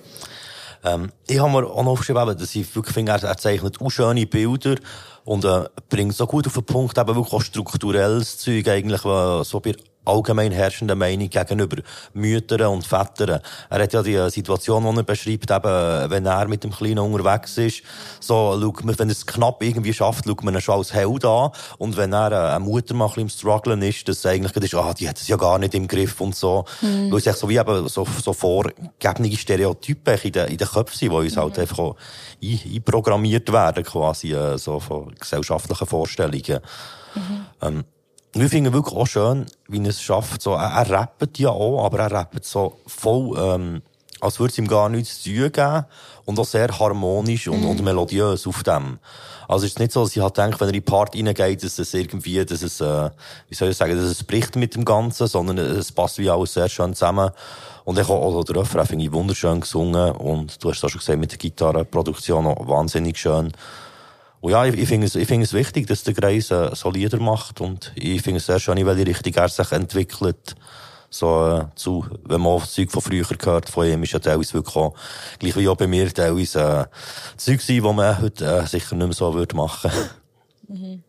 [0.85, 4.27] Ähm, ich habe mir auch noch aufgeschrieben, dass ich wirklich finde, er, zeichnet auch schöne
[4.27, 4.77] Bilder
[5.25, 9.61] und äh, bringt so gut auf den Punkt, eben wirklich auch strukturelles Zeug eigentlich, so
[9.61, 9.75] bei
[10.05, 11.77] allgemein herrschenden Meinung gegenüber
[12.13, 13.41] Müttern und Vätern.
[13.71, 17.57] Er hat ja die Situation, die er beschreibt, eben, wenn er mit dem Kleinen unterwegs
[17.59, 17.83] ist,
[18.21, 21.25] so, schaut man, wenn er es knapp irgendwie schafft, schaut man ihn schon als Held
[21.25, 21.51] an.
[21.79, 25.09] Und wenn er äh, eine Mutter mal im Strugglen ist, dass eigentlich ist, ah, die
[25.09, 26.65] hat es ja gar nicht im Griff und so.
[26.81, 27.11] Mhm.
[27.11, 30.99] Weil es echt so wie eben so, so vorgegebene Stereotypen in den, in den Köpfen
[30.99, 31.57] sind, die uns halt mhm.
[31.57, 31.97] halt einfach auch
[32.43, 36.61] ein, einprogrammiert werden, quasi, äh, so von gesellschaftlichen Vorstellungen.
[37.15, 37.47] Mhm.
[37.63, 37.85] Ähm,
[38.35, 40.43] wir finden wirklich auch schön, wie er es schafft.
[40.43, 43.83] So, er, er rappt ja auch, aber er rappt so voll, ähm,
[44.21, 45.85] als würde es ihm gar nichts zu tun geben.
[46.27, 47.69] Und auch sehr harmonisch und, mm.
[47.69, 48.99] und melodiös auf dem.
[49.47, 51.63] Also es ist nicht so, dass ich halt denke, wenn er in die Part reingeht,
[51.63, 53.11] dass es irgendwie, dass es, äh,
[53.49, 56.55] wie soll ich sagen, dass es bricht mit dem Ganzen, sondern es passt wie alles
[56.55, 57.31] sehr schön zusammen.
[57.85, 61.01] Und ich auch, also der Refrain finde ich wunderschön gesungen und du hast das schon
[61.01, 63.53] gesehen mit der Gitarrenproduktion auch wahnsinnig schön.
[64.45, 66.91] Und ja, ich, ich finde es, ich finde es wichtig, dass der Kreis äh, so
[66.91, 70.55] Lieder macht und ich finde es sehr schön, in welche Richtung er sich entwickelt.
[71.09, 74.53] So, äh, zu, wenn man auch Zeug von früher gehört, von ihm ist ja teilweise
[74.53, 74.95] wirklich auch,
[75.39, 79.07] gleich wie auch bei mir, teilweise, äh, Zeug sein, die man heute äh, sicher nicht
[79.07, 79.91] mehr so würde machen.
[80.69, 81.03] Mhm.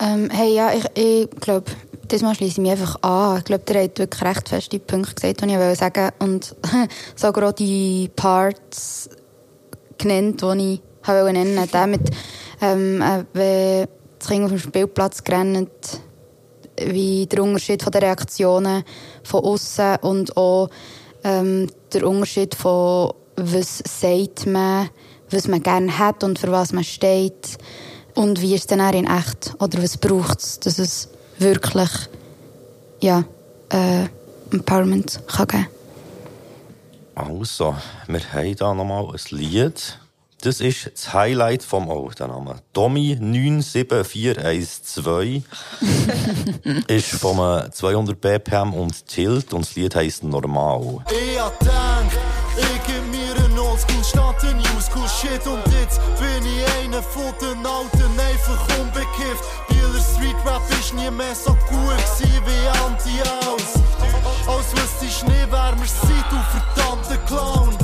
[0.00, 1.70] Ähm, hey, ja, ich, ich glaube,
[2.10, 3.38] diesmal schließe ich mich einfach an.
[3.38, 6.14] Ich glaube, der hat wirklich recht feste Punkte gesagt, die ich sagen wollte.
[6.18, 6.56] Und
[7.14, 9.08] sogar die Parts
[9.98, 12.10] genannt, die ich habe nennen der mit,
[12.60, 13.88] ähm, äh, wenn
[14.18, 16.00] das Kind auf dem Spielplatz rennt,
[16.78, 18.84] wie der Unterschied von den Reaktionen
[19.24, 20.68] von außen und auch
[21.24, 24.90] ähm, der Unterschied von was sagt man,
[25.30, 27.58] was man gerne hat und für was man steht
[28.14, 31.90] und wie ist es dann in echt oder was braucht es, dass es wirklich
[33.00, 33.24] ja,
[33.70, 34.06] äh,
[34.52, 35.66] Empowerment kann geben
[37.14, 37.74] Also,
[38.06, 39.98] wir haben hier nochmal ein Lied.
[40.44, 42.56] Das ist das Highlight vom oh, der Name.
[42.72, 45.44] Tommy 97412
[46.88, 47.38] ist vom
[47.70, 51.04] 200 BPM und Tilt und das Lied heisst Normal.
[51.10, 52.18] Ich hab gedacht,
[52.56, 57.32] ich geb mir einen Oldschool statt ein Newschool Shit und jetzt bin ich einer von
[57.40, 59.44] den Alten, einfach unbekifft.
[59.68, 63.74] Bieler Street Rap ist nie mehr so gut gewesen wie Anti-Aus.
[64.48, 67.81] Als wüsste ich nie, wer wir sind, du verdammter Clown.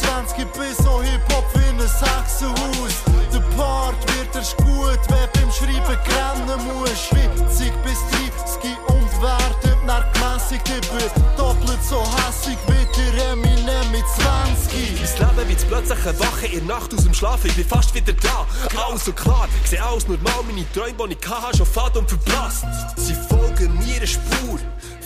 [0.00, 2.94] 223 bis so Hip-Hop wie ein Hexenhaus.
[3.32, 7.10] Der Part wird erst gut, wer beim Schreiben grennen muss.
[7.12, 10.68] Witzig bis 30 und werden nach gemässigt.
[10.68, 15.20] Ich doppelt so hässig wie der Eminem mit 20.
[15.20, 17.48] Mein Leben wird plötzlich eine Wache in der Nacht aus dem Schlafen.
[17.48, 18.46] Ich bin fast wieder da.
[18.86, 20.42] Alles so klar, ich sehe alles normal.
[20.46, 22.64] Meine Träume, die ich hatte, schon fad und verblasst.
[22.96, 24.58] Sie folgen mir eine Spur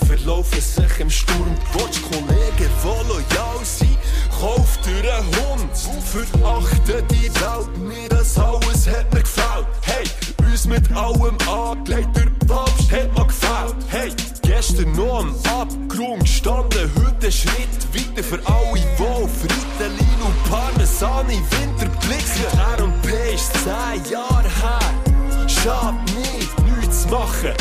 [0.08, 1.54] verlaufen sich im Sturm.
[1.74, 3.98] Watch Kollegen, die loyal sind,
[4.40, 5.76] kauft einen Hund.
[6.02, 9.66] Verachte die Welt, mir das alles hat mir gefällt.
[9.82, 10.04] Hey,
[10.46, 13.76] uns mit allem angelegt, der Papst hat mir gefällt.
[13.88, 14.12] Hey,
[14.42, 20.50] gestern noch am Abgrund gestanden, heute ein Schritt weiter für alle, die auf Ritalin und
[20.50, 22.44] Parmesan im Winter blitzen.
[22.78, 27.52] R&P ist zehn Jahre her, schade nicht, nichts machen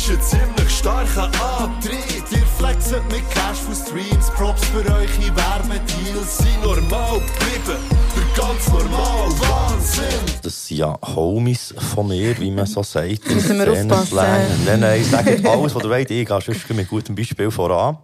[0.00, 2.24] ist ein ziemlich starker Antrieb.
[2.30, 6.38] Ihr flexet mit Cash von Streams, Props für eure Wärmedeals.
[6.38, 7.78] Sind normal geblieben,
[8.16, 10.04] der ganz normal Wahnsinn.
[10.42, 13.28] Das sind ja Homies von mir, wie man so sagt.
[13.28, 14.16] Müssen wir aufpassen.
[14.64, 16.10] Nein, nein, sagt alles, was ihr wollt.
[16.10, 17.98] Ich gehe sonst mit gutem Beispiel voran.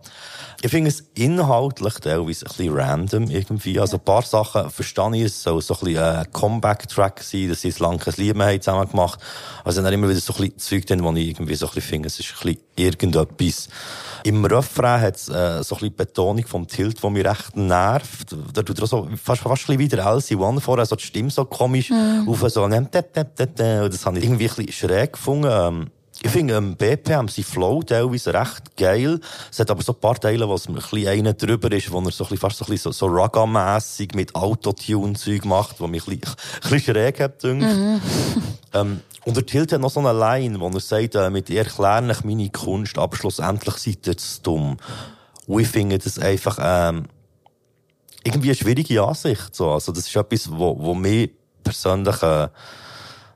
[0.67, 3.79] Ich finde es inhaltlich teilweise ein bisschen random irgendwie.
[3.79, 5.23] Also ein paar Sachen verstehe ich.
[5.23, 8.91] Es soll so ein bisschen ein Comeback-Track sein, dass sie ein langes Lied mehr zusammen
[8.91, 9.21] gemacht
[9.63, 11.89] Also dann immer wieder so ein bisschen Zeug drin, wo ich irgendwie so ein bisschen
[11.89, 13.69] finde, es ist ein bisschen irgendetwas.
[14.25, 18.35] Im Refrain hat es äh, so ein bisschen Betonung vom Tilt, die mich recht nervt.
[18.53, 21.31] Da tut er so, fast, fast ein bisschen wie der LC1 vorher, so die Stimme
[21.31, 22.29] so komisch Mhm.
[22.29, 25.93] auf so, und das habe ich irgendwie ein bisschen schräg gefunden.
[26.27, 29.21] Ich finde, ähm, BPM, sein Flow teilweise recht geil.
[29.49, 32.01] Es hat aber so ein paar Teile, wo es ein bisschen einer drüber ist, wo
[32.01, 35.87] er so ein bisschen, fast so ein bisschen so, so Raga-mässig mit Autotune-Zeug macht, wo
[35.87, 36.35] mich ein bisschen,
[36.65, 37.45] ein bisschen schräg hat.
[37.45, 38.01] Mhm.
[38.75, 41.61] Ähm, und der Tilt hat noch so eine Line, wo er sagt, äh, mit ihr
[41.61, 44.79] erkläre ich meine Kunst, aber schlussendlich seid ihr zu dumm.
[45.47, 47.05] Und ich finde das einfach, ähm,
[48.25, 49.71] irgendwie eine schwierige Ansicht, so.
[49.71, 51.31] Also, das ist etwas, wo, wo mir
[51.63, 52.45] persönlich, äh,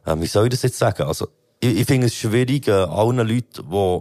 [0.06, 1.04] äh, wie soll ich das jetzt sagen?
[1.04, 1.28] Also,
[1.60, 3.98] ich, ich finde es schwierig, äh, allen Leuten, die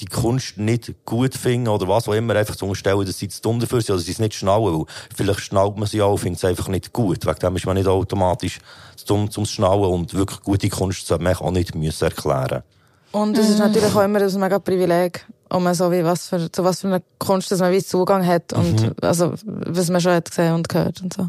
[0.00, 3.40] die Kunst nicht gut finden oder was auch immer, einfach zu unterstellen, dass sie zu
[3.40, 4.80] dumm dafür sind oder sie es nicht schnallen.
[4.80, 4.84] Weil
[5.14, 7.24] vielleicht schnallt man sie auch und findet es einfach nicht gut.
[7.24, 8.58] Wegen dem ist man nicht automatisch
[8.96, 12.62] zu dumm zum Schnallen und wirklich gute Kunst sollte man auch nicht müssen erklären
[13.12, 16.52] Und es ist natürlich auch immer ein mega Privileg, um man so wie was für,
[16.52, 18.92] zu was für eine Kunst, dass man wie Zugang hat und, Mhm.
[19.00, 21.28] also, was man schon hat gesehen und gehört und so.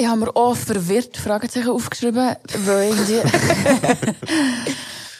[0.00, 3.20] Ich habe mir auch verwirrt Fragezeichen aufgeschrieben, weil irgendwie...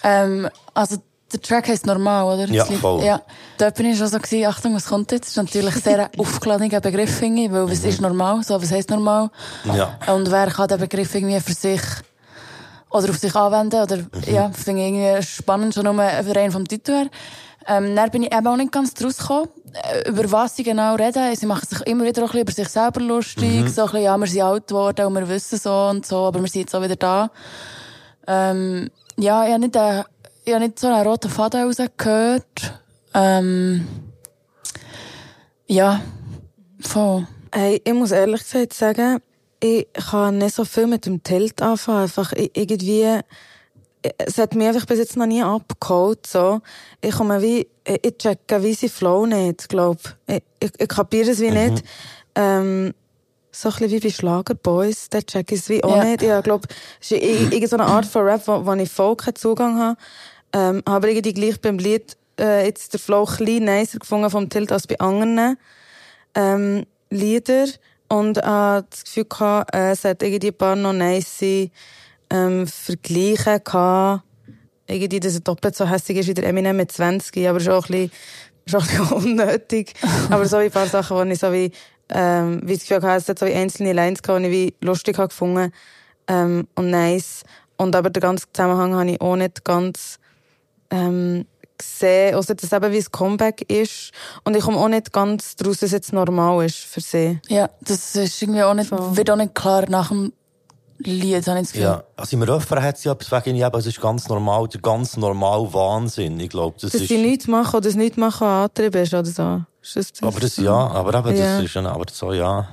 [0.02, 0.96] ähm, also
[1.30, 2.50] der Track heisst normal, oder?
[2.50, 3.04] Ja, voll.
[3.04, 3.20] Ja,
[3.58, 5.24] dort bin ich schon so gewesen, Achtung, was kommt jetzt?
[5.24, 8.42] Das ist natürlich sehr ein aufgeladener Begriff, finde ich, weil was ist normal?
[8.42, 9.28] So, was heisst normal?
[9.64, 9.98] Ja.
[10.06, 11.82] Und wer kann den Begriff irgendwie für sich
[12.88, 13.82] oder auf sich anwenden?
[13.82, 17.10] Oder, ja, finde ich irgendwie spannend, schon nur rein vom Titel her.
[17.66, 20.94] Ähm, dann bin ich eben auch nicht ganz draus gekommen, äh, über was sie genau
[20.94, 21.36] reden.
[21.36, 23.64] Sie machen sich immer wieder auch ein bisschen über sich selber lustig.
[23.64, 23.68] Mhm.
[23.68, 26.40] So ein bisschen, ja, wir sind alt geworden und wir wissen so und so, aber
[26.40, 27.30] wir sind jetzt auch wieder da.
[28.26, 30.04] Ähm, ja, ich habe nicht, äh,
[30.44, 32.80] ich habe nicht so einen roten Faden rausgehört.
[33.12, 33.86] Ähm,
[35.66, 36.00] ja,
[36.80, 37.26] voll.
[37.52, 39.20] Hey, ich muss ehrlich gesagt sagen,
[39.60, 42.02] ich kann nicht so viel mit dem Tilt anfangen.
[42.02, 43.20] Einfach irgendwie,
[44.02, 46.60] es hat mich einfach bis jetzt noch nie abgeholt, so.
[47.00, 49.98] Ich komme wie, ich ich checke wie sie Flow nicht, glaub.
[50.26, 51.54] Ich, ich, ich kapiere es wie Mhm.
[51.54, 51.84] nicht.
[52.34, 52.94] Ähm,
[53.52, 56.04] so ein bisschen wie bei Schlagerboys, da check ich es wie auch Ja.
[56.04, 56.22] nicht.
[56.22, 56.66] Ich glaub,
[57.00, 59.96] es ist irgendeine Art von Rap, wo, wo ich voll keinen Zugang habe.
[60.52, 64.48] Ähm, aber irgendwie gleich beim Lied, äh, jetzt der Flow ein bisschen nicer gefunden vom
[64.48, 65.56] Tilt als bei anderen
[66.34, 67.66] ähm, Lieder
[68.08, 71.70] und äh, das Gefühl gehabt, äh, es hat irgendwie ein paar noch nice
[72.30, 74.24] ähm, Vergleiche gehabt.
[74.86, 77.80] Irgendwie, dass er doppelt so hässlich ist wie der Eminem mit 20, aber schon ein
[77.82, 78.10] bisschen,
[78.66, 79.94] schon ein bisschen unnötig.
[80.30, 81.70] aber so ein paar Sachen, wo ich so wie,
[82.08, 84.74] ähm, wie das Gefühl hatte, es hat so wie einzelne Lines gehabt, die ich wie
[84.84, 85.72] lustig habe gefunden
[86.26, 87.44] ähm, und nice.
[87.76, 90.18] Und aber den ganzen Zusammenhang habe ich auch nicht ganz
[90.90, 91.46] ähm,
[91.78, 94.12] gesehen, außer dass es eben wie ein Comeback ist.
[94.44, 97.40] Und ich komme auch nicht ganz daraus, dass es jetzt normal ist für sie.
[97.48, 100.32] Ja, das ist irgendwie auch nicht, wird auch nicht klar nach dem
[101.02, 101.82] Lied, habe ich das Gefühl.
[101.82, 105.16] Ja, also im Refrain hat sie etwas wegen, eben, es ist ganz normal, der ganz
[105.16, 106.38] normal Wahnsinn.
[106.40, 107.08] Ich glaube, das dass ist...
[107.08, 109.62] sie nichts machen oder das nicht machen angetrieben ist oder so.
[109.82, 110.22] Ist das das?
[110.22, 111.58] Aber das ja, aber eben, das Ja.
[111.60, 112.68] ist, ja- aber so, ja.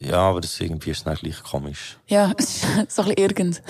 [0.00, 1.98] Ja, aber das irgendwie ist dann gleich komisch.
[2.08, 3.62] Ja, es ist so ein bisschen irgend.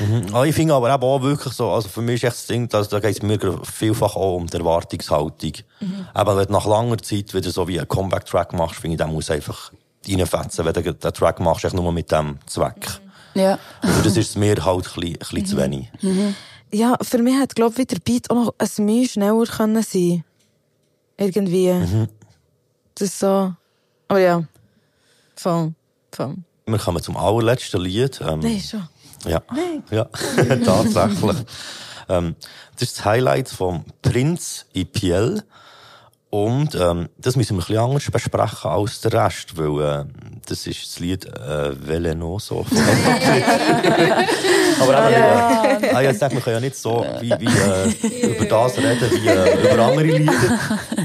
[0.00, 0.26] Mhm.
[0.34, 2.68] Ah, Ich finde aber eben auch wirklich so, also für mich ist echt das Ding,
[2.68, 5.52] dass, da geht es mir vielfach auch um die Erwartungshaltung.
[5.80, 6.06] Mhm.
[6.14, 9.08] Aber wenn du nach langer Zeit wieder so wie einen Comeback-Track machst, finde ich, der
[9.08, 9.72] muss einfach
[10.08, 10.64] reinfetzen.
[10.64, 13.00] Wenn du den Track machst, echt nur mit dem Zweck.
[13.34, 13.58] Ja.
[13.82, 15.90] Und das ist mir halt ein bisschen, ein bisschen zu wenig.
[16.72, 20.24] Ja, für mich hat, glaube ich, der Beat auch noch ein Mühe schneller können sein.
[21.16, 21.72] Irgendwie.
[21.72, 22.08] Mhm.
[22.94, 23.54] Das ist so.
[24.08, 24.44] Aber ja.
[25.36, 25.74] Voll.
[26.12, 26.36] Voll.
[26.66, 28.20] Wir kommen zum allerletzten Lied.
[28.20, 28.88] Ähm, Nein, schon.
[29.26, 29.82] Ja, Nein.
[29.90, 30.04] ja
[30.64, 31.36] tatsächlich.
[32.08, 32.36] ähm,
[32.74, 35.42] das ist das Highlight vom Prinz IPL.
[36.34, 40.04] Und ähm, das müssen wir ein bisschen anders besprechen als der Rest, weil äh,
[40.48, 42.66] das ist das Lied äh, Velenoso.
[44.80, 45.78] Aber eben, Ja.
[45.78, 49.08] äh, ah, ja, sag, wir können ja nicht so wie, wie, äh, über das reden
[49.12, 50.32] wie äh, über andere Lieder.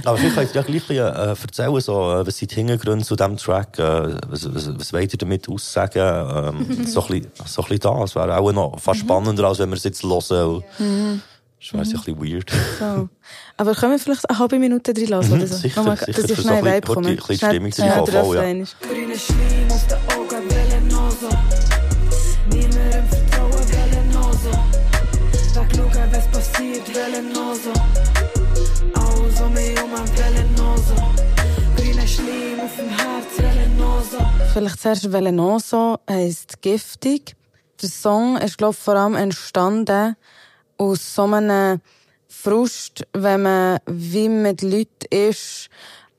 [0.03, 3.15] Aber vielleicht könnt ihr ja gleich äh, erzählen, so, äh, was sind die Hintergründe zu
[3.15, 5.99] diesem Track, äh, was, was, was wollt ihr damit aussagen?
[5.99, 8.03] Ähm, so, ein bisschen, so ein bisschen da.
[8.03, 10.64] Es wäre auch noch fast spannender, als wenn wir es jetzt hören.
[10.80, 11.22] Mhm.
[11.60, 12.52] Das wäre ein bisschen weird.
[12.80, 13.10] So.
[13.57, 15.56] Aber können wir vielleicht eine halbe Minute drin lassen Mhm, oder so?
[15.57, 18.36] sicher, Nochmal, sicher, dass ich so schnell ein bisschen Schnell- Stimmung schnell reinkommen, der voll,
[18.36, 18.41] ja.
[18.41, 21.30] Grüne Schleim auf den Augen, velenoso.
[22.49, 24.52] Niemandem vertrauen, velenoso.
[25.53, 27.73] Wegschauen, was passiert, velenoso.
[28.94, 30.95] Alles um mich herum, velenoso.
[31.76, 34.18] Grüne Schleim auf dem Herz, velenoso.
[34.53, 37.36] Vielleicht zuerst Velenoso heisst giftig.
[37.81, 40.15] der Song ist, glaube vor allem entstanden
[40.80, 41.81] aus so einem
[42.27, 45.69] Frust, wenn man wie mit Leuten ist.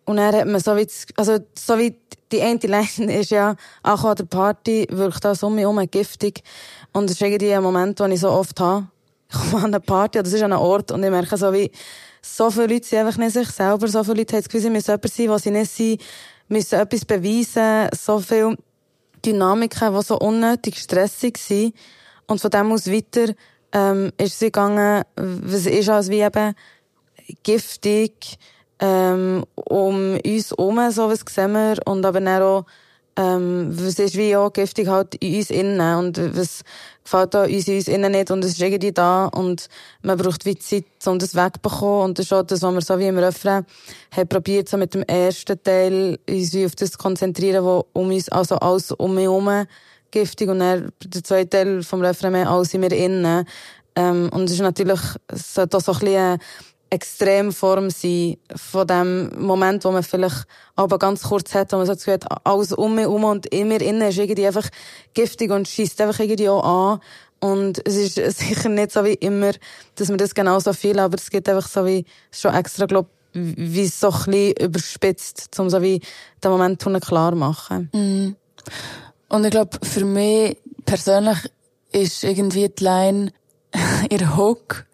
[0.05, 1.97] Und dann hat man so wie, also, so wie
[2.31, 6.43] die eine Line ist ja, auch an der Party wirkt das um mich herum giftig.
[6.93, 8.89] Und das ist irgendwie ein Moment, den ich so oft habe.
[9.33, 11.71] Ich komme an eine Party, das ist an einem Ort, und ich merke so wie,
[12.21, 14.71] so viele Leute sind einfach nicht sich selber, so viele Leute haben das Gefühl, sie
[14.71, 16.03] müssen jemand sein, was sie nicht sind,
[16.49, 18.57] müssen etwas beweisen, so viele
[19.25, 21.75] Dynamiken, die so unnötig stressig sind.
[22.27, 23.33] Und von dem aus weiter,
[23.73, 26.55] ähm, ist sie gegangen, was ist als wie eben
[27.43, 28.39] giftig,
[28.79, 32.65] ähm, um uns herum, so was sehen wir, und aber dann auch,
[33.17, 36.63] ähm, was ist wie auch giftig halt in uns innen, und was
[37.05, 39.69] gefällt da uns in uns innen nicht, und es ist irgendwie da, und
[40.03, 42.99] man braucht wie Zeit, um das wegzubekommen, und das ist auch das, was wir so
[42.99, 43.67] wie im Refrain
[44.17, 48.09] haben probiert, so mit dem ersten Teil, uns wie auf das zu konzentrieren, wo um
[48.09, 49.67] uns, also alles um mich herum,
[50.11, 53.47] giftig, und dann der zweite Teil vom Refrain mehr, alles mir innen,
[53.97, 56.39] ähm, und es ist natürlich, es sollte auch so ein bisschen
[56.91, 61.93] Extremform sein von dem Moment, wo man vielleicht aber ganz kurz hat, wo man so
[61.93, 64.69] das Gefühl hat, alles um mich herum und in mir innen ist irgendwie einfach
[65.15, 67.01] giftig und schießt einfach irgendwie auch an.
[67.39, 69.53] Und es ist sicher nicht so wie immer,
[69.95, 73.87] dass man das genauso viel, aber es gibt einfach so wie, schon extra, glaub, wie
[73.87, 76.01] so ein bisschen überspitzt, um so wie
[76.43, 77.89] den Moment klar machen.
[77.93, 78.37] Mhm.
[79.31, 81.39] Und ich glaube, für mich persönlich
[81.93, 83.33] ist irgendwie die Line,
[84.11, 84.85] ihr Hook,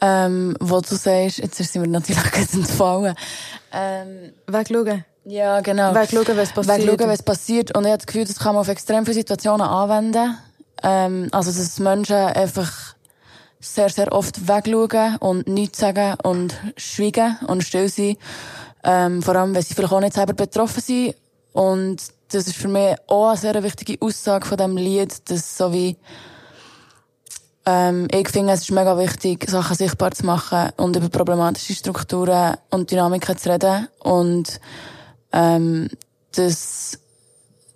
[0.00, 3.14] ähm, wo du sagst, jetzt sind wir natürlich jetzt entfallen.
[3.72, 5.04] Ähm, Wegschauen.
[5.24, 5.94] Ja, genau.
[5.94, 6.86] Wegschauen, was passiert.
[6.86, 7.76] Wegschauen, was passiert.
[7.76, 10.38] Und ich habe das Gefühl, das kann man auf extrem viele Situationen anwenden.
[10.82, 12.94] Ähm, also, dass Menschen einfach
[13.60, 18.16] sehr, sehr oft wegschauen und nichts sagen und schweigen und still sein.
[18.84, 21.14] Ähm, vor allem, wenn sie vielleicht auch nicht selber betroffen sind.
[21.52, 25.72] Und das ist für mich auch eine sehr wichtige Aussage von diesem Lied, dass so
[25.72, 25.96] wie
[27.66, 32.56] ähm, ich finde, es ist mega wichtig, Sachen sichtbar zu machen und über problematische Strukturen
[32.70, 33.88] und Dynamiken zu reden.
[33.98, 34.60] Und
[35.32, 35.88] ähm,
[36.36, 37.00] dass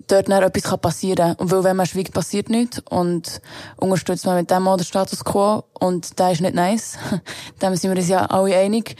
[0.07, 1.35] dort dann etwas passieren kann.
[1.37, 2.81] Und weil wenn man schweigt, passiert nichts.
[2.89, 3.41] Und
[3.77, 5.65] unterstützt man mit dem auch den Status quo.
[5.73, 6.97] Und der ist nicht nice.
[7.63, 8.95] dem sind wir uns ja alle einig.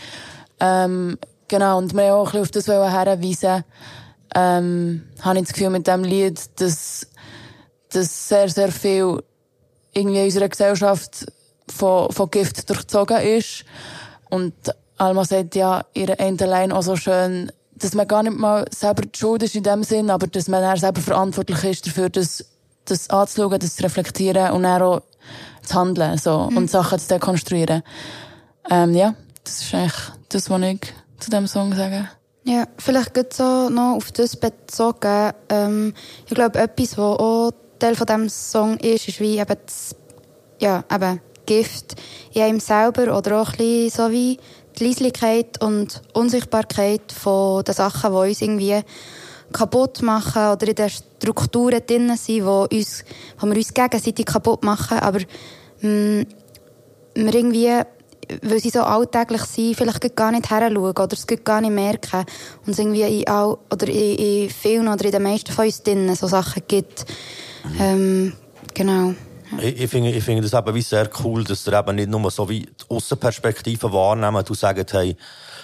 [0.59, 3.65] Ähm, genau, und wir haben auch ein bisschen auf das herweisen,
[4.35, 7.07] ähm, habe ich das Gefühl mit dem Lied, dass,
[7.91, 9.23] dass sehr, sehr viel
[9.93, 11.27] irgendwie in unserer Gesellschaft
[11.69, 13.65] von, von Gift durchzogen ist.
[14.29, 14.55] Und
[14.99, 19.19] Alma sagt ja ihre eine auch so schön, dass man gar nicht mal selber die
[19.19, 22.45] Schuld ist in dem Sinn, aber dass man dann selber verantwortlich ist dafür, das,
[22.85, 25.03] das anzuschauen, das zu reflektieren und dann auch
[25.63, 26.59] zu handeln, so, mhm.
[26.59, 27.83] und Sachen zu dekonstruieren.
[28.69, 29.95] Ähm, ja, das ist eigentlich
[30.29, 32.09] das, was ich zu dem Song sage.
[32.45, 35.33] Ja, vielleicht geht so noch auf das bezogen.
[35.51, 35.95] Ähm,
[36.27, 39.95] ich glaube, etwas, was auch Teil von diesem Song ist, ist wie eben das,
[40.59, 41.97] ja, eben Gift
[42.33, 44.39] in einem selber oder auch ein bisschen so wie
[44.79, 48.81] die Leislichkeit und Unsichtbarkeit von den Sachen, die uns irgendwie
[49.53, 53.05] kaputt machen oder in den Strukturen drin sind, die, uns,
[53.43, 54.99] die wir uns gegenseitig kaputt machen.
[54.99, 55.19] Aber
[55.81, 56.27] mh, mm,
[57.17, 57.83] wir irgendwie,
[58.43, 62.25] weil sie so alltäglich sind, vielleicht gar nicht heranschauen oder es gar nicht merken.
[62.67, 65.83] Und es irgendwie in, all, oder in, in vielen oder in den meisten von uns
[65.83, 67.07] drin so Sachen gibt.
[67.79, 68.33] Ähm,
[68.75, 69.15] genau.
[69.59, 72.31] Ich, ich, finde, ich finde das eben wie sehr cool, dass ihr eben nicht nur
[72.31, 75.17] so wie die Aussenperspektive wahrnehmen und sagt, hey,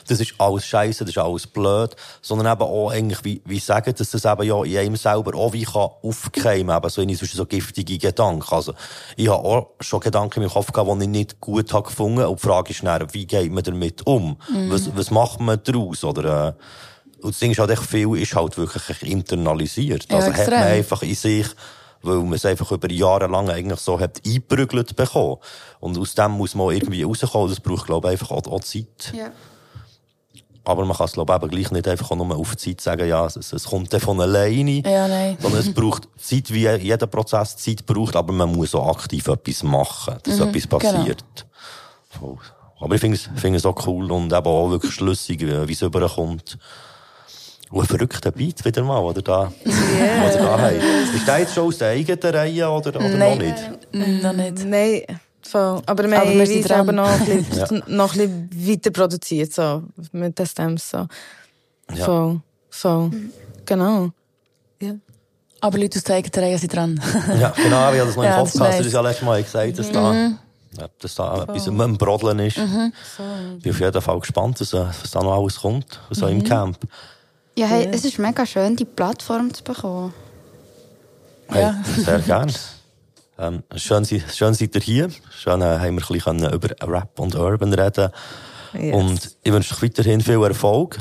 [0.09, 3.95] das ist alles scheiße, das ist alles blöd, sondern eben auch eigentlich wie, wie sagen,
[3.97, 7.47] dass das eben ja in einem selber auch wie kann aufkeimen, eben so in so
[7.47, 8.55] giftige Gedanken.
[8.55, 8.75] Also,
[9.17, 12.25] ich habe auch schon Gedanken in meinem Kopf gehabt, die ich nicht gut habe gefunden
[12.25, 14.37] und die Frage ist dann, wie geht man damit um?
[14.53, 14.71] Mhm.
[14.71, 16.53] Was, was macht man daraus, oder, äh,
[17.23, 20.07] und das Ding ist halt echt viel, ist halt wirklich internalisiert.
[20.11, 20.47] Ja, also extrem.
[20.47, 21.47] hat man einfach in sich
[22.07, 25.37] weil man es einfach über Jahre lang eigentlich so hat eingeprügelt bekommen.
[25.81, 27.49] Und aus dem muss man irgendwie rauskommen.
[27.49, 29.13] Das braucht, glaube ich, einfach auch, auch Zeit.
[29.15, 29.31] Ja.
[30.65, 33.09] Aber man kann es, glaube ich, eben gleich nicht einfach nur auf die Zeit sagen,
[33.09, 34.83] ja, es, es kommt dann von alleine.
[34.83, 35.39] Ja, nein.
[35.41, 39.63] Sondern es braucht Zeit, wie jeder Prozess Zeit braucht, aber man muss auch aktiv etwas
[39.63, 41.25] machen, dass mhm, etwas passiert.
[42.19, 42.39] Genau.
[42.81, 45.83] Aber ich finde es, finde es auch cool und eben auch wirklich schlüssig, wie es
[45.83, 46.59] überkommt.
[47.71, 50.29] Und ein verrückter Beat wieder mal, oder da, yeah.
[50.29, 50.77] oder da haben.
[51.15, 53.19] Ist der jetzt schon aus der eigenen Reihe, oder, oder Nein.
[53.19, 53.71] noch nicht?
[53.93, 54.65] Äh, noch nicht.
[54.65, 55.03] Nein.
[55.43, 55.83] Voll.
[55.87, 57.83] Aber wir aber haben wir selber noch ein bisschen, ja.
[57.89, 59.83] noch ein bisschen weiter produziert, so,
[60.13, 61.07] mit den Stems, so.
[61.95, 62.05] Ja.
[62.05, 62.41] Voll.
[62.71, 63.09] Voll.
[63.09, 63.33] Mhm.
[63.65, 64.11] Genau.
[64.81, 64.95] Ja.
[65.61, 67.01] Aber Leute aus der eigenen Reihe sind dran.
[67.41, 69.79] ja, genau, ich habe das noch im Kopf gehabt, das ist ja letztes Mal gesagt,
[69.79, 70.39] dass da, mhm.
[70.79, 72.59] ja, dass da etwas am Brodeln ist.
[72.59, 72.93] Mhm.
[73.57, 76.79] Ich bin auf jeden Fall gespannt, was, was da noch alles kommt, so im Camp.
[77.59, 80.13] Ja, hey, es ist mega schön, die Plattform zu bekommen.
[81.49, 81.83] Hey, ja.
[81.97, 82.53] Sehr gerne.
[83.39, 85.09] Ähm, schön, schön seid ihr hier.
[85.31, 88.11] Schön äh, haben wir ein bisschen über Rap und Urban reden
[88.75, 88.95] yes.
[88.95, 90.99] Und ich wünsche euch weiterhin viel Erfolg.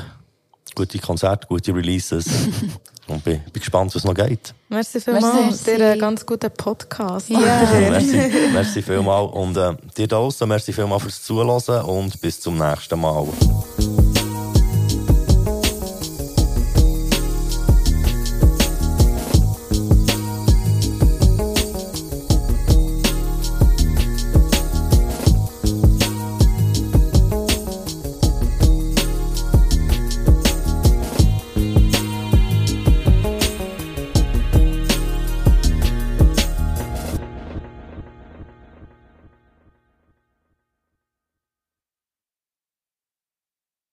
[0.74, 2.24] Gute Konzerte, gute Releases.
[3.06, 4.54] und bin, bin gespannt, was noch geht.
[4.70, 5.62] Merci vielmals.
[5.62, 7.28] Dir einen ganz guten Podcast.
[7.28, 7.38] Ja.
[7.90, 9.30] merci, merci vielmals.
[9.34, 13.26] Und äh, dir da draussen, merci vielmals fürs Zuhören und bis zum nächsten Mal.